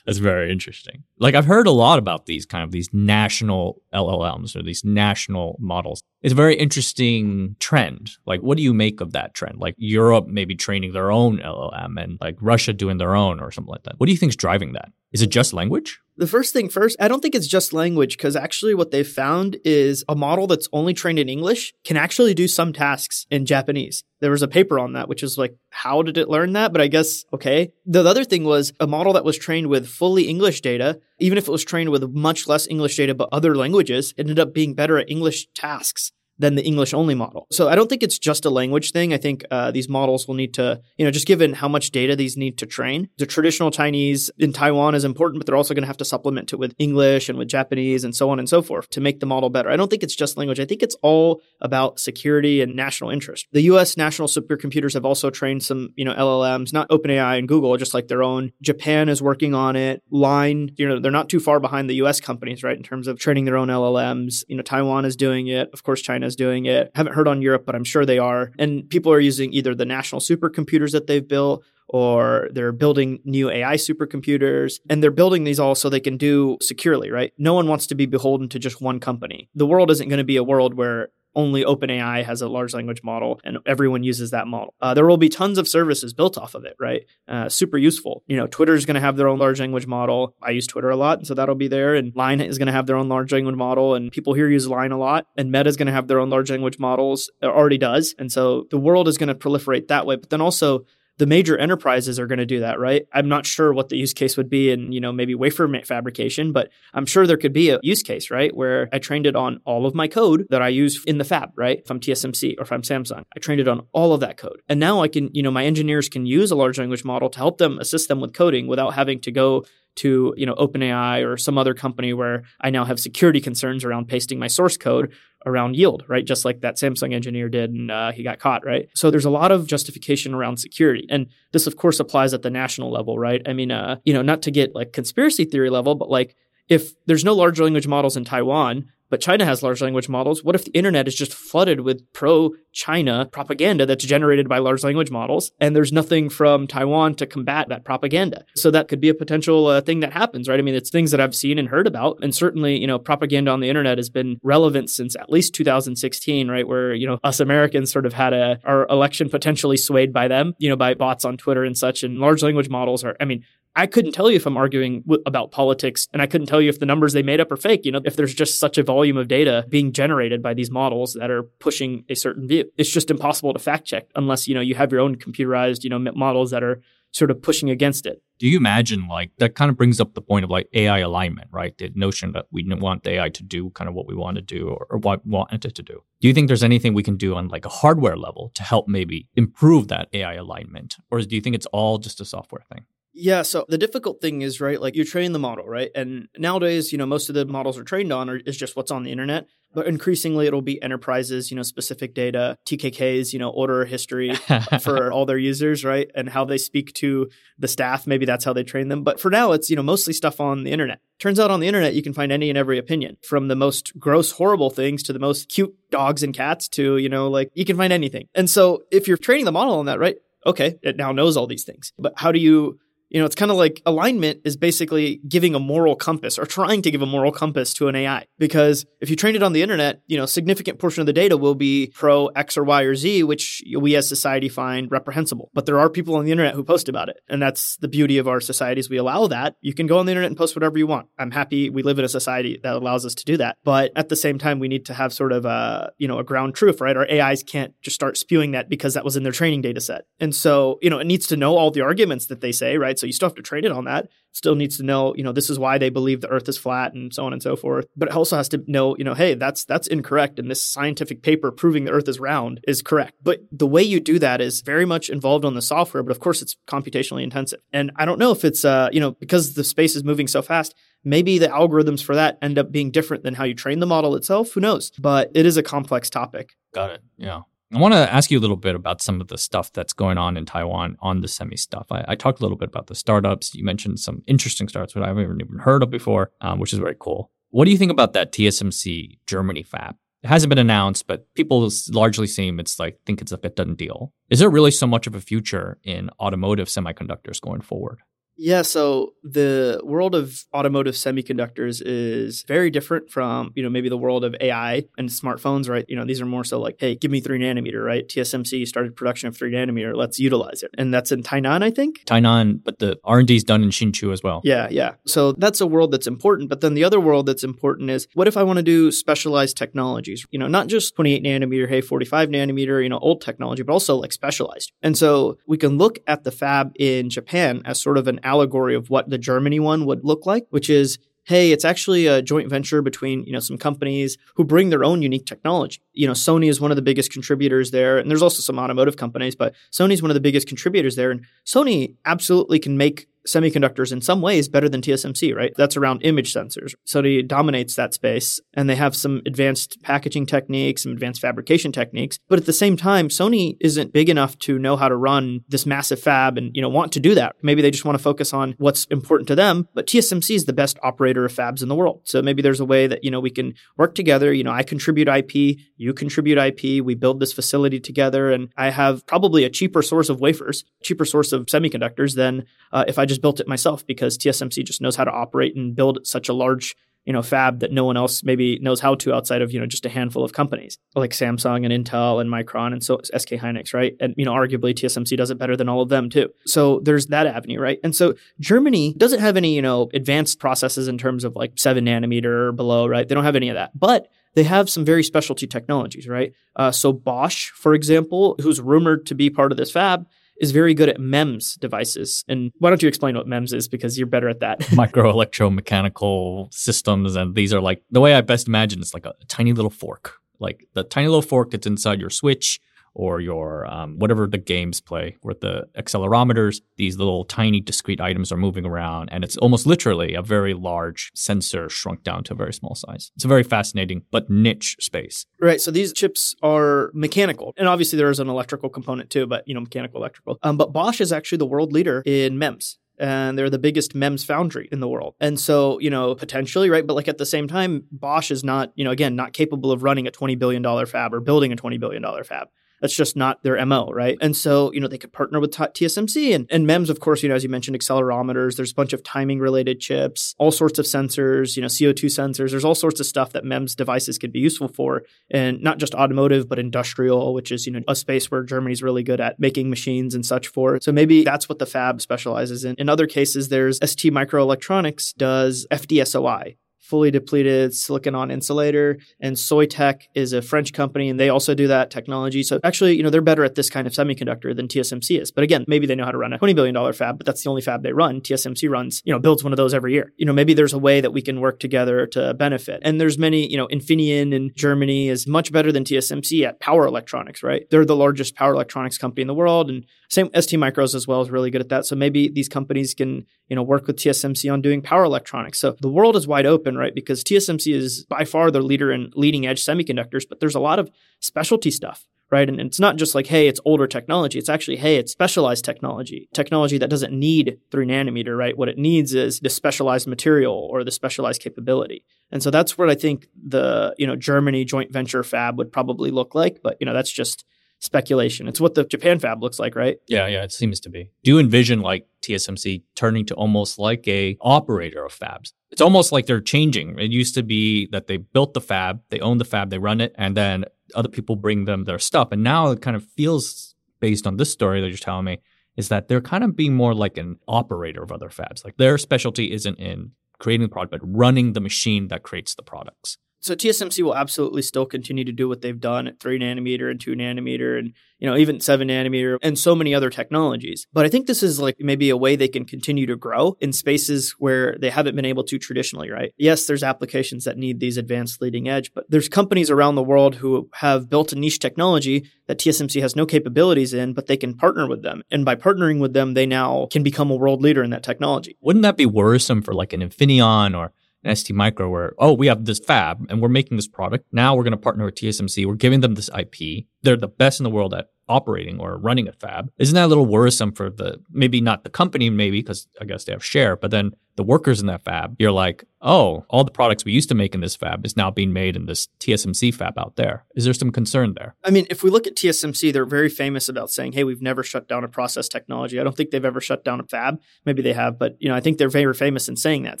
That's 0.06 0.18
very 0.18 0.52
interesting. 0.52 1.04
Like 1.18 1.34
I've 1.34 1.46
heard 1.46 1.66
a 1.66 1.70
lot 1.70 1.98
about 1.98 2.26
these 2.26 2.44
kind 2.44 2.64
of 2.64 2.70
these 2.70 2.88
national 2.92 3.80
LLMs 3.94 4.54
or 4.54 4.62
these 4.62 4.84
national 4.84 5.56
models. 5.58 6.02
It's 6.22 6.32
a 6.32 6.36
very 6.36 6.54
interesting 6.54 7.56
trend. 7.60 8.10
Like 8.26 8.40
what 8.40 8.56
do 8.56 8.62
you 8.62 8.74
make 8.74 9.00
of 9.00 9.12
that 9.12 9.34
trend? 9.34 9.58
Like 9.58 9.74
Europe 9.78 10.26
maybe 10.26 10.54
training 10.54 10.92
their 10.92 11.10
own 11.10 11.38
LLM 11.38 12.02
and 12.02 12.18
like 12.20 12.36
Russia 12.40 12.72
doing 12.72 12.98
their 12.98 13.14
own 13.14 13.40
or 13.40 13.50
something 13.50 13.72
like 13.72 13.84
that. 13.84 13.94
What 13.98 14.06
do 14.06 14.12
you 14.12 14.18
think 14.18 14.30
is 14.30 14.36
driving 14.36 14.74
that? 14.74 14.92
Is 15.12 15.22
it 15.22 15.30
just 15.30 15.52
language? 15.52 15.98
The 16.16 16.26
first 16.26 16.52
thing 16.52 16.68
first, 16.68 16.96
I 17.00 17.08
don't 17.08 17.20
think 17.20 17.34
it's 17.34 17.46
just 17.46 17.72
language 17.72 18.16
because 18.16 18.36
actually 18.36 18.74
what 18.74 18.90
they've 18.90 19.08
found 19.08 19.56
is 19.64 20.04
a 20.06 20.14
model 20.14 20.46
that's 20.46 20.68
only 20.70 20.92
trained 20.92 21.18
in 21.18 21.30
English 21.30 21.72
can 21.82 21.96
actually 21.96 22.34
do 22.34 22.46
some 22.46 22.74
tasks 22.74 23.26
in 23.30 23.46
Japanese. 23.46 24.04
There 24.20 24.30
was 24.30 24.42
a 24.42 24.48
paper 24.48 24.78
on 24.78 24.92
that, 24.92 25.08
which 25.08 25.22
is 25.22 25.38
like, 25.38 25.56
how 25.70 26.02
did 26.02 26.18
it 26.18 26.28
learn 26.28 26.52
that? 26.52 26.72
But 26.72 26.82
I 26.82 26.88
guess, 26.88 27.24
okay. 27.32 27.72
The 27.86 28.04
other 28.04 28.24
thing 28.24 28.44
was 28.44 28.72
a 28.78 28.86
model 28.86 29.14
that 29.14 29.24
was 29.24 29.38
trained 29.38 29.68
with 29.68 29.88
fully 29.88 30.28
English 30.28 30.60
data, 30.60 31.00
even 31.18 31.38
if 31.38 31.48
it 31.48 31.52
was 31.52 31.64
trained 31.64 31.88
with 31.88 32.12
much 32.12 32.46
less 32.46 32.68
English 32.68 32.96
data 32.96 33.14
but 33.14 33.30
other 33.32 33.56
languages, 33.56 34.12
ended 34.18 34.38
up 34.38 34.52
being 34.52 34.74
better 34.74 34.98
at 34.98 35.10
English 35.10 35.48
tasks 35.54 36.09
than 36.40 36.54
the 36.54 36.64
English 36.64 36.94
only 36.94 37.14
model. 37.14 37.46
So 37.52 37.68
I 37.68 37.74
don't 37.74 37.88
think 37.88 38.02
it's 38.02 38.18
just 38.18 38.44
a 38.46 38.50
language 38.50 38.92
thing. 38.92 39.12
I 39.12 39.18
think 39.18 39.44
uh, 39.50 39.70
these 39.70 39.88
models 39.88 40.26
will 40.26 40.34
need 40.34 40.54
to, 40.54 40.80
you 40.96 41.04
know, 41.04 41.10
just 41.10 41.26
given 41.26 41.52
how 41.52 41.68
much 41.68 41.90
data 41.90 42.16
these 42.16 42.36
need 42.36 42.56
to 42.58 42.66
train. 42.66 43.10
The 43.18 43.26
traditional 43.26 43.70
Chinese 43.70 44.30
in 44.38 44.52
Taiwan 44.52 44.94
is 44.94 45.04
important, 45.04 45.38
but 45.38 45.46
they're 45.46 45.56
also 45.56 45.74
going 45.74 45.82
to 45.82 45.88
have 45.88 45.98
to 45.98 46.04
supplement 46.04 46.52
it 46.52 46.56
with 46.56 46.74
English 46.78 47.28
and 47.28 47.38
with 47.38 47.48
Japanese 47.48 48.04
and 48.04 48.16
so 48.16 48.30
on 48.30 48.38
and 48.38 48.48
so 48.48 48.62
forth 48.62 48.88
to 48.90 49.00
make 49.00 49.20
the 49.20 49.26
model 49.26 49.50
better. 49.50 49.68
I 49.68 49.76
don't 49.76 49.90
think 49.90 50.02
it's 50.02 50.16
just 50.16 50.38
language. 50.38 50.58
I 50.58 50.64
think 50.64 50.82
it's 50.82 50.96
all 51.02 51.42
about 51.60 52.00
security 52.00 52.62
and 52.62 52.74
national 52.74 53.10
interest. 53.10 53.46
The 53.52 53.62
US 53.62 53.98
national 53.98 54.28
supercomputers 54.28 54.94
have 54.94 55.04
also 55.04 55.28
trained 55.28 55.62
some, 55.62 55.90
you 55.94 56.06
know, 56.06 56.14
LLMs, 56.14 56.72
not 56.72 56.88
OpenAI 56.88 57.38
and 57.38 57.46
Google, 57.46 57.76
just 57.76 57.92
like 57.92 58.08
their 58.08 58.22
own. 58.22 58.52
Japan 58.62 59.10
is 59.10 59.20
working 59.20 59.54
on 59.54 59.76
it. 59.76 60.02
Line, 60.10 60.70
you 60.78 60.88
know, 60.88 60.98
they're 60.98 61.12
not 61.12 61.28
too 61.28 61.40
far 61.40 61.60
behind 61.60 61.90
the 61.90 61.94
US 61.96 62.18
companies, 62.18 62.62
right, 62.62 62.76
in 62.76 62.82
terms 62.82 63.06
of 63.06 63.18
training 63.18 63.44
their 63.44 63.58
own 63.58 63.68
LLMs. 63.68 64.42
You 64.48 64.56
know, 64.56 64.62
Taiwan 64.62 65.04
is 65.04 65.16
doing 65.16 65.48
it. 65.48 65.68
Of 65.74 65.82
course, 65.82 66.00
China 66.00 66.29
is 66.30 66.36
doing 66.36 66.66
it. 66.66 66.90
Haven't 66.94 67.14
heard 67.14 67.28
on 67.28 67.42
Europe, 67.42 67.64
but 67.66 67.74
I'm 67.74 67.84
sure 67.84 68.06
they 68.06 68.18
are. 68.18 68.52
And 68.58 68.88
people 68.88 69.12
are 69.12 69.20
using 69.20 69.52
either 69.52 69.74
the 69.74 69.84
national 69.84 70.20
supercomputers 70.20 70.92
that 70.92 71.06
they've 71.06 71.26
built 71.26 71.64
or 71.88 72.48
they're 72.52 72.72
building 72.72 73.18
new 73.24 73.50
AI 73.50 73.74
supercomputers 73.74 74.78
and 74.88 75.02
they're 75.02 75.10
building 75.10 75.42
these 75.42 75.58
all 75.58 75.74
so 75.74 75.88
they 75.88 76.00
can 76.00 76.16
do 76.16 76.56
securely, 76.62 77.10
right? 77.10 77.32
No 77.36 77.52
one 77.52 77.66
wants 77.66 77.88
to 77.88 77.96
be 77.96 78.06
beholden 78.06 78.48
to 78.50 78.60
just 78.60 78.80
one 78.80 79.00
company. 79.00 79.48
The 79.56 79.66
world 79.66 79.90
isn't 79.90 80.08
going 80.08 80.18
to 80.18 80.24
be 80.24 80.36
a 80.36 80.44
world 80.44 80.74
where 80.74 81.08
only 81.34 81.64
OpenAI 81.64 82.24
has 82.24 82.42
a 82.42 82.48
large 82.48 82.74
language 82.74 83.02
model 83.02 83.40
and 83.44 83.58
everyone 83.66 84.02
uses 84.02 84.30
that 84.30 84.46
model. 84.46 84.74
Uh, 84.80 84.94
there 84.94 85.06
will 85.06 85.16
be 85.16 85.28
tons 85.28 85.58
of 85.58 85.68
services 85.68 86.12
built 86.12 86.36
off 86.36 86.54
of 86.54 86.64
it, 86.64 86.74
right? 86.78 87.04
Uh, 87.28 87.48
super 87.48 87.78
useful. 87.78 88.22
You 88.26 88.36
know, 88.36 88.46
Twitter 88.46 88.74
is 88.74 88.84
going 88.84 88.94
to 88.94 89.00
have 89.00 89.16
their 89.16 89.28
own 89.28 89.38
large 89.38 89.60
language 89.60 89.86
model. 89.86 90.34
I 90.42 90.50
use 90.50 90.66
Twitter 90.66 90.90
a 90.90 90.96
lot, 90.96 91.26
so 91.26 91.34
that'll 91.34 91.54
be 91.54 91.68
there. 91.68 91.94
And 91.94 92.14
Line 92.16 92.40
is 92.40 92.58
going 92.58 92.66
to 92.66 92.72
have 92.72 92.86
their 92.86 92.96
own 92.96 93.08
large 93.08 93.32
language 93.32 93.56
model, 93.56 93.94
and 93.94 94.10
people 94.10 94.34
here 94.34 94.48
use 94.48 94.66
Line 94.66 94.92
a 94.92 94.98
lot. 94.98 95.26
And 95.36 95.52
Meta 95.52 95.68
is 95.68 95.76
going 95.76 95.86
to 95.86 95.92
have 95.92 96.08
their 96.08 96.18
own 96.18 96.30
large 96.30 96.50
language 96.50 96.78
models. 96.78 97.30
It 97.40 97.46
already 97.46 97.78
does. 97.78 98.14
And 98.18 98.30
so 98.30 98.66
the 98.70 98.78
world 98.78 99.08
is 99.08 99.18
going 99.18 99.28
to 99.28 99.34
proliferate 99.34 99.88
that 99.88 100.06
way. 100.06 100.16
But 100.16 100.30
then 100.30 100.40
also, 100.40 100.84
the 101.20 101.26
major 101.26 101.54
enterprises 101.58 102.18
are 102.18 102.26
going 102.26 102.38
to 102.38 102.46
do 102.46 102.60
that, 102.60 102.80
right? 102.80 103.06
I'm 103.12 103.28
not 103.28 103.44
sure 103.44 103.74
what 103.74 103.90
the 103.90 103.96
use 103.98 104.14
case 104.14 104.38
would 104.38 104.48
be 104.48 104.70
in, 104.70 104.90
you 104.90 105.00
know, 105.00 105.12
maybe 105.12 105.34
wafer 105.34 105.68
fabrication, 105.84 106.50
but 106.50 106.70
I'm 106.94 107.04
sure 107.04 107.26
there 107.26 107.36
could 107.36 107.52
be 107.52 107.68
a 107.68 107.78
use 107.82 108.02
case, 108.02 108.30
right? 108.30 108.56
Where 108.56 108.88
I 108.90 109.00
trained 109.00 109.26
it 109.26 109.36
on 109.36 109.60
all 109.66 109.84
of 109.84 109.94
my 109.94 110.08
code 110.08 110.46
that 110.48 110.62
I 110.62 110.68
use 110.68 111.04
in 111.04 111.18
the 111.18 111.24
fab, 111.24 111.52
right? 111.56 111.78
If 111.84 111.90
I'm 111.90 112.00
TSMC 112.00 112.58
or 112.58 112.62
if 112.62 112.72
I'm 112.72 112.80
Samsung, 112.80 113.26
I 113.36 113.38
trained 113.38 113.60
it 113.60 113.68
on 113.68 113.86
all 113.92 114.14
of 114.14 114.20
that 114.20 114.38
code. 114.38 114.62
And 114.66 114.80
now 114.80 115.02
I 115.02 115.08
can, 115.08 115.28
you 115.34 115.42
know, 115.42 115.50
my 115.50 115.66
engineers 115.66 116.08
can 116.08 116.24
use 116.24 116.50
a 116.50 116.56
large 116.56 116.78
language 116.78 117.04
model 117.04 117.28
to 117.28 117.38
help 117.38 117.58
them 117.58 117.78
assist 117.78 118.08
them 118.08 118.22
with 118.22 118.32
coding 118.32 118.66
without 118.66 118.94
having 118.94 119.20
to 119.20 119.30
go 119.30 119.66
to 119.96 120.34
you 120.36 120.46
know 120.46 120.54
OpenAI 120.54 121.26
or 121.26 121.36
some 121.36 121.58
other 121.58 121.74
company 121.74 122.12
where 122.12 122.44
I 122.60 122.70
now 122.70 122.84
have 122.84 123.00
security 123.00 123.40
concerns 123.40 123.84
around 123.84 124.08
pasting 124.08 124.38
my 124.38 124.46
source 124.46 124.76
code 124.76 125.12
around 125.46 125.74
yield, 125.74 126.04
right? 126.06 126.24
Just 126.24 126.44
like 126.44 126.60
that 126.60 126.76
Samsung 126.76 127.14
engineer 127.14 127.48
did, 127.48 127.70
and 127.70 127.90
uh, 127.90 128.12
he 128.12 128.22
got 128.22 128.38
caught, 128.38 128.64
right? 128.64 128.88
So 128.94 129.10
there's 129.10 129.24
a 129.24 129.30
lot 129.30 129.52
of 129.52 129.66
justification 129.66 130.34
around 130.34 130.58
security, 130.58 131.06
and 131.10 131.26
this, 131.52 131.66
of 131.66 131.76
course, 131.76 132.00
applies 132.00 132.34
at 132.34 132.42
the 132.42 132.50
national 132.50 132.90
level, 132.90 133.18
right? 133.18 133.42
I 133.46 133.52
mean, 133.52 133.70
uh, 133.70 133.96
you 134.04 134.12
know, 134.12 134.22
not 134.22 134.42
to 134.42 134.50
get 134.50 134.74
like 134.74 134.92
conspiracy 134.92 135.44
theory 135.44 135.70
level, 135.70 135.94
but 135.94 136.10
like 136.10 136.36
if 136.68 136.92
there's 137.06 137.24
no 137.24 137.34
large 137.34 137.60
language 137.60 137.86
models 137.86 138.16
in 138.16 138.24
Taiwan, 138.24 138.90
but 139.10 139.20
China 139.20 139.44
has 139.44 139.62
large 139.62 139.82
language 139.82 140.08
models. 140.08 140.42
What 140.42 140.54
if 140.54 140.64
the 140.64 140.70
internet 140.72 141.08
is 141.08 141.14
just 141.14 141.34
flooded 141.34 141.80
with 141.80 142.02
pro 142.12 142.52
China 142.72 143.28
propaganda 143.30 143.84
that's 143.84 144.04
generated 144.04 144.48
by 144.48 144.58
large 144.58 144.84
language 144.84 145.10
models 145.10 145.50
and 145.60 145.74
there's 145.74 145.92
nothing 145.92 146.30
from 146.30 146.66
Taiwan 146.66 147.14
to 147.16 147.26
combat 147.26 147.68
that 147.68 147.84
propaganda? 147.84 148.44
So 148.56 148.70
that 148.70 148.88
could 148.88 149.00
be 149.00 149.08
a 149.08 149.14
potential 149.14 149.66
uh, 149.66 149.80
thing 149.80 150.00
that 150.00 150.12
happens, 150.12 150.48
right? 150.48 150.58
I 150.58 150.62
mean, 150.62 150.74
it's 150.74 150.90
things 150.90 151.10
that 151.10 151.20
I've 151.20 151.34
seen 151.34 151.58
and 151.58 151.68
heard 151.68 151.86
about. 151.86 152.18
And 152.22 152.34
certainly, 152.34 152.78
you 152.78 152.86
know, 152.86 152.98
propaganda 152.98 153.50
on 153.50 153.60
the 153.60 153.68
internet 153.68 153.98
has 153.98 154.08
been 154.08 154.38
relevant 154.42 154.90
since 154.90 155.16
at 155.16 155.30
least 155.30 155.54
2016, 155.54 156.48
right? 156.48 156.66
Where, 156.66 156.94
you 156.94 157.06
know, 157.06 157.18
us 157.24 157.40
Americans 157.40 157.92
sort 157.92 158.06
of 158.06 158.12
had 158.12 158.32
a, 158.32 158.60
our 158.64 158.86
election 158.88 159.28
potentially 159.28 159.76
swayed 159.76 160.12
by 160.12 160.28
them, 160.28 160.54
you 160.58 160.68
know, 160.68 160.76
by 160.76 160.94
bots 160.94 161.24
on 161.24 161.36
Twitter 161.36 161.64
and 161.64 161.76
such. 161.76 162.02
And 162.02 162.18
large 162.18 162.42
language 162.42 162.68
models 162.68 163.04
are, 163.04 163.16
I 163.20 163.24
mean, 163.24 163.44
I 163.76 163.86
couldn't 163.86 164.12
tell 164.12 164.30
you 164.30 164.36
if 164.36 164.46
I'm 164.46 164.56
arguing 164.56 165.02
w- 165.02 165.22
about 165.26 165.52
politics 165.52 166.08
and 166.12 166.20
I 166.20 166.26
couldn't 166.26 166.48
tell 166.48 166.60
you 166.60 166.68
if 166.68 166.80
the 166.80 166.86
numbers 166.86 167.12
they 167.12 167.22
made 167.22 167.40
up 167.40 167.52
are 167.52 167.56
fake. 167.56 167.84
You 167.84 167.92
know, 167.92 168.00
if 168.04 168.16
there's 168.16 168.34
just 168.34 168.58
such 168.58 168.78
a 168.78 168.82
volume 169.00 169.16
of 169.16 169.28
data 169.28 169.64
being 169.70 169.92
generated 169.92 170.42
by 170.42 170.52
these 170.52 170.70
models 170.70 171.14
that 171.14 171.30
are 171.30 171.44
pushing 171.58 172.04
a 172.10 172.14
certain 172.14 172.46
view, 172.46 172.70
it's 172.76 172.90
just 172.90 173.10
impossible 173.10 173.54
to 173.54 173.58
fact 173.58 173.86
check 173.86 174.04
unless, 174.14 174.46
you 174.46 174.54
know, 174.54 174.60
you 174.60 174.74
have 174.74 174.92
your 174.92 175.00
own 175.00 175.16
computerized, 175.16 175.84
you 175.84 175.88
know, 175.88 175.98
models 176.14 176.50
that 176.50 176.62
are 176.62 176.82
sort 177.12 177.30
of 177.30 177.40
pushing 177.40 177.70
against 177.70 178.04
it. 178.04 178.22
Do 178.38 178.46
you 178.46 178.58
imagine 178.58 179.08
like 179.08 179.30
that 179.38 179.54
kind 179.54 179.70
of 179.70 179.76
brings 179.78 180.00
up 180.00 180.12
the 180.12 180.20
point 180.20 180.44
of 180.44 180.50
like 180.50 180.68
AI 180.74 180.98
alignment, 180.98 181.48
right? 181.50 181.76
The 181.78 181.90
notion 181.94 182.32
that 182.32 182.44
we 182.52 182.62
want 182.74 183.04
the 183.04 183.12
AI 183.12 183.30
to 183.30 183.42
do 183.42 183.70
kind 183.70 183.88
of 183.88 183.94
what 183.94 184.06
we 184.06 184.14
want 184.14 184.36
to 184.36 184.42
do 184.42 184.68
or, 184.68 184.86
or 184.90 184.98
what 184.98 185.24
we 185.24 185.32
want 185.32 185.64
it 185.64 185.74
to 185.74 185.82
do. 185.82 186.02
Do 186.20 186.28
you 186.28 186.34
think 186.34 186.48
there's 186.48 186.62
anything 186.62 186.92
we 186.92 187.02
can 187.02 187.16
do 187.16 187.34
on 187.36 187.48
like 187.48 187.64
a 187.64 187.70
hardware 187.80 188.18
level 188.18 188.52
to 188.54 188.62
help 188.62 188.86
maybe 188.86 189.28
improve 189.34 189.88
that 189.88 190.08
AI 190.12 190.34
alignment? 190.34 190.96
Or 191.10 191.22
do 191.22 191.34
you 191.34 191.40
think 191.40 191.56
it's 191.56 191.66
all 191.66 191.96
just 191.96 192.20
a 192.20 192.26
software 192.26 192.64
thing? 192.70 192.84
Yeah, 193.12 193.42
so 193.42 193.64
the 193.68 193.78
difficult 193.78 194.20
thing 194.20 194.42
is, 194.42 194.60
right, 194.60 194.80
like 194.80 194.94
you 194.94 195.04
train 195.04 195.32
the 195.32 195.38
model, 195.38 195.66
right? 195.66 195.90
And 195.94 196.28
nowadays, 196.38 196.92
you 196.92 196.98
know, 196.98 197.06
most 197.06 197.28
of 197.28 197.34
the 197.34 197.44
models 197.44 197.76
are 197.76 197.82
trained 197.82 198.12
on 198.12 198.30
are, 198.30 198.36
is 198.36 198.56
just 198.56 198.76
what's 198.76 198.92
on 198.92 199.02
the 199.02 199.10
internet. 199.10 199.46
But 199.72 199.86
increasingly, 199.86 200.46
it'll 200.46 200.62
be 200.62 200.82
enterprises, 200.82 201.50
you 201.50 201.56
know, 201.56 201.62
specific 201.62 202.14
data, 202.14 202.56
TKKs, 202.66 203.32
you 203.32 203.38
know, 203.38 203.50
order 203.50 203.84
history 203.84 204.34
for 204.80 205.12
all 205.12 205.26
their 205.26 205.38
users, 205.38 205.84
right? 205.84 206.10
And 206.14 206.28
how 206.28 206.44
they 206.44 206.58
speak 206.58 206.92
to 206.94 207.28
the 207.58 207.68
staff. 207.68 208.06
Maybe 208.06 208.26
that's 208.26 208.44
how 208.44 208.52
they 208.52 208.64
train 208.64 208.88
them. 208.88 209.04
But 209.04 209.20
for 209.20 209.30
now, 209.30 209.52
it's, 209.52 209.70
you 209.70 209.76
know, 209.76 209.82
mostly 209.82 210.12
stuff 210.12 210.40
on 210.40 210.64
the 210.64 210.72
internet. 210.72 211.00
Turns 211.18 211.38
out 211.38 211.50
on 211.50 211.60
the 211.60 211.68
internet, 211.68 211.94
you 211.94 212.02
can 212.02 212.12
find 212.12 212.32
any 212.32 212.48
and 212.48 212.58
every 212.58 212.78
opinion 212.78 213.16
from 213.22 213.48
the 213.48 213.56
most 213.56 213.96
gross, 213.98 214.32
horrible 214.32 214.70
things 214.70 215.02
to 215.04 215.12
the 215.12 215.18
most 215.18 215.48
cute 215.48 215.74
dogs 215.90 216.22
and 216.22 216.34
cats 216.34 216.68
to, 216.68 216.96
you 216.96 217.08
know, 217.08 217.28
like 217.28 217.50
you 217.54 217.64
can 217.64 217.76
find 217.76 217.92
anything. 217.92 218.26
And 218.34 218.48
so 218.48 218.82
if 218.90 219.06
you're 219.06 219.16
training 219.16 219.44
the 219.44 219.52
model 219.52 219.78
on 219.78 219.86
that, 219.86 219.98
right? 219.98 220.16
Okay, 220.46 220.78
it 220.82 220.96
now 220.96 221.12
knows 221.12 221.36
all 221.36 221.46
these 221.46 221.64
things. 221.64 221.92
But 221.98 222.14
how 222.16 222.32
do 222.32 222.38
you 222.40 222.78
you 223.10 223.18
know, 223.18 223.26
it's 223.26 223.34
kind 223.34 223.50
of 223.50 223.56
like 223.56 223.82
alignment 223.84 224.40
is 224.44 224.56
basically 224.56 225.20
giving 225.28 225.54
a 225.54 225.58
moral 225.58 225.96
compass 225.96 226.38
or 226.38 226.46
trying 226.46 226.80
to 226.82 226.90
give 226.90 227.02
a 227.02 227.06
moral 227.06 227.32
compass 227.32 227.74
to 227.74 227.88
an 227.88 227.96
AI. 227.96 228.24
Because 228.38 228.86
if 229.00 229.10
you 229.10 229.16
train 229.16 229.34
it 229.34 229.42
on 229.42 229.52
the 229.52 229.62
internet, 229.62 230.00
you 230.06 230.16
know, 230.16 230.24
a 230.24 230.28
significant 230.28 230.78
portion 230.78 231.00
of 231.00 231.06
the 231.06 231.12
data 231.12 231.36
will 231.36 231.56
be 231.56 231.92
pro 231.94 232.28
X 232.28 232.56
or 232.56 232.62
Y 232.64 232.82
or 232.82 232.94
Z, 232.94 233.24
which 233.24 233.62
we 233.76 233.96
as 233.96 234.08
society 234.08 234.48
find 234.48 234.90
reprehensible. 234.90 235.50
But 235.52 235.66
there 235.66 235.80
are 235.80 235.90
people 235.90 236.14
on 236.14 236.24
the 236.24 236.30
internet 236.30 236.54
who 236.54 236.62
post 236.62 236.88
about 236.88 237.08
it. 237.08 237.20
And 237.28 237.42
that's 237.42 237.76
the 237.78 237.88
beauty 237.88 238.18
of 238.18 238.28
our 238.28 238.40
societies. 238.40 238.88
we 238.88 238.96
allow 238.96 239.26
that. 239.26 239.56
You 239.60 239.74
can 239.74 239.88
go 239.88 239.98
on 239.98 240.06
the 240.06 240.12
internet 240.12 240.28
and 240.28 240.36
post 240.36 240.54
whatever 240.54 240.78
you 240.78 240.86
want. 240.86 241.08
I'm 241.18 241.32
happy 241.32 241.68
we 241.68 241.82
live 241.82 241.98
in 241.98 242.04
a 242.04 242.08
society 242.08 242.60
that 242.62 242.74
allows 242.74 243.04
us 243.04 243.14
to 243.16 243.24
do 243.24 243.36
that. 243.38 243.56
But 243.64 243.90
at 243.96 244.08
the 244.08 244.16
same 244.16 244.38
time, 244.38 244.60
we 244.60 244.68
need 244.68 244.86
to 244.86 244.94
have 244.94 245.12
sort 245.12 245.32
of 245.32 245.44
a, 245.44 245.92
you 245.98 246.06
know, 246.06 246.20
a 246.20 246.24
ground 246.24 246.54
truth, 246.54 246.80
right? 246.80 246.96
Our 246.96 247.10
AIs 247.10 247.42
can't 247.42 247.74
just 247.82 247.96
start 247.96 248.16
spewing 248.16 248.52
that 248.52 248.68
because 248.68 248.94
that 248.94 249.04
was 249.04 249.16
in 249.16 249.24
their 249.24 249.32
training 249.32 249.62
data 249.62 249.80
set. 249.80 250.02
And 250.20 250.34
so, 250.34 250.78
you 250.80 250.90
know, 250.90 251.00
it 251.00 251.06
needs 251.06 251.26
to 251.28 251.36
know 251.36 251.56
all 251.56 251.72
the 251.72 251.80
arguments 251.80 252.26
that 252.26 252.40
they 252.40 252.52
say, 252.52 252.78
right? 252.78 252.99
So 253.00 253.06
you 253.06 253.12
still 253.12 253.28
have 253.28 253.36
to 253.36 253.42
train 253.42 253.64
it 253.64 253.72
on 253.72 253.84
that. 253.86 254.08
Still 254.32 254.54
needs 254.54 254.76
to 254.76 254.84
know, 254.84 255.14
you 255.16 255.24
know, 255.24 255.32
this 255.32 255.50
is 255.50 255.58
why 255.58 255.78
they 255.78 255.88
believe 255.88 256.20
the 256.20 256.28
earth 256.28 256.48
is 256.48 256.56
flat 256.56 256.94
and 256.94 257.12
so 257.12 257.26
on 257.26 257.32
and 257.32 257.42
so 257.42 257.56
forth. 257.56 257.86
But 257.96 258.08
it 258.08 258.14
also 258.14 258.36
has 258.36 258.48
to 258.50 258.62
know, 258.68 258.96
you 258.96 259.02
know, 259.02 259.14
hey, 259.14 259.34
that's 259.34 259.64
that's 259.64 259.88
incorrect. 259.88 260.38
And 260.38 260.50
this 260.50 260.62
scientific 260.62 261.22
paper 261.22 261.50
proving 261.50 261.84
the 261.84 261.90
earth 261.90 262.08
is 262.08 262.20
round 262.20 262.60
is 262.68 262.82
correct. 262.82 263.14
But 263.22 263.40
the 263.50 263.66
way 263.66 263.82
you 263.82 263.98
do 263.98 264.18
that 264.20 264.40
is 264.40 264.60
very 264.60 264.84
much 264.84 265.10
involved 265.10 265.44
on 265.44 265.54
the 265.54 265.62
software, 265.62 266.02
but 266.02 266.12
of 266.12 266.20
course 266.20 266.42
it's 266.42 266.56
computationally 266.68 267.22
intensive. 267.22 267.60
And 267.72 267.90
I 267.96 268.04
don't 268.04 268.18
know 268.18 268.30
if 268.30 268.44
it's 268.44 268.64
uh, 268.64 268.90
you 268.92 269.00
know, 269.00 269.12
because 269.12 269.54
the 269.54 269.64
space 269.64 269.96
is 269.96 270.04
moving 270.04 270.28
so 270.28 270.42
fast, 270.42 270.74
maybe 271.02 271.38
the 271.38 271.48
algorithms 271.48 272.02
for 272.02 272.14
that 272.14 272.38
end 272.42 272.58
up 272.58 272.70
being 272.70 272.90
different 272.90 273.24
than 273.24 273.34
how 273.34 273.44
you 273.44 273.54
train 273.54 273.80
the 273.80 273.86
model 273.86 274.14
itself. 274.14 274.52
Who 274.52 274.60
knows? 274.60 274.90
But 274.98 275.32
it 275.34 275.46
is 275.46 275.56
a 275.56 275.62
complex 275.62 276.10
topic. 276.10 276.56
Got 276.72 276.90
it. 276.90 277.02
Yeah. 277.16 277.40
I 277.72 277.78
want 277.78 277.94
to 277.94 278.12
ask 278.12 278.32
you 278.32 278.38
a 278.38 278.40
little 278.40 278.56
bit 278.56 278.74
about 278.74 279.00
some 279.00 279.20
of 279.20 279.28
the 279.28 279.38
stuff 279.38 279.72
that's 279.72 279.92
going 279.92 280.18
on 280.18 280.36
in 280.36 280.44
Taiwan 280.44 280.96
on 281.00 281.20
the 281.20 281.28
semi 281.28 281.56
stuff. 281.56 281.86
I, 281.92 282.04
I 282.08 282.14
talked 282.16 282.40
a 282.40 282.42
little 282.42 282.58
bit 282.58 282.68
about 282.68 282.88
the 282.88 282.96
startups. 282.96 283.54
You 283.54 283.64
mentioned 283.64 284.00
some 284.00 284.22
interesting 284.26 284.68
startups 284.68 284.94
that 284.94 285.04
I 285.04 285.08
haven't 285.08 285.40
even 285.40 285.58
heard 285.60 285.84
of 285.84 285.90
before, 285.90 286.32
um, 286.40 286.58
which 286.58 286.72
is 286.72 286.80
very 286.80 286.96
cool. 286.98 287.30
What 287.50 287.66
do 287.66 287.70
you 287.70 287.78
think 287.78 287.92
about 287.92 288.12
that 288.14 288.32
TSMC 288.32 289.18
Germany 289.26 289.62
fab? 289.62 289.94
It 290.22 290.28
hasn't 290.28 290.50
been 290.50 290.58
announced, 290.58 291.06
but 291.06 291.32
people 291.34 291.68
largely 291.90 292.26
seem 292.26 292.58
it's 292.60 292.78
like 292.78 292.98
think 293.06 293.22
it's 293.22 293.32
a 293.32 293.36
done 293.36 293.74
deal. 293.76 294.12
Is 294.28 294.40
there 294.40 294.50
really 294.50 294.70
so 294.72 294.86
much 294.86 295.06
of 295.06 295.14
a 295.14 295.20
future 295.20 295.78
in 295.84 296.10
automotive 296.20 296.68
semiconductors 296.68 297.40
going 297.40 297.60
forward? 297.60 298.00
Yeah, 298.42 298.62
so 298.62 299.12
the 299.22 299.82
world 299.84 300.14
of 300.14 300.46
automotive 300.54 300.94
semiconductors 300.94 301.82
is 301.84 302.42
very 302.44 302.70
different 302.70 303.10
from, 303.10 303.52
you 303.54 303.62
know, 303.62 303.68
maybe 303.68 303.90
the 303.90 303.98
world 303.98 304.24
of 304.24 304.34
AI 304.40 304.84
and 304.96 305.10
smartphones, 305.10 305.68
right? 305.68 305.84
You 305.88 305.96
know, 305.96 306.06
these 306.06 306.22
are 306.22 306.26
more 306.26 306.42
so 306.42 306.58
like, 306.58 306.76
hey, 306.78 306.94
give 306.94 307.10
me 307.10 307.20
three 307.20 307.38
nanometer, 307.38 307.84
right? 307.84 308.08
TSMC 308.08 308.66
started 308.66 308.96
production 308.96 309.28
of 309.28 309.36
three 309.36 309.52
nanometer. 309.52 309.94
Let's 309.94 310.18
utilize 310.18 310.62
it. 310.62 310.70
And 310.78 310.92
that's 310.92 311.12
in 311.12 311.22
Tainan, 311.22 311.62
I 311.62 311.70
think. 311.70 312.06
Tainan, 312.06 312.64
but 312.64 312.78
the 312.78 312.98
R&D 313.04 313.36
is 313.36 313.44
done 313.44 313.62
in 313.62 313.68
Hsinchu 313.68 314.10
as 314.10 314.22
well. 314.22 314.40
Yeah, 314.42 314.68
yeah. 314.70 314.94
So 315.06 315.32
that's 315.32 315.60
a 315.60 315.66
world 315.66 315.92
that's 315.92 316.06
important. 316.06 316.48
But 316.48 316.62
then 316.62 316.72
the 316.72 316.84
other 316.84 316.98
world 316.98 317.26
that's 317.26 317.44
important 317.44 317.90
is 317.90 318.08
what 318.14 318.26
if 318.26 318.38
I 318.38 318.42
want 318.42 318.56
to 318.56 318.62
do 318.62 318.90
specialized 318.90 319.58
technologies? 319.58 320.26
You 320.30 320.38
know, 320.38 320.48
not 320.48 320.68
just 320.68 320.96
28 320.96 321.22
nanometer, 321.22 321.68
hey, 321.68 321.82
45 321.82 322.30
nanometer, 322.30 322.82
you 322.82 322.88
know, 322.88 322.98
old 323.00 323.20
technology, 323.20 323.62
but 323.64 323.74
also 323.74 323.96
like 323.96 324.12
specialized. 324.12 324.72
And 324.82 324.96
so 324.96 325.36
we 325.46 325.58
can 325.58 325.76
look 325.76 325.98
at 326.06 326.24
the 326.24 326.32
fab 326.32 326.72
in 326.78 327.10
Japan 327.10 327.60
as 327.66 327.78
sort 327.78 327.98
of 327.98 328.08
an 328.08 328.18
allegory 328.30 328.74
of 328.74 328.90
what 328.90 329.10
the 329.10 329.18
Germany 329.18 329.60
one 329.60 329.84
would 329.86 330.04
look 330.04 330.26
like, 330.26 330.46
which 330.50 330.70
is 330.70 330.98
hey, 331.24 331.52
it's 331.52 331.64
actually 331.64 332.06
a 332.06 332.22
joint 332.22 332.48
venture 332.48 332.82
between, 332.82 333.22
you 333.24 333.32
know, 333.32 333.38
some 333.40 333.58
companies 333.58 334.16
who 334.34 334.42
bring 334.42 334.70
their 334.70 334.82
own 334.82 335.02
unique 335.02 335.26
technology. 335.26 335.80
You 335.92 336.06
know, 336.06 336.12
Sony 336.12 336.48
is 336.48 336.60
one 336.60 336.72
of 336.72 336.76
the 336.76 336.82
biggest 336.82 337.12
contributors 337.12 337.70
there, 337.70 337.98
and 337.98 338.10
there's 338.10 338.22
also 338.22 338.40
some 338.40 338.58
automotive 338.58 338.96
companies, 338.96 339.36
but 339.36 339.54
Sony 339.70 339.92
is 339.92 340.02
one 340.02 340.10
of 340.10 340.14
the 340.14 340.20
biggest 340.20 340.48
contributors 340.48 340.96
there. 340.96 341.10
And 341.10 341.24
Sony 341.46 341.94
absolutely 342.04 342.58
can 342.58 342.76
make 342.76 343.06
semiconductors 343.26 343.92
in 343.92 344.00
some 344.00 344.20
ways 344.20 344.48
better 344.48 344.68
than 344.68 344.80
TSMC, 344.80 345.34
right? 345.34 345.52
That's 345.56 345.76
around 345.76 346.02
image 346.02 346.32
sensors. 346.32 346.74
Sony 346.86 347.26
dominates 347.26 347.74
that 347.76 347.94
space 347.94 348.40
and 348.54 348.68
they 348.68 348.76
have 348.76 348.96
some 348.96 349.22
advanced 349.26 349.82
packaging 349.82 350.26
techniques, 350.26 350.82
some 350.82 350.92
advanced 350.92 351.20
fabrication 351.20 351.72
techniques. 351.72 352.18
But 352.28 352.38
at 352.38 352.46
the 352.46 352.52
same 352.52 352.76
time, 352.76 353.08
Sony 353.08 353.56
isn't 353.60 353.92
big 353.92 354.08
enough 354.08 354.38
to 354.40 354.58
know 354.58 354.76
how 354.76 354.88
to 354.88 354.96
run 354.96 355.44
this 355.48 355.66
massive 355.66 356.00
fab 356.00 356.38
and, 356.38 356.54
you 356.54 356.62
know, 356.62 356.68
want 356.68 356.92
to 356.92 357.00
do 357.00 357.14
that. 357.14 357.36
Maybe 357.42 357.62
they 357.62 357.70
just 357.70 357.84
want 357.84 357.98
to 357.98 358.02
focus 358.02 358.32
on 358.32 358.54
what's 358.58 358.86
important 358.86 359.28
to 359.28 359.34
them. 359.34 359.68
But 359.74 359.86
TSMC 359.86 360.34
is 360.34 360.44
the 360.46 360.52
best 360.52 360.78
operator 360.82 361.24
of 361.24 361.32
fabs 361.32 361.62
in 361.62 361.68
the 361.68 361.74
world. 361.74 362.02
So 362.04 362.22
maybe 362.22 362.42
there's 362.42 362.60
a 362.60 362.64
way 362.64 362.86
that, 362.86 363.04
you 363.04 363.10
know, 363.10 363.20
we 363.20 363.30
can 363.30 363.54
work 363.76 363.94
together. 363.94 364.32
You 364.32 364.44
know, 364.44 364.52
I 364.52 364.62
contribute 364.62 365.08
IP, 365.08 365.58
you 365.76 365.92
contribute 365.94 366.38
IP, 366.38 366.84
we 366.84 366.94
build 366.94 367.20
this 367.20 367.32
facility 367.32 367.80
together, 367.80 368.30
and 368.30 368.48
I 368.56 368.70
have 368.70 369.06
probably 369.06 369.44
a 369.44 369.50
cheaper 369.50 369.82
source 369.82 370.08
of 370.08 370.20
wafers, 370.20 370.64
cheaper 370.82 371.04
source 371.04 371.32
of 371.32 371.46
semiconductors 371.46 372.14
than 372.14 372.46
uh, 372.72 372.84
if 372.86 372.98
I 372.98 373.06
just 373.10 373.20
built 373.20 373.40
it 373.40 373.48
myself 373.48 373.86
because 373.86 374.16
TSMC 374.16 374.64
just 374.64 374.80
knows 374.80 374.96
how 374.96 375.04
to 375.04 375.10
operate 375.10 375.56
and 375.56 375.74
build 375.74 376.06
such 376.06 376.28
a 376.28 376.32
large 376.32 376.76
you 377.04 377.12
know 377.12 377.22
fab 377.22 377.60
that 377.60 377.72
no 377.72 377.84
one 377.84 377.96
else 377.96 378.22
maybe 378.22 378.58
knows 378.60 378.78
how 378.78 378.94
to 378.94 379.12
outside 379.12 379.42
of 379.42 379.52
you 379.52 379.58
know 379.58 379.66
just 379.66 379.86
a 379.86 379.88
handful 379.88 380.22
of 380.22 380.32
companies 380.32 380.78
like 380.94 381.10
Samsung 381.10 381.64
and 381.64 381.72
Intel 381.72 382.20
and 382.20 382.30
Micron 382.30 382.72
and 382.72 382.84
so 382.84 383.00
SK 383.04 383.30
Hynix 383.30 383.74
right? 383.74 383.96
And 384.00 384.14
you 384.16 384.24
know 384.24 384.32
arguably 384.32 384.74
TSMC 384.74 385.16
does 385.16 385.30
it 385.30 385.38
better 385.38 385.56
than 385.56 385.68
all 385.68 385.82
of 385.82 385.88
them 385.88 386.08
too. 386.08 386.28
So 386.46 386.80
there's 386.84 387.06
that 387.06 387.26
avenue 387.26 387.58
right? 387.58 387.80
And 387.82 387.96
so 387.96 388.14
Germany 388.38 388.94
doesn't 388.96 389.20
have 389.20 389.36
any 389.36 389.54
you 389.54 389.62
know 389.62 389.88
advanced 389.92 390.38
processes 390.38 390.88
in 390.88 390.98
terms 390.98 391.24
of 391.24 391.34
like 391.34 391.52
7 391.56 391.84
nanometer 391.84 392.48
or 392.48 392.52
below 392.52 392.86
right? 392.86 393.08
They 393.08 393.14
don't 393.14 393.24
have 393.24 393.36
any 393.36 393.48
of 393.48 393.56
that. 393.56 393.78
But 393.78 394.08
they 394.34 394.44
have 394.44 394.70
some 394.70 394.84
very 394.84 395.02
specialty 395.02 395.46
technologies, 395.46 396.06
right? 396.06 396.32
Uh, 396.54 396.70
so 396.70 396.92
Bosch, 396.92 397.50
for 397.50 397.74
example, 397.74 398.36
who's 398.40 398.60
rumored 398.60 399.06
to 399.06 399.14
be 399.16 399.28
part 399.28 399.50
of 399.50 399.58
this 399.58 399.72
fab, 399.72 400.06
is 400.40 400.50
very 400.52 400.74
good 400.74 400.88
at 400.88 400.98
MEMS 400.98 401.56
devices. 401.56 402.24
And 402.26 402.50
why 402.58 402.70
don't 402.70 402.82
you 402.82 402.88
explain 402.88 403.14
what 403.14 403.28
MEMS 403.28 403.52
is 403.52 403.68
because 403.68 403.98
you're 403.98 404.06
better 404.06 404.28
at 404.28 404.40
that? 404.40 404.60
Microelectromechanical 404.70 406.52
systems. 406.52 407.14
And 407.14 407.34
these 407.34 407.52
are 407.52 407.60
like 407.60 407.82
the 407.90 408.00
way 408.00 408.14
I 408.14 408.22
best 408.22 408.48
imagine 408.48 408.80
it's 408.80 408.94
like 408.94 409.06
a, 409.06 409.14
tiny 409.28 409.52
little 409.52 409.70
fork, 409.70 410.14
like 410.38 410.66
the 410.72 410.82
tiny 410.82 411.06
little 411.08 411.22
fork 411.22 411.50
that's 411.50 411.66
inside 411.66 412.00
your 412.00 412.10
switch 412.10 412.58
or 412.94 413.20
your 413.20 413.66
um, 413.66 413.98
whatever 413.98 414.26
the 414.26 414.38
games 414.38 414.80
play 414.80 415.16
with 415.22 415.40
the 415.40 415.64
accelerometers 415.76 416.60
these 416.76 416.96
little 416.96 417.24
tiny 417.24 417.60
discrete 417.60 418.00
items 418.00 418.32
are 418.32 418.36
moving 418.36 418.66
around 418.66 419.08
and 419.10 419.24
it's 419.24 419.36
almost 419.38 419.66
literally 419.66 420.14
a 420.14 420.22
very 420.22 420.54
large 420.54 421.10
sensor 421.14 421.68
shrunk 421.68 422.02
down 422.02 422.24
to 422.24 422.32
a 422.32 422.36
very 422.36 422.52
small 422.52 422.74
size 422.74 423.10
it's 423.16 423.24
a 423.24 423.28
very 423.28 423.42
fascinating 423.42 424.02
but 424.10 424.28
niche 424.28 424.76
space 424.80 425.26
right 425.40 425.60
so 425.60 425.70
these 425.70 425.92
chips 425.92 426.34
are 426.42 426.90
mechanical 426.94 427.54
and 427.56 427.68
obviously 427.68 427.96
there 427.96 428.10
is 428.10 428.20
an 428.20 428.28
electrical 428.28 428.68
component 428.68 429.10
too 429.10 429.26
but 429.26 429.46
you 429.46 429.54
know 429.54 429.60
mechanical 429.60 430.00
electrical 430.00 430.38
um, 430.42 430.56
but 430.56 430.72
bosch 430.72 431.00
is 431.00 431.12
actually 431.12 431.38
the 431.38 431.46
world 431.46 431.72
leader 431.72 432.02
in 432.04 432.38
mems 432.38 432.78
and 433.00 433.38
they're 433.38 433.50
the 433.50 433.58
biggest 433.58 433.94
MEMS 433.94 434.24
foundry 434.24 434.68
in 434.70 434.80
the 434.80 434.86
world. 434.86 435.14
And 435.20 435.40
so, 435.40 435.78
you 435.80 435.88
know, 435.88 436.14
potentially, 436.14 436.68
right? 436.68 436.86
But 436.86 436.94
like 436.94 437.08
at 437.08 437.16
the 437.16 437.24
same 437.24 437.48
time, 437.48 437.84
Bosch 437.90 438.30
is 438.30 438.44
not, 438.44 438.72
you 438.76 438.84
know, 438.84 438.90
again, 438.90 439.16
not 439.16 439.32
capable 439.32 439.72
of 439.72 439.82
running 439.82 440.06
a 440.06 440.10
$20 440.10 440.38
billion 440.38 440.62
fab 440.86 441.14
or 441.14 441.20
building 441.20 441.50
a 441.50 441.56
$20 441.56 441.80
billion 441.80 442.04
fab. 442.22 442.48
That's 442.80 442.94
just 442.94 443.16
not 443.16 443.42
their 443.42 443.64
MO, 443.66 443.90
right? 443.90 444.16
And 444.20 444.36
so, 444.36 444.72
you 444.72 444.80
know, 444.80 444.88
they 444.88 444.98
could 444.98 445.12
partner 445.12 445.40
with 445.40 445.52
TSMC 445.52 446.34
and, 446.34 446.46
and 446.50 446.66
MEMS, 446.66 446.90
of 446.90 447.00
course, 447.00 447.22
you 447.22 447.28
know, 447.28 447.34
as 447.34 447.42
you 447.42 447.48
mentioned, 447.48 447.78
accelerometers, 447.78 448.56
there's 448.56 448.72
a 448.72 448.74
bunch 448.74 448.92
of 448.92 449.02
timing 449.02 449.38
related 449.38 449.80
chips, 449.80 450.34
all 450.38 450.50
sorts 450.50 450.78
of 450.78 450.86
sensors, 450.86 451.56
you 451.56 451.62
know, 451.62 451.68
CO2 451.68 452.06
sensors. 452.06 452.50
There's 452.50 452.64
all 452.64 452.74
sorts 452.74 453.00
of 453.00 453.06
stuff 453.06 453.32
that 453.32 453.44
MEMS 453.44 453.74
devices 453.74 454.18
could 454.18 454.32
be 454.32 454.40
useful 454.40 454.68
for. 454.68 455.02
And 455.30 455.62
not 455.62 455.78
just 455.78 455.94
automotive, 455.94 456.48
but 456.48 456.58
industrial, 456.58 457.34
which 457.34 457.52
is, 457.52 457.66
you 457.66 457.72
know, 457.72 457.80
a 457.86 457.94
space 457.94 458.30
where 458.30 458.42
Germany's 458.42 458.82
really 458.82 459.02
good 459.02 459.20
at 459.20 459.38
making 459.38 459.70
machines 459.70 460.14
and 460.14 460.24
such 460.24 460.48
for. 460.48 460.78
So 460.80 460.92
maybe 460.92 461.24
that's 461.24 461.48
what 461.48 461.58
the 461.58 461.66
fab 461.66 462.00
specializes 462.00 462.64
in. 462.64 462.74
In 462.78 462.88
other 462.88 463.06
cases, 463.06 463.48
there's 463.48 463.78
ST 463.78 464.12
Microelectronics 464.12 465.14
does 465.16 465.66
FDSOI, 465.70 466.56
fully 466.90 467.12
depleted 467.12 467.72
silicon 467.72 468.16
on 468.16 468.30
insulator. 468.30 468.98
And 469.20 469.36
Soitec 469.36 470.02
is 470.14 470.32
a 470.32 470.42
French 470.42 470.72
company, 470.72 471.08
and 471.08 471.20
they 471.20 471.28
also 471.28 471.54
do 471.54 471.68
that 471.68 471.90
technology. 471.90 472.42
So 472.42 472.58
actually, 472.64 472.96
you 472.96 473.04
know, 473.04 473.10
they're 473.10 473.20
better 473.22 473.44
at 473.44 473.54
this 473.54 473.70
kind 473.70 473.86
of 473.86 473.92
semiconductor 473.92 474.54
than 474.54 474.66
TSMC 474.66 475.20
is. 475.20 475.30
But 475.30 475.44
again, 475.44 475.64
maybe 475.68 475.86
they 475.86 475.94
know 475.94 476.04
how 476.04 476.10
to 476.10 476.18
run 476.18 476.32
a 476.32 476.38
$20 476.38 476.54
billion 476.54 476.92
fab, 476.92 477.16
but 477.16 477.26
that's 477.26 477.44
the 477.44 477.48
only 477.48 477.62
fab 477.62 477.84
they 477.84 477.92
run. 477.92 478.20
TSMC 478.20 478.68
runs, 478.68 479.02
you 479.04 479.12
know, 479.12 479.20
builds 479.20 479.44
one 479.44 479.52
of 479.52 479.56
those 479.56 479.72
every 479.72 479.92
year. 479.92 480.12
You 480.16 480.26
know, 480.26 480.32
maybe 480.32 480.52
there's 480.52 480.72
a 480.72 480.78
way 480.78 481.00
that 481.00 481.12
we 481.12 481.22
can 481.22 481.40
work 481.40 481.60
together 481.60 482.06
to 482.08 482.34
benefit. 482.34 482.80
And 482.82 483.00
there's 483.00 483.18
many, 483.18 483.48
you 483.48 483.56
know, 483.56 483.68
Infineon 483.68 484.34
in 484.34 484.50
Germany 484.56 485.08
is 485.08 485.28
much 485.28 485.52
better 485.52 485.70
than 485.70 485.84
TSMC 485.84 486.44
at 486.44 486.58
power 486.58 486.86
electronics, 486.86 487.42
right? 487.42 487.66
They're 487.70 487.84
the 487.84 487.96
largest 487.96 488.34
power 488.34 488.52
electronics 488.52 488.98
company 488.98 489.22
in 489.22 489.28
the 489.28 489.34
world. 489.34 489.70
And 489.70 489.86
same 490.08 490.28
ST 490.34 490.60
Micros 490.60 490.94
as 490.94 491.06
well 491.06 491.22
is 491.22 491.30
really 491.30 491.50
good 491.50 491.60
at 491.60 491.68
that. 491.68 491.86
So 491.86 491.94
maybe 491.94 492.28
these 492.28 492.48
companies 492.48 492.94
can, 492.94 493.26
you 493.48 493.54
know, 493.54 493.62
work 493.62 493.86
with 493.86 493.96
TSMC 493.96 494.52
on 494.52 494.60
doing 494.60 494.82
power 494.82 495.04
electronics. 495.04 495.60
So 495.60 495.76
the 495.80 495.88
world 495.88 496.16
is 496.16 496.26
wide 496.26 496.46
open, 496.46 496.76
right? 496.80 496.94
Because 496.94 497.22
TSMC 497.22 497.74
is 497.74 498.04
by 498.04 498.24
far 498.24 498.50
the 498.50 498.60
leader 498.60 498.90
in 498.90 499.12
leading 499.14 499.46
edge 499.46 499.64
semiconductors, 499.64 500.24
but 500.28 500.40
there's 500.40 500.56
a 500.56 500.60
lot 500.60 500.78
of 500.78 500.90
specialty 501.20 501.70
stuff 501.70 502.06
right? 502.30 502.48
And 502.48 502.60
it's 502.60 502.78
not 502.78 502.96
just 502.96 503.14
like, 503.14 503.26
hey, 503.26 503.48
it's 503.48 503.60
older 503.64 503.86
technology. 503.86 504.38
It's 504.38 504.48
actually, 504.48 504.76
hey, 504.76 504.96
it's 504.96 505.12
specialized 505.12 505.64
technology, 505.64 506.28
technology 506.32 506.78
that 506.78 506.90
doesn't 506.90 507.12
need 507.12 507.58
three 507.70 507.86
nanometer, 507.86 508.38
right? 508.38 508.56
What 508.56 508.68
it 508.68 508.78
needs 508.78 509.14
is 509.14 509.40
the 509.40 509.50
specialized 509.50 510.06
material 510.06 510.68
or 510.70 510.84
the 510.84 510.92
specialized 510.92 511.42
capability. 511.42 512.04
And 512.30 512.42
so 512.42 512.50
that's 512.50 512.78
what 512.78 512.88
I 512.88 512.94
think 512.94 513.28
the, 513.36 513.94
you 513.98 514.06
know, 514.06 514.16
Germany 514.16 514.64
joint 514.64 514.92
venture 514.92 515.24
fab 515.24 515.58
would 515.58 515.72
probably 515.72 516.10
look 516.10 516.34
like. 516.34 516.60
But, 516.62 516.76
you 516.78 516.86
know, 516.86 516.94
that's 516.94 517.10
just 517.10 517.44
speculation. 517.80 518.46
It's 518.46 518.60
what 518.60 518.74
the 518.74 518.84
Japan 518.84 519.18
fab 519.18 519.42
looks 519.42 519.58
like, 519.58 519.74
right? 519.74 519.98
Yeah, 520.06 520.26
yeah, 520.28 520.44
it 520.44 520.52
seems 520.52 520.78
to 520.80 520.90
be. 520.90 521.10
Do 521.24 521.32
you 521.32 521.38
envision 521.38 521.80
like 521.80 522.06
TSMC 522.22 522.82
turning 522.94 523.26
to 523.26 523.34
almost 523.34 523.78
like 523.78 524.06
a 524.06 524.36
operator 524.40 525.04
of 525.04 525.12
fabs? 525.12 525.52
It's 525.70 525.80
almost 525.80 526.12
like 526.12 526.26
they're 526.26 526.40
changing. 526.40 526.98
It 526.98 527.10
used 527.10 527.34
to 527.34 527.42
be 527.42 527.88
that 527.90 528.06
they 528.06 528.18
built 528.18 528.54
the 528.54 528.60
fab, 528.60 529.00
they 529.08 529.20
own 529.20 529.38
the 529.38 529.44
fab, 529.44 529.70
they 529.70 529.78
run 529.78 530.00
it, 530.00 530.14
and 530.16 530.36
then 530.36 530.66
other 530.94 531.08
people 531.08 531.36
bring 531.36 531.64
them 531.64 531.84
their 531.84 531.98
stuff. 531.98 532.28
And 532.32 532.42
now 532.42 532.70
it 532.70 532.82
kind 532.82 532.96
of 532.96 533.04
feels 533.16 533.74
based 533.98 534.26
on 534.26 534.36
this 534.36 534.52
story 534.52 534.80
that 534.80 534.88
you're 534.88 534.96
telling 534.96 535.24
me 535.24 535.40
is 535.76 535.88
that 535.88 536.08
they're 536.08 536.20
kind 536.20 536.44
of 536.44 536.56
being 536.56 536.74
more 536.74 536.94
like 536.94 537.16
an 537.16 537.38
operator 537.48 538.02
of 538.02 538.12
other 538.12 538.28
fabs. 538.28 538.64
Like 538.64 538.76
their 538.76 538.98
specialty 538.98 539.52
isn't 539.52 539.78
in 539.78 540.12
creating 540.38 540.66
the 540.66 540.72
product, 540.72 540.90
but 540.90 541.00
running 541.02 541.52
the 541.52 541.60
machine 541.60 542.08
that 542.08 542.22
creates 542.22 542.54
the 542.54 542.62
products 542.62 543.16
so 543.40 543.54
TSMC 543.54 544.02
will 544.02 544.14
absolutely 544.14 544.62
still 544.62 544.86
continue 544.86 545.24
to 545.24 545.32
do 545.32 545.48
what 545.48 545.62
they've 545.62 545.80
done 545.80 546.06
at 546.06 546.20
three 546.20 546.38
nanometer 546.38 546.90
and 546.90 547.00
two 547.00 547.14
nanometer 547.14 547.78
and 547.78 547.94
you 548.18 548.28
know 548.28 548.36
even 548.36 548.60
seven 548.60 548.88
nanometer 548.88 549.38
and 549.42 549.58
so 549.58 549.74
many 549.74 549.94
other 549.94 550.10
technologies. 550.10 550.86
But 550.92 551.06
I 551.06 551.08
think 551.08 551.26
this 551.26 551.42
is 551.42 551.58
like 551.58 551.76
maybe 551.78 552.10
a 552.10 552.16
way 552.16 552.36
they 552.36 552.48
can 552.48 552.64
continue 552.64 553.06
to 553.06 553.16
grow 553.16 553.56
in 553.60 553.72
spaces 553.72 554.34
where 554.38 554.76
they 554.78 554.90
haven't 554.90 555.16
been 555.16 555.24
able 555.24 555.44
to 555.44 555.58
traditionally, 555.58 556.10
right? 556.10 556.32
Yes, 556.36 556.66
there's 556.66 556.82
applications 556.82 557.44
that 557.44 557.56
need 557.56 557.80
these 557.80 557.96
advanced 557.96 558.42
leading 558.42 558.68
edge, 558.68 558.92
but 558.94 559.04
there's 559.08 559.28
companies 559.28 559.70
around 559.70 559.94
the 559.94 560.02
world 560.02 560.36
who 560.36 560.68
have 560.74 561.08
built 561.08 561.32
a 561.32 561.36
niche 561.36 561.58
technology 561.58 562.30
that 562.46 562.58
TSMC 562.58 563.00
has 563.00 563.16
no 563.16 563.26
capabilities 563.26 563.94
in, 563.94 564.12
but 564.12 564.26
they 564.26 564.36
can 564.36 564.54
partner 564.54 564.86
with 564.86 565.02
them. 565.02 565.22
And 565.30 565.44
by 565.44 565.54
partnering 565.54 566.00
with 566.00 566.12
them, 566.12 566.34
they 566.34 566.46
now 566.46 566.88
can 566.90 567.02
become 567.02 567.30
a 567.30 567.36
world 567.36 567.62
leader 567.62 567.82
in 567.82 567.90
that 567.90 568.02
technology. 568.02 568.56
Wouldn't 568.60 568.82
that 568.82 568.96
be 568.96 569.06
worrisome 569.06 569.62
for 569.62 569.72
like 569.72 569.92
an 569.92 570.00
Infineon 570.00 570.76
or 570.76 570.92
ST 571.24 571.54
Micro 571.54 571.88
where, 571.88 572.14
oh, 572.18 572.32
we 572.32 572.46
have 572.46 572.64
this 572.64 572.78
fab 572.78 573.26
and 573.28 573.40
we're 573.40 573.48
making 573.48 573.76
this 573.76 573.88
product. 573.88 574.26
Now 574.32 574.54
we're 574.54 574.64
going 574.64 574.72
to 574.72 574.78
partner 574.78 575.04
with 575.04 575.16
TSMC. 575.16 575.66
We're 575.66 575.74
giving 575.74 576.00
them 576.00 576.14
this 576.14 576.30
IP. 576.36 576.86
They're 577.02 577.16
the 577.16 577.28
best 577.28 577.60
in 577.60 577.64
the 577.64 577.70
world 577.70 577.94
at 577.94 578.08
operating 578.28 578.80
or 578.80 578.96
running 578.96 579.28
a 579.28 579.32
fab. 579.32 579.70
Isn't 579.78 579.94
that 579.94 580.06
a 580.06 580.06
little 580.06 580.26
worrisome 580.26 580.72
for 580.72 580.88
the, 580.88 581.20
maybe 581.30 581.60
not 581.60 581.84
the 581.84 581.90
company, 581.90 582.30
maybe 582.30 582.60
because 582.60 582.86
I 583.00 583.04
guess 583.04 583.24
they 583.24 583.32
have 583.32 583.44
share, 583.44 583.76
but 583.76 583.90
then 583.90 584.12
the 584.36 584.44
workers 584.44 584.80
in 584.80 584.86
that 584.86 585.04
fab, 585.04 585.36
you're 585.38 585.52
like, 585.52 585.84
oh, 586.02 586.44
all 586.48 586.64
the 586.64 586.70
products 586.70 587.04
we 587.04 587.12
used 587.12 587.28
to 587.28 587.34
make 587.34 587.54
in 587.54 587.60
this 587.60 587.76
fab 587.76 588.06
is 588.06 588.16
now 588.16 588.30
being 588.30 588.52
made 588.52 588.74
in 588.74 588.86
this 588.86 589.08
TSMC 589.18 589.74
fab 589.74 589.98
out 589.98 590.16
there. 590.16 590.44
Is 590.54 590.64
there 590.64 590.72
some 590.72 590.90
concern 590.90 591.34
there? 591.34 591.54
I 591.62 591.70
mean, 591.70 591.86
if 591.90 592.02
we 592.02 592.10
look 592.10 592.26
at 592.26 592.36
TSMC, 592.36 592.92
they're 592.92 593.04
very 593.04 593.28
famous 593.28 593.68
about 593.68 593.90
saying, 593.90 594.12
hey, 594.12 594.24
we've 594.24 594.40
never 594.40 594.62
shut 594.62 594.88
down 594.88 595.04
a 595.04 595.08
process 595.08 595.48
technology. 595.48 596.00
I 596.00 596.04
don't 596.04 596.16
think 596.16 596.30
they've 596.30 596.44
ever 596.44 596.60
shut 596.60 596.84
down 596.84 597.00
a 597.00 597.04
fab. 597.04 597.40
Maybe 597.66 597.82
they 597.82 597.92
have, 597.92 598.18
but 598.18 598.36
you 598.40 598.48
know, 598.48 598.54
I 598.54 598.60
think 598.60 598.78
they're 598.78 598.88
very 598.88 599.12
famous 599.12 599.48
in 599.48 599.56
saying 599.56 599.82
that. 599.82 600.00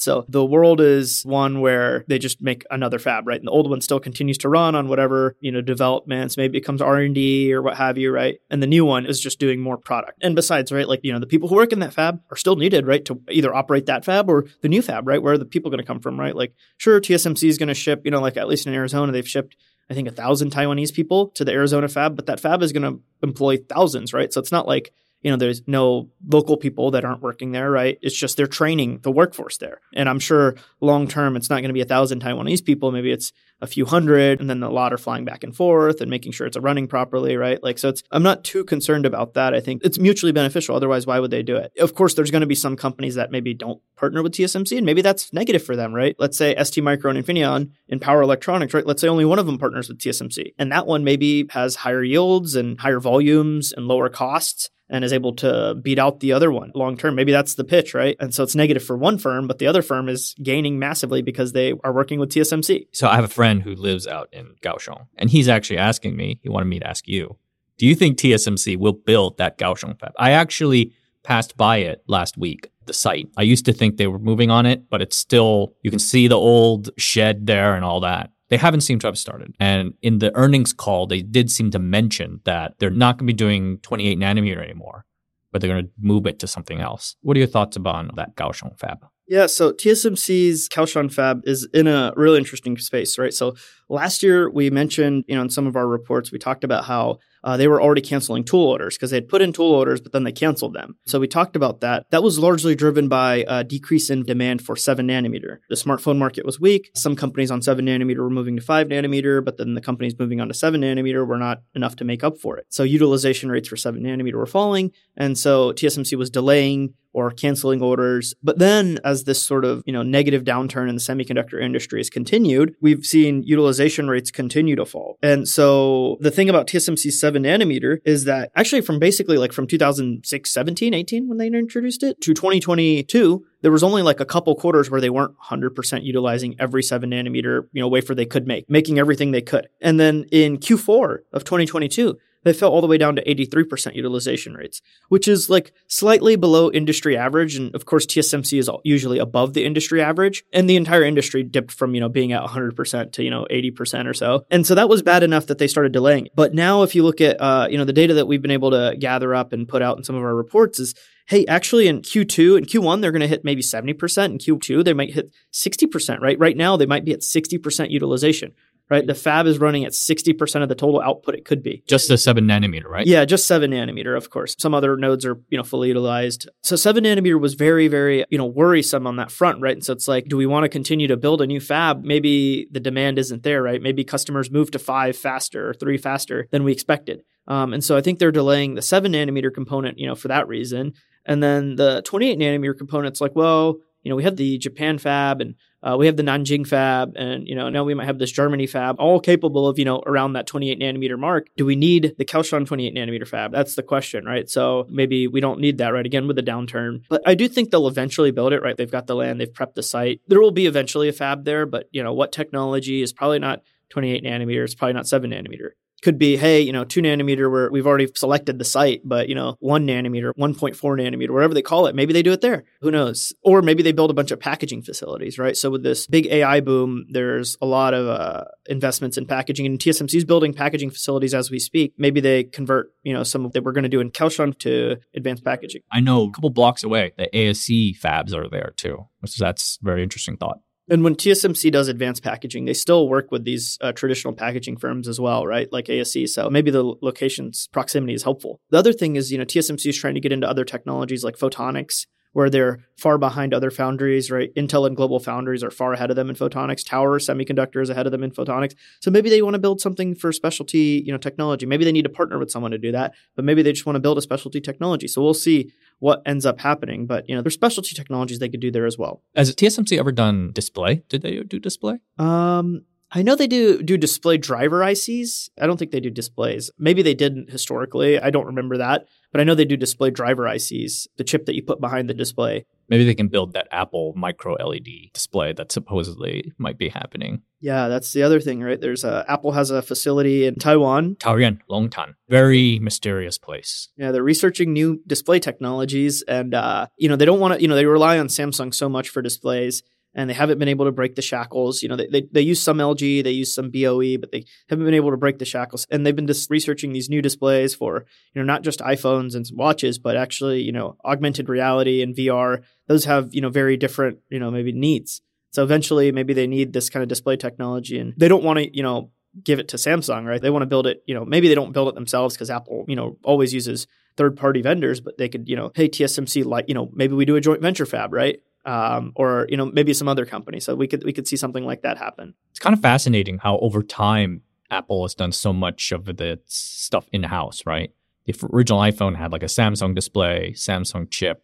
So 0.00 0.24
the 0.28 0.44
world 0.44 0.80
is 0.80 1.22
one 1.26 1.60
where 1.60 2.04
they 2.08 2.18
just 2.18 2.40
make 2.40 2.64
another 2.70 2.98
fab, 2.98 3.26
right? 3.26 3.38
And 3.38 3.46
the 3.46 3.52
old 3.52 3.68
one 3.68 3.82
still 3.82 4.00
continues 4.00 4.38
to 4.38 4.48
run 4.48 4.74
on 4.74 4.88
whatever, 4.88 5.36
you 5.40 5.52
know, 5.52 5.60
developments, 5.60 6.36
maybe 6.36 6.56
it 6.56 6.62
becomes 6.62 6.80
R&D 6.80 7.52
or 7.52 7.60
what 7.60 7.76
have 7.76 7.98
you, 7.98 8.10
right? 8.10 8.38
And 8.48 8.62
the 8.62 8.66
new 8.66 8.86
one 8.86 9.04
is 9.04 9.20
just 9.20 9.38
doing 9.38 9.60
more 9.60 9.76
product. 9.76 10.18
And 10.22 10.34
besides, 10.34 10.72
right, 10.72 10.88
like, 10.88 11.00
you 11.02 11.12
know, 11.12 11.18
the 11.18 11.26
people 11.26 11.48
who 11.48 11.56
work 11.56 11.72
in 11.72 11.80
that 11.80 11.92
fab 11.92 12.22
are 12.30 12.36
still 12.36 12.56
needed, 12.56 12.86
right, 12.86 13.04
to 13.04 13.20
either 13.30 13.54
operate 13.54 13.86
that 13.86 14.04
fab 14.04 14.29
or 14.30 14.46
the 14.62 14.68
new 14.68 14.82
fab, 14.82 15.06
right? 15.06 15.22
Where 15.22 15.34
are 15.34 15.38
the 15.38 15.44
people 15.44 15.70
going 15.70 15.80
to 15.80 15.86
come 15.86 16.00
from, 16.00 16.18
right? 16.18 16.34
Like, 16.34 16.54
sure, 16.76 17.00
TSMC 17.00 17.48
is 17.48 17.58
going 17.58 17.68
to 17.68 17.74
ship, 17.74 18.02
you 18.04 18.10
know, 18.10 18.20
like 18.20 18.36
at 18.36 18.48
least 18.48 18.66
in 18.66 18.74
Arizona, 18.74 19.12
they've 19.12 19.28
shipped, 19.28 19.56
I 19.90 19.94
think, 19.94 20.08
a 20.08 20.12
thousand 20.12 20.52
Taiwanese 20.52 20.94
people 20.94 21.28
to 21.30 21.44
the 21.44 21.52
Arizona 21.52 21.88
fab, 21.88 22.16
but 22.16 22.26
that 22.26 22.40
fab 22.40 22.62
is 22.62 22.72
going 22.72 22.82
to 22.82 23.00
employ 23.22 23.56
thousands, 23.58 24.12
right? 24.12 24.32
So 24.32 24.40
it's 24.40 24.52
not 24.52 24.66
like, 24.66 24.92
you 25.22 25.30
know, 25.30 25.36
there's 25.36 25.62
no 25.66 26.08
local 26.26 26.56
people 26.56 26.90
that 26.92 27.04
aren't 27.04 27.20
working 27.20 27.52
there, 27.52 27.70
right? 27.70 27.98
It's 28.00 28.16
just 28.16 28.36
they're 28.36 28.46
training 28.46 29.00
the 29.02 29.10
workforce 29.10 29.58
there. 29.58 29.80
And 29.94 30.08
I'm 30.08 30.18
sure 30.18 30.56
long 30.80 31.08
term, 31.08 31.36
it's 31.36 31.50
not 31.50 31.56
going 31.56 31.68
to 31.68 31.74
be 31.74 31.82
a 31.82 31.86
thousand 31.86 32.22
Taiwanese 32.22 32.64
people. 32.64 32.90
Maybe 32.90 33.10
it's 33.10 33.32
a 33.62 33.66
few 33.66 33.84
hundred, 33.84 34.40
and 34.40 34.48
then 34.48 34.62
a 34.62 34.70
lot 34.70 34.92
are 34.92 34.98
flying 34.98 35.26
back 35.26 35.44
and 35.44 35.54
forth 35.54 36.00
and 36.00 36.10
making 36.10 36.32
sure 36.32 36.46
it's 36.46 36.56
running 36.56 36.88
properly, 36.88 37.36
right? 37.36 37.62
Like, 37.62 37.78
so 37.78 37.90
it's, 37.90 38.02
I'm 38.10 38.22
not 38.22 38.42
too 38.42 38.64
concerned 38.64 39.04
about 39.04 39.34
that. 39.34 39.52
I 39.52 39.60
think 39.60 39.82
it's 39.84 39.98
mutually 39.98 40.32
beneficial. 40.32 40.74
Otherwise, 40.74 41.06
why 41.06 41.18
would 41.18 41.30
they 41.30 41.42
do 41.42 41.56
it? 41.56 41.72
Of 41.78 41.94
course, 41.94 42.14
there's 42.14 42.30
going 42.30 42.40
to 42.40 42.46
be 42.46 42.54
some 42.54 42.76
companies 42.76 43.16
that 43.16 43.30
maybe 43.30 43.52
don't 43.52 43.82
partner 43.96 44.22
with 44.22 44.32
TSMC, 44.32 44.78
and 44.78 44.86
maybe 44.86 45.02
that's 45.02 45.32
negative 45.34 45.62
for 45.62 45.76
them, 45.76 45.92
right? 45.92 46.16
Let's 46.18 46.38
say 46.38 46.54
ST 46.62 46.82
Micro 46.82 47.10
and 47.10 47.22
Infineon 47.22 47.72
in 47.88 48.00
power 48.00 48.22
electronics, 48.22 48.72
right? 48.72 48.86
Let's 48.86 49.02
say 49.02 49.08
only 49.08 49.26
one 49.26 49.38
of 49.38 49.44
them 49.44 49.58
partners 49.58 49.88
with 49.88 49.98
TSMC, 49.98 50.54
and 50.58 50.72
that 50.72 50.86
one 50.86 51.04
maybe 51.04 51.46
has 51.50 51.76
higher 51.76 52.02
yields 52.02 52.54
and 52.54 52.80
higher 52.80 53.00
volumes 53.00 53.72
and 53.72 53.86
lower 53.86 54.08
costs 54.08 54.70
and 54.90 55.04
is 55.04 55.12
able 55.12 55.34
to 55.36 55.76
beat 55.80 55.98
out 55.98 56.20
the 56.20 56.32
other 56.32 56.50
one 56.50 56.72
long 56.74 56.96
term. 56.96 57.14
Maybe 57.14 57.32
that's 57.32 57.54
the 57.54 57.64
pitch, 57.64 57.94
right? 57.94 58.16
And 58.20 58.34
so 58.34 58.42
it's 58.42 58.54
negative 58.54 58.84
for 58.84 58.96
one 58.96 59.16
firm, 59.16 59.46
but 59.46 59.58
the 59.58 59.66
other 59.66 59.82
firm 59.82 60.08
is 60.08 60.34
gaining 60.42 60.78
massively 60.78 61.22
because 61.22 61.52
they 61.52 61.72
are 61.84 61.92
working 61.92 62.18
with 62.18 62.30
TSMC. 62.30 62.88
So 62.92 63.08
I 63.08 63.14
have 63.14 63.24
a 63.24 63.28
friend 63.28 63.62
who 63.62 63.74
lives 63.74 64.06
out 64.06 64.28
in 64.32 64.56
Kaohsiung, 64.62 65.06
and 65.16 65.30
he's 65.30 65.48
actually 65.48 65.78
asking 65.78 66.16
me, 66.16 66.40
he 66.42 66.48
wanted 66.48 66.66
me 66.66 66.80
to 66.80 66.86
ask 66.86 67.06
you, 67.08 67.38
do 67.78 67.86
you 67.86 67.94
think 67.94 68.18
TSMC 68.18 68.76
will 68.76 68.92
build 68.92 69.38
that 69.38 69.56
Kaohsiung 69.56 69.98
fab? 69.98 70.12
I 70.18 70.32
actually 70.32 70.92
passed 71.22 71.56
by 71.56 71.78
it 71.78 72.02
last 72.06 72.36
week, 72.36 72.70
the 72.86 72.92
site. 72.92 73.28
I 73.36 73.42
used 73.42 73.64
to 73.66 73.72
think 73.72 73.96
they 73.96 74.06
were 74.06 74.18
moving 74.18 74.50
on 74.50 74.66
it, 74.66 74.90
but 74.90 75.00
it's 75.00 75.16
still, 75.16 75.74
you 75.82 75.90
can 75.90 75.98
see 75.98 76.28
the 76.28 76.36
old 76.36 76.90
shed 76.98 77.46
there 77.46 77.74
and 77.74 77.84
all 77.84 78.00
that 78.00 78.30
they 78.50 78.56
haven't 78.56 78.82
seemed 78.82 79.00
to 79.00 79.06
have 79.06 79.16
started. 79.16 79.54
And 79.58 79.94
in 80.02 80.18
the 80.18 80.36
earnings 80.36 80.72
call, 80.72 81.06
they 81.06 81.22
did 81.22 81.50
seem 81.50 81.70
to 81.70 81.78
mention 81.78 82.40
that 82.44 82.74
they're 82.78 82.90
not 82.90 83.16
going 83.16 83.26
to 83.26 83.32
be 83.32 83.36
doing 83.36 83.78
28 83.78 84.18
nanometer 84.18 84.62
anymore, 84.62 85.06
but 85.52 85.60
they're 85.60 85.70
going 85.70 85.86
to 85.86 85.90
move 86.00 86.26
it 86.26 86.38
to 86.40 86.46
something 86.46 86.80
else. 86.80 87.16
What 87.22 87.36
are 87.36 87.40
your 87.40 87.48
thoughts 87.48 87.76
about 87.76 88.14
that 88.16 88.36
Kaohsiung 88.36 88.78
fab? 88.78 89.06
Yeah, 89.28 89.46
so 89.46 89.72
TSMC's 89.72 90.68
Kaohsiung 90.68 91.12
fab 91.12 91.42
is 91.44 91.68
in 91.72 91.86
a 91.86 92.12
really 92.16 92.38
interesting 92.38 92.76
space, 92.76 93.16
right? 93.16 93.32
So 93.32 93.54
last 93.90 94.22
year 94.22 94.48
we 94.48 94.70
mentioned, 94.70 95.24
you 95.26 95.34
know, 95.34 95.42
in 95.42 95.50
some 95.50 95.66
of 95.66 95.76
our 95.76 95.86
reports, 95.86 96.32
we 96.32 96.38
talked 96.38 96.64
about 96.64 96.84
how 96.84 97.18
uh, 97.42 97.56
they 97.56 97.68
were 97.68 97.80
already 97.80 98.00
canceling 98.00 98.44
tool 98.44 98.66
orders 98.66 98.96
because 98.96 99.10
they 99.10 99.16
had 99.16 99.28
put 99.28 99.42
in 99.42 99.52
tool 99.52 99.72
orders, 99.72 100.00
but 100.00 100.12
then 100.12 100.24
they 100.24 100.32
canceled 100.32 100.74
them. 100.74 100.96
So 101.06 101.18
we 101.18 101.26
talked 101.26 101.56
about 101.56 101.80
that. 101.80 102.06
That 102.10 102.22
was 102.22 102.38
largely 102.38 102.74
driven 102.74 103.08
by 103.08 103.44
a 103.48 103.64
decrease 103.64 104.10
in 104.10 104.24
demand 104.24 104.62
for 104.62 104.76
seven 104.76 105.08
nanometer. 105.08 105.58
The 105.68 105.74
smartphone 105.74 106.18
market 106.18 106.44
was 106.44 106.60
weak. 106.60 106.90
Some 106.94 107.16
companies 107.16 107.50
on 107.50 107.62
seven 107.62 107.86
nanometer 107.86 108.18
were 108.18 108.30
moving 108.30 108.56
to 108.56 108.62
five 108.62 108.88
nanometer, 108.88 109.44
but 109.44 109.56
then 109.56 109.74
the 109.74 109.80
companies 109.80 110.18
moving 110.18 110.40
on 110.40 110.48
to 110.48 110.54
seven 110.54 110.82
nanometer 110.82 111.26
were 111.26 111.38
not 111.38 111.62
enough 111.74 111.96
to 111.96 112.04
make 112.04 112.22
up 112.22 112.38
for 112.38 112.58
it. 112.58 112.66
So 112.68 112.82
utilization 112.82 113.50
rates 113.50 113.68
for 113.68 113.76
seven 113.76 114.02
nanometer 114.02 114.34
were 114.34 114.46
falling. 114.46 114.92
And 115.16 115.38
so 115.38 115.72
TSMC 115.72 116.16
was 116.16 116.30
delaying 116.30 116.94
or 117.12 117.30
canceling 117.30 117.82
orders. 117.82 118.34
But 118.42 118.58
then 118.58 118.98
as 119.04 119.24
this 119.24 119.42
sort 119.42 119.64
of, 119.64 119.82
you 119.86 119.92
know, 119.92 120.02
negative 120.02 120.44
downturn 120.44 120.88
in 120.88 120.94
the 120.94 121.00
semiconductor 121.00 121.60
industry 121.60 121.98
has 121.98 122.10
continued, 122.10 122.76
we've 122.80 123.04
seen 123.04 123.42
utilization 123.42 123.79
rates 124.08 124.30
continue 124.30 124.76
to 124.76 124.84
fall. 124.84 125.18
And 125.22 125.48
so 125.48 126.16
the 126.20 126.30
thing 126.30 126.48
about 126.48 126.66
TSMC's 126.66 127.18
7 127.18 127.42
nanometer 127.42 127.98
is 128.04 128.24
that 128.24 128.50
actually 128.54 128.82
from 128.82 128.98
basically 128.98 129.38
like 129.38 129.52
from 129.52 129.66
2006, 129.66 130.52
17, 130.52 130.94
18 130.94 131.28
when 131.28 131.38
they 131.38 131.46
introduced 131.46 132.02
it 132.02 132.20
to 132.20 132.34
2022, 132.34 133.44
there 133.62 133.72
was 133.72 133.82
only 133.82 134.02
like 134.02 134.20
a 134.20 134.24
couple 134.24 134.54
quarters 134.54 134.90
where 134.90 135.00
they 135.00 135.10
weren't 135.10 135.34
100% 135.50 136.02
utilizing 136.02 136.56
every 136.58 136.82
7 136.82 137.10
nanometer, 137.10 137.66
you 137.72 137.80
know, 137.80 137.88
wafer 137.88 138.14
they 138.14 138.26
could 138.26 138.46
make, 138.46 138.68
making 138.68 138.98
everything 138.98 139.30
they 139.30 139.42
could. 139.42 139.68
And 139.80 139.98
then 140.00 140.24
in 140.30 140.58
Q4 140.58 141.18
of 141.32 141.44
2022, 141.44 142.18
they 142.42 142.52
fell 142.52 142.70
all 142.70 142.80
the 142.80 142.86
way 142.86 142.98
down 142.98 143.16
to 143.16 143.24
83% 143.24 143.94
utilization 143.94 144.54
rates, 144.54 144.80
which 145.08 145.28
is 145.28 145.50
like 145.50 145.72
slightly 145.86 146.36
below 146.36 146.70
industry 146.70 147.16
average. 147.16 147.56
And 147.56 147.74
of 147.74 147.84
course, 147.84 148.06
TSMC 148.06 148.58
is 148.58 148.70
usually 148.84 149.18
above 149.18 149.54
the 149.54 149.64
industry 149.64 150.02
average. 150.02 150.44
And 150.52 150.68
the 150.68 150.76
entire 150.76 151.02
industry 151.02 151.42
dipped 151.42 151.72
from, 151.72 151.94
you 151.94 152.00
know, 152.00 152.08
being 152.08 152.32
at 152.32 152.42
100% 152.42 153.12
to, 153.12 153.22
you 153.22 153.30
know, 153.30 153.46
80% 153.50 154.06
or 154.06 154.14
so. 154.14 154.44
And 154.50 154.66
so 154.66 154.74
that 154.74 154.88
was 154.88 155.02
bad 155.02 155.22
enough 155.22 155.46
that 155.46 155.58
they 155.58 155.68
started 155.68 155.92
delaying. 155.92 156.28
But 156.34 156.54
now, 156.54 156.82
if 156.82 156.94
you 156.94 157.02
look 157.02 157.20
at, 157.20 157.40
uh, 157.40 157.68
you 157.70 157.78
know, 157.78 157.84
the 157.84 157.92
data 157.92 158.14
that 158.14 158.26
we've 158.26 158.42
been 158.42 158.50
able 158.50 158.70
to 158.70 158.96
gather 158.98 159.34
up 159.34 159.52
and 159.52 159.68
put 159.68 159.82
out 159.82 159.98
in 159.98 160.04
some 160.04 160.16
of 160.16 160.22
our 160.22 160.34
reports 160.34 160.80
is, 160.80 160.94
hey, 161.26 161.46
actually 161.46 161.86
in 161.86 162.00
Q2 162.00 162.56
and 162.56 162.66
Q1, 162.66 163.00
they're 163.00 163.12
going 163.12 163.20
to 163.20 163.28
hit 163.28 163.44
maybe 163.44 163.62
70%. 163.62 164.24
In 164.24 164.38
Q2, 164.38 164.84
they 164.84 164.92
might 164.92 165.12
hit 165.12 165.32
60%, 165.52 166.20
right? 166.20 166.38
Right 166.38 166.56
now, 166.56 166.76
they 166.76 166.86
might 166.86 167.04
be 167.04 167.12
at 167.12 167.20
60% 167.20 167.90
utilization 167.90 168.52
right? 168.90 169.06
The 169.06 169.14
fab 169.14 169.46
is 169.46 169.58
running 169.58 169.84
at 169.84 169.92
60% 169.92 170.62
of 170.62 170.68
the 170.68 170.74
total 170.74 171.00
output 171.00 171.34
it 171.34 171.44
could 171.44 171.62
be. 171.62 171.82
Just 171.86 172.08
the 172.08 172.18
seven 172.18 172.46
nanometer, 172.46 172.86
right? 172.86 173.06
Yeah, 173.06 173.24
just 173.24 173.46
seven 173.46 173.70
nanometer, 173.70 174.16
of 174.16 174.30
course. 174.30 174.56
Some 174.58 174.74
other 174.74 174.96
nodes 174.96 175.24
are, 175.24 175.40
you 175.48 175.56
know, 175.56 175.64
fully 175.64 175.88
utilized. 175.88 176.48
So 176.62 176.76
seven 176.76 177.04
nanometer 177.04 177.40
was 177.40 177.54
very, 177.54 177.88
very, 177.88 178.24
you 178.30 178.38
know, 178.38 178.46
worrisome 178.46 179.06
on 179.06 179.16
that 179.16 179.30
front, 179.30 179.60
right? 179.62 179.74
And 179.74 179.84
so 179.84 179.92
it's 179.92 180.08
like, 180.08 180.26
do 180.26 180.36
we 180.36 180.46
want 180.46 180.64
to 180.64 180.68
continue 180.68 181.06
to 181.06 181.16
build 181.16 181.40
a 181.40 181.46
new 181.46 181.60
fab? 181.60 182.04
Maybe 182.04 182.66
the 182.70 182.80
demand 182.80 183.18
isn't 183.18 183.42
there, 183.42 183.62
right? 183.62 183.80
Maybe 183.80 184.04
customers 184.04 184.50
move 184.50 184.70
to 184.72 184.78
five 184.78 185.16
faster 185.16 185.70
or 185.70 185.74
three 185.74 185.96
faster 185.96 186.48
than 186.50 186.64
we 186.64 186.72
expected. 186.72 187.22
Um, 187.46 187.72
and 187.72 187.82
so 187.82 187.96
I 187.96 188.00
think 188.00 188.18
they're 188.18 188.32
delaying 188.32 188.74
the 188.74 188.82
seven 188.82 189.12
nanometer 189.12 189.52
component, 189.52 189.98
you 189.98 190.06
know, 190.06 190.14
for 190.14 190.28
that 190.28 190.48
reason. 190.48 190.94
And 191.26 191.42
then 191.42 191.76
the 191.76 192.02
28 192.02 192.38
nanometer 192.38 192.76
component's 192.76 193.20
like, 193.20 193.34
well, 193.34 193.76
you 194.02 194.10
know, 194.10 194.16
we 194.16 194.24
have 194.24 194.36
the 194.36 194.58
Japan 194.58 194.98
fab 194.98 195.40
and 195.40 195.54
uh, 195.82 195.96
we 195.98 196.06
have 196.06 196.16
the 196.16 196.22
Nanjing 196.22 196.66
fab, 196.66 197.14
and 197.16 197.48
you 197.48 197.54
know 197.54 197.70
now 197.70 197.84
we 197.84 197.94
might 197.94 198.04
have 198.04 198.18
this 198.18 198.30
Germany 198.30 198.66
fab, 198.66 198.96
all 198.98 199.18
capable 199.18 199.66
of 199.66 199.78
you 199.78 199.84
know 199.84 200.02
around 200.06 200.34
that 200.34 200.46
28 200.46 200.78
nanometer 200.78 201.18
mark. 201.18 201.48
Do 201.56 201.64
we 201.64 201.74
need 201.74 202.14
the 202.18 202.24
Kaohsiung 202.24 202.66
28 202.66 202.94
nanometer 202.94 203.26
fab? 203.26 203.52
That's 203.52 203.76
the 203.76 203.82
question, 203.82 204.26
right? 204.26 204.48
So 204.48 204.86
maybe 204.90 205.26
we 205.26 205.40
don't 205.40 205.58
need 205.58 205.78
that, 205.78 205.94
right? 205.94 206.04
Again 206.04 206.26
with 206.26 206.36
the 206.36 206.42
downturn, 206.42 207.02
but 207.08 207.22
I 207.24 207.34
do 207.34 207.48
think 207.48 207.70
they'll 207.70 207.88
eventually 207.88 208.30
build 208.30 208.52
it, 208.52 208.62
right? 208.62 208.76
They've 208.76 208.90
got 208.90 209.06
the 209.06 209.16
land, 209.16 209.40
they've 209.40 209.52
prepped 209.52 209.74
the 209.74 209.82
site. 209.82 210.20
There 210.28 210.40
will 210.40 210.50
be 210.50 210.66
eventually 210.66 211.08
a 211.08 211.12
fab 211.12 211.44
there, 211.44 211.64
but 211.64 211.88
you 211.92 212.02
know 212.02 212.12
what 212.12 212.32
technology 212.32 213.00
is 213.00 213.12
probably 213.12 213.38
not 213.38 213.62
28 213.88 214.22
nanometers, 214.22 214.76
probably 214.76 214.94
not 214.94 215.08
7 215.08 215.30
nanometer 215.30 215.70
could 216.02 216.18
be, 216.18 216.36
hey, 216.36 216.60
you 216.60 216.72
know, 216.72 216.84
two 216.84 217.00
nanometer 217.00 217.50
where 217.50 217.70
we've 217.70 217.86
already 217.86 218.08
selected 218.14 218.58
the 218.58 218.64
site, 218.64 219.02
but 219.04 219.28
you 219.28 219.34
know, 219.34 219.56
one 219.60 219.86
nanometer, 219.86 220.32
1.4 220.38 220.74
nanometer, 220.74 221.30
whatever 221.30 221.54
they 221.54 221.62
call 221.62 221.86
it, 221.86 221.94
maybe 221.94 222.12
they 222.12 222.22
do 222.22 222.32
it 222.32 222.40
there. 222.40 222.64
Who 222.80 222.90
knows? 222.90 223.32
Or 223.42 223.62
maybe 223.62 223.82
they 223.82 223.92
build 223.92 224.10
a 224.10 224.14
bunch 224.14 224.30
of 224.30 224.40
packaging 224.40 224.82
facilities, 224.82 225.38
right? 225.38 225.56
So 225.56 225.70
with 225.70 225.82
this 225.82 226.06
big 226.06 226.26
AI 226.26 226.60
boom, 226.60 227.06
there's 227.10 227.56
a 227.60 227.66
lot 227.66 227.94
of 227.94 228.06
uh, 228.06 228.44
investments 228.66 229.18
in 229.18 229.26
packaging, 229.26 229.66
and 229.66 229.78
TSMC 229.78 230.14
is 230.14 230.24
building 230.24 230.52
packaging 230.52 230.90
facilities 230.90 231.34
as 231.34 231.50
we 231.50 231.58
speak. 231.58 231.94
Maybe 231.98 232.20
they 232.20 232.44
convert, 232.44 232.92
you 233.02 233.12
know, 233.12 233.22
some 233.22 233.44
of 233.44 233.52
that 233.52 233.64
we're 233.64 233.72
going 233.72 233.82
to 233.82 233.88
do 233.88 234.00
in 234.00 234.10
Kaohsiung 234.10 234.58
to 234.60 234.96
advanced 235.14 235.44
packaging. 235.44 235.82
I 235.92 236.00
know 236.00 236.24
a 236.24 236.30
couple 236.30 236.50
blocks 236.50 236.82
away, 236.82 237.12
the 237.16 237.34
ASE 237.36 237.98
fabs 238.00 238.34
are 238.34 238.48
there 238.48 238.72
too, 238.76 239.06
which 239.20 239.36
that's 239.36 239.78
a 239.82 239.84
very 239.84 240.02
interesting 240.02 240.36
thought. 240.36 240.60
And 240.90 241.04
when 241.04 241.14
TSMC 241.14 241.70
does 241.70 241.86
advanced 241.86 242.24
packaging, 242.24 242.64
they 242.64 242.74
still 242.74 243.08
work 243.08 243.30
with 243.30 243.44
these 243.44 243.78
uh, 243.80 243.92
traditional 243.92 244.34
packaging 244.34 244.76
firms 244.76 245.06
as 245.06 245.20
well, 245.20 245.46
right? 245.46 245.72
Like 245.72 245.88
ASE. 245.88 246.34
So 246.34 246.50
maybe 246.50 246.72
the 246.72 246.82
location's 246.82 247.68
proximity 247.68 248.12
is 248.12 248.24
helpful. 248.24 248.60
The 248.70 248.78
other 248.78 248.92
thing 248.92 249.14
is, 249.14 249.30
you 249.30 249.38
know, 249.38 249.44
TSMC 249.44 249.86
is 249.86 249.96
trying 249.96 250.14
to 250.14 250.20
get 250.20 250.32
into 250.32 250.48
other 250.48 250.64
technologies 250.64 251.22
like 251.22 251.38
photonics 251.38 252.06
where 252.32 252.50
they're 252.50 252.78
far 252.96 253.18
behind 253.18 253.52
other 253.52 253.70
foundries, 253.70 254.30
right? 254.30 254.54
Intel 254.54 254.86
and 254.86 254.96
Global 254.96 255.18
Foundries 255.18 255.64
are 255.64 255.70
far 255.70 255.92
ahead 255.92 256.10
of 256.10 256.16
them 256.16 256.30
in 256.30 256.36
photonics. 256.36 256.86
Tower 256.86 257.18
Semiconductor 257.18 257.82
is 257.82 257.90
ahead 257.90 258.06
of 258.06 258.12
them 258.12 258.22
in 258.22 258.30
photonics. 258.30 258.74
So 259.00 259.10
maybe 259.10 259.30
they 259.30 259.42
want 259.42 259.54
to 259.54 259.60
build 259.60 259.80
something 259.80 260.14
for 260.14 260.32
specialty, 260.32 261.02
you 261.04 261.12
know, 261.12 261.18
technology. 261.18 261.66
Maybe 261.66 261.84
they 261.84 261.92
need 261.92 262.02
to 262.02 262.08
partner 262.08 262.38
with 262.38 262.50
someone 262.50 262.70
to 262.70 262.78
do 262.78 262.92
that, 262.92 263.14
but 263.34 263.44
maybe 263.44 263.62
they 263.62 263.72
just 263.72 263.86
want 263.86 263.96
to 263.96 264.00
build 264.00 264.18
a 264.18 264.22
specialty 264.22 264.60
technology. 264.60 265.08
So 265.08 265.22
we'll 265.22 265.34
see 265.34 265.72
what 266.00 266.22
ends 266.26 266.44
up 266.44 266.60
happening. 266.60 267.06
But 267.06 267.28
you 267.28 267.36
know, 267.36 267.42
there's 267.42 267.54
specialty 267.54 267.94
technologies 267.94 268.40
they 268.40 268.48
could 268.48 268.60
do 268.60 268.70
there 268.70 268.86
as 268.86 268.98
well. 268.98 269.22
Has 269.36 269.54
TSMC 269.54 269.98
ever 269.98 270.12
done 270.12 270.50
display? 270.52 271.04
Did 271.08 271.22
they 271.22 271.40
do 271.44 271.60
display? 271.60 271.98
Um, 272.18 272.82
I 273.12 273.22
know 273.22 273.34
they 273.34 273.46
do 273.46 273.82
do 273.82 273.96
display 273.96 274.38
driver 274.38 274.80
ICs. 274.80 275.50
I 275.60 275.66
don't 275.66 275.76
think 275.76 275.90
they 275.90 276.00
do 276.00 276.10
displays. 276.10 276.70
Maybe 276.78 277.02
they 277.02 277.14
didn't 277.14 277.50
historically. 277.50 278.18
I 278.18 278.30
don't 278.30 278.46
remember 278.46 278.76
that, 278.78 279.06
but 279.32 279.40
I 279.40 279.44
know 279.44 279.54
they 279.54 279.64
do 279.64 279.76
display 279.76 280.10
driver 280.10 280.44
ICs, 280.44 281.08
the 281.16 281.24
chip 281.24 281.46
that 281.46 281.54
you 281.54 281.62
put 281.62 281.80
behind 281.80 282.08
the 282.08 282.14
display. 282.14 282.66
Maybe 282.90 283.04
they 283.04 283.14
can 283.14 283.28
build 283.28 283.54
that 283.54 283.68
Apple 283.70 284.12
micro 284.16 284.54
LED 284.54 285.12
display 285.14 285.52
that 285.54 285.72
supposedly 285.72 286.52
might 286.58 286.76
be 286.76 286.88
happening. 286.88 287.42
Yeah, 287.60 287.88
that's 287.88 288.12
the 288.12 288.22
other 288.22 288.40
thing, 288.40 288.62
right? 288.62 288.80
There's 288.80 289.04
a 289.04 289.24
Apple 289.28 289.52
has 289.52 289.70
a 289.70 289.80
facility 289.80 290.44
in 290.44 290.56
Taiwan. 290.56 291.14
Taoyuan, 291.16 291.60
Longtan. 291.70 292.14
Very 292.28 292.78
mysterious 292.80 293.38
place. 293.38 293.88
Yeah, 293.96 294.10
they're 294.12 294.22
researching 294.22 294.72
new 294.72 295.00
display 295.06 295.38
technologies 295.38 296.22
and 296.22 296.52
uh, 296.52 296.88
you 296.96 297.08
know, 297.08 297.16
they 297.16 297.24
don't 297.24 297.40
want 297.40 297.54
to, 297.54 297.62
you 297.62 297.68
know, 297.68 297.76
they 297.76 297.86
rely 297.86 298.18
on 298.18 298.26
Samsung 298.26 298.74
so 298.74 298.88
much 298.88 299.08
for 299.08 299.22
displays 299.22 299.82
and 300.14 300.28
they 300.28 300.34
haven't 300.34 300.58
been 300.58 300.68
able 300.68 300.86
to 300.86 300.92
break 300.92 301.14
the 301.14 301.22
shackles. 301.22 301.82
You 301.82 301.88
know, 301.88 301.96
they, 301.96 302.08
they, 302.08 302.28
they, 302.32 302.40
use 302.40 302.60
some 302.60 302.78
LG, 302.78 303.22
they 303.22 303.30
use 303.30 303.54
some 303.54 303.70
BOE, 303.70 304.18
but 304.18 304.32
they 304.32 304.44
haven't 304.68 304.84
been 304.84 304.94
able 304.94 305.10
to 305.10 305.16
break 305.16 305.38
the 305.38 305.44
shackles. 305.44 305.86
And 305.90 306.04
they've 306.04 306.16
been 306.16 306.26
just 306.26 306.50
researching 306.50 306.92
these 306.92 307.08
new 307.08 307.22
displays 307.22 307.74
for, 307.74 308.06
you 308.34 308.42
know, 308.42 308.46
not 308.46 308.62
just 308.62 308.80
iPhones 308.80 309.34
and 309.34 309.46
watches, 309.52 309.98
but 309.98 310.16
actually, 310.16 310.62
you 310.62 310.72
know, 310.72 310.96
augmented 311.04 311.48
reality 311.48 312.02
and 312.02 312.16
VR. 312.16 312.62
Those 312.88 313.04
have, 313.04 313.34
you 313.34 313.40
know, 313.40 313.50
very 313.50 313.76
different, 313.76 314.18
you 314.30 314.40
know, 314.40 314.50
maybe 314.50 314.72
needs. 314.72 315.22
So 315.52 315.62
eventually, 315.62 316.12
maybe 316.12 316.32
they 316.32 316.46
need 316.46 316.72
this 316.72 316.90
kind 316.90 317.02
of 317.02 317.08
display 317.08 317.36
technology 317.36 317.98
and 317.98 318.14
they 318.16 318.28
don't 318.28 318.44
want 318.44 318.58
to, 318.58 318.76
you 318.76 318.82
know, 318.82 319.10
give 319.42 319.58
it 319.58 319.68
to 319.68 319.76
Samsung, 319.76 320.24
right? 320.26 320.40
They 320.40 320.50
want 320.50 320.62
to 320.62 320.66
build 320.66 320.86
it, 320.86 321.02
you 321.06 321.14
know, 321.14 321.24
maybe 321.24 321.48
they 321.48 321.54
don't 321.54 321.72
build 321.72 321.88
it 321.88 321.94
themselves 321.94 322.34
because 322.34 322.50
Apple, 322.50 322.84
you 322.88 322.96
know, 322.96 323.16
always 323.22 323.54
uses 323.54 323.86
third 324.16 324.36
party 324.36 324.60
vendors, 324.60 325.00
but 325.00 325.18
they 325.18 325.28
could, 325.28 325.48
you 325.48 325.56
know, 325.56 325.70
hey, 325.74 325.88
TSMC, 325.88 326.44
like, 326.44 326.66
you 326.68 326.74
know, 326.74 326.90
maybe 326.92 327.14
we 327.14 327.24
do 327.24 327.36
a 327.36 327.40
joint 327.40 327.62
venture 327.62 327.86
fab, 327.86 328.12
right? 328.12 328.40
Um, 328.64 329.12
or 329.16 329.46
you 329.48 329.56
know 329.56 329.66
maybe 329.66 329.92
some 329.94 330.08
other 330.08 330.26
company. 330.26 330.60
So 330.60 330.74
we 330.74 330.86
could 330.86 331.04
we 331.04 331.12
could 331.12 331.26
see 331.26 331.36
something 331.36 331.64
like 331.64 331.82
that 331.82 331.98
happen. 331.98 332.34
It's 332.50 332.58
kind 332.58 332.74
of 332.74 332.80
fascinating 332.80 333.38
how 333.38 333.58
over 333.58 333.82
time 333.82 334.42
Apple 334.70 335.04
has 335.04 335.14
done 335.14 335.32
so 335.32 335.52
much 335.52 335.92
of 335.92 336.04
the 336.04 336.40
stuff 336.46 337.08
in 337.12 337.24
house, 337.24 337.64
right? 337.66 337.92
The 338.26 338.34
original 338.52 338.80
iPhone 338.80 339.16
had 339.16 339.32
like 339.32 339.42
a 339.42 339.46
Samsung 339.46 339.94
display, 339.94 340.52
Samsung 340.54 341.10
chip, 341.10 341.42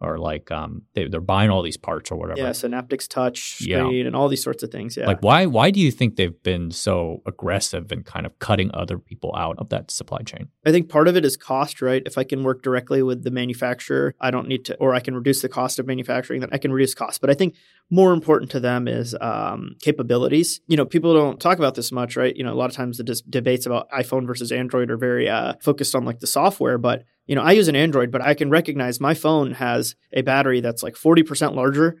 or 0.00 0.18
like 0.18 0.50
um, 0.50 0.82
they, 0.94 1.08
they're 1.08 1.20
buying 1.20 1.50
all 1.50 1.62
these 1.62 1.76
parts 1.76 2.10
or 2.10 2.16
whatever. 2.16 2.40
Yeah, 2.40 2.50
Synaptics 2.50 3.08
Touch 3.08 3.56
screen 3.62 3.92
yeah. 3.92 4.06
and 4.06 4.14
all 4.14 4.28
these 4.28 4.42
sorts 4.42 4.62
of 4.62 4.70
things. 4.70 4.96
Yeah. 4.96 5.06
Like 5.06 5.22
why 5.22 5.46
why 5.46 5.70
do 5.70 5.80
you 5.80 5.90
think 5.90 6.16
they've 6.16 6.42
been 6.42 6.70
so 6.70 7.22
aggressive 7.26 7.90
in 7.90 8.02
kind 8.02 8.26
of 8.26 8.38
cutting 8.38 8.70
other 8.74 8.98
people 8.98 9.34
out 9.36 9.58
of 9.58 9.70
that 9.70 9.90
supply 9.90 10.22
chain? 10.22 10.48
I 10.64 10.70
think 10.70 10.88
part 10.88 11.08
of 11.08 11.16
it 11.16 11.24
is 11.24 11.36
cost, 11.36 11.82
right? 11.82 12.02
If 12.06 12.18
I 12.18 12.24
can 12.24 12.42
work 12.42 12.62
directly 12.62 13.02
with 13.02 13.24
the 13.24 13.30
manufacturer, 13.30 14.14
I 14.20 14.30
don't 14.30 14.48
need 14.48 14.64
to, 14.66 14.76
or 14.76 14.94
I 14.94 15.00
can 15.00 15.14
reduce 15.14 15.42
the 15.42 15.48
cost 15.48 15.78
of 15.78 15.86
manufacturing, 15.86 16.40
then 16.40 16.50
I 16.52 16.58
can 16.58 16.72
reduce 16.72 16.94
cost. 16.94 17.20
But 17.20 17.30
I 17.30 17.34
think 17.34 17.54
more 17.90 18.12
important 18.12 18.50
to 18.52 18.60
them 18.60 18.86
is 18.86 19.16
um, 19.20 19.76
capabilities. 19.80 20.60
You 20.66 20.76
know, 20.76 20.84
people 20.84 21.14
don't 21.14 21.40
talk 21.40 21.58
about 21.58 21.74
this 21.74 21.90
much, 21.90 22.16
right? 22.16 22.36
You 22.36 22.44
know, 22.44 22.52
a 22.52 22.54
lot 22.54 22.70
of 22.70 22.76
times 22.76 22.98
the 22.98 23.04
dis- 23.04 23.22
debates 23.22 23.66
about 23.66 23.90
iPhone 23.90 24.26
versus 24.26 24.52
Android 24.52 24.90
are 24.90 24.96
very 24.96 25.28
uh, 25.28 25.54
focused 25.60 25.94
on 25.94 26.04
like 26.04 26.20
the 26.20 26.26
software, 26.26 26.78
but 26.78 27.04
you 27.28 27.34
know, 27.34 27.42
I 27.42 27.52
use 27.52 27.68
an 27.68 27.76
Android, 27.76 28.10
but 28.10 28.22
I 28.22 28.34
can 28.34 28.50
recognize 28.50 29.00
my 29.00 29.14
phone 29.14 29.52
has 29.52 29.94
a 30.12 30.22
battery 30.22 30.60
that's 30.60 30.82
like 30.82 30.94
40% 30.94 31.54
larger 31.54 32.00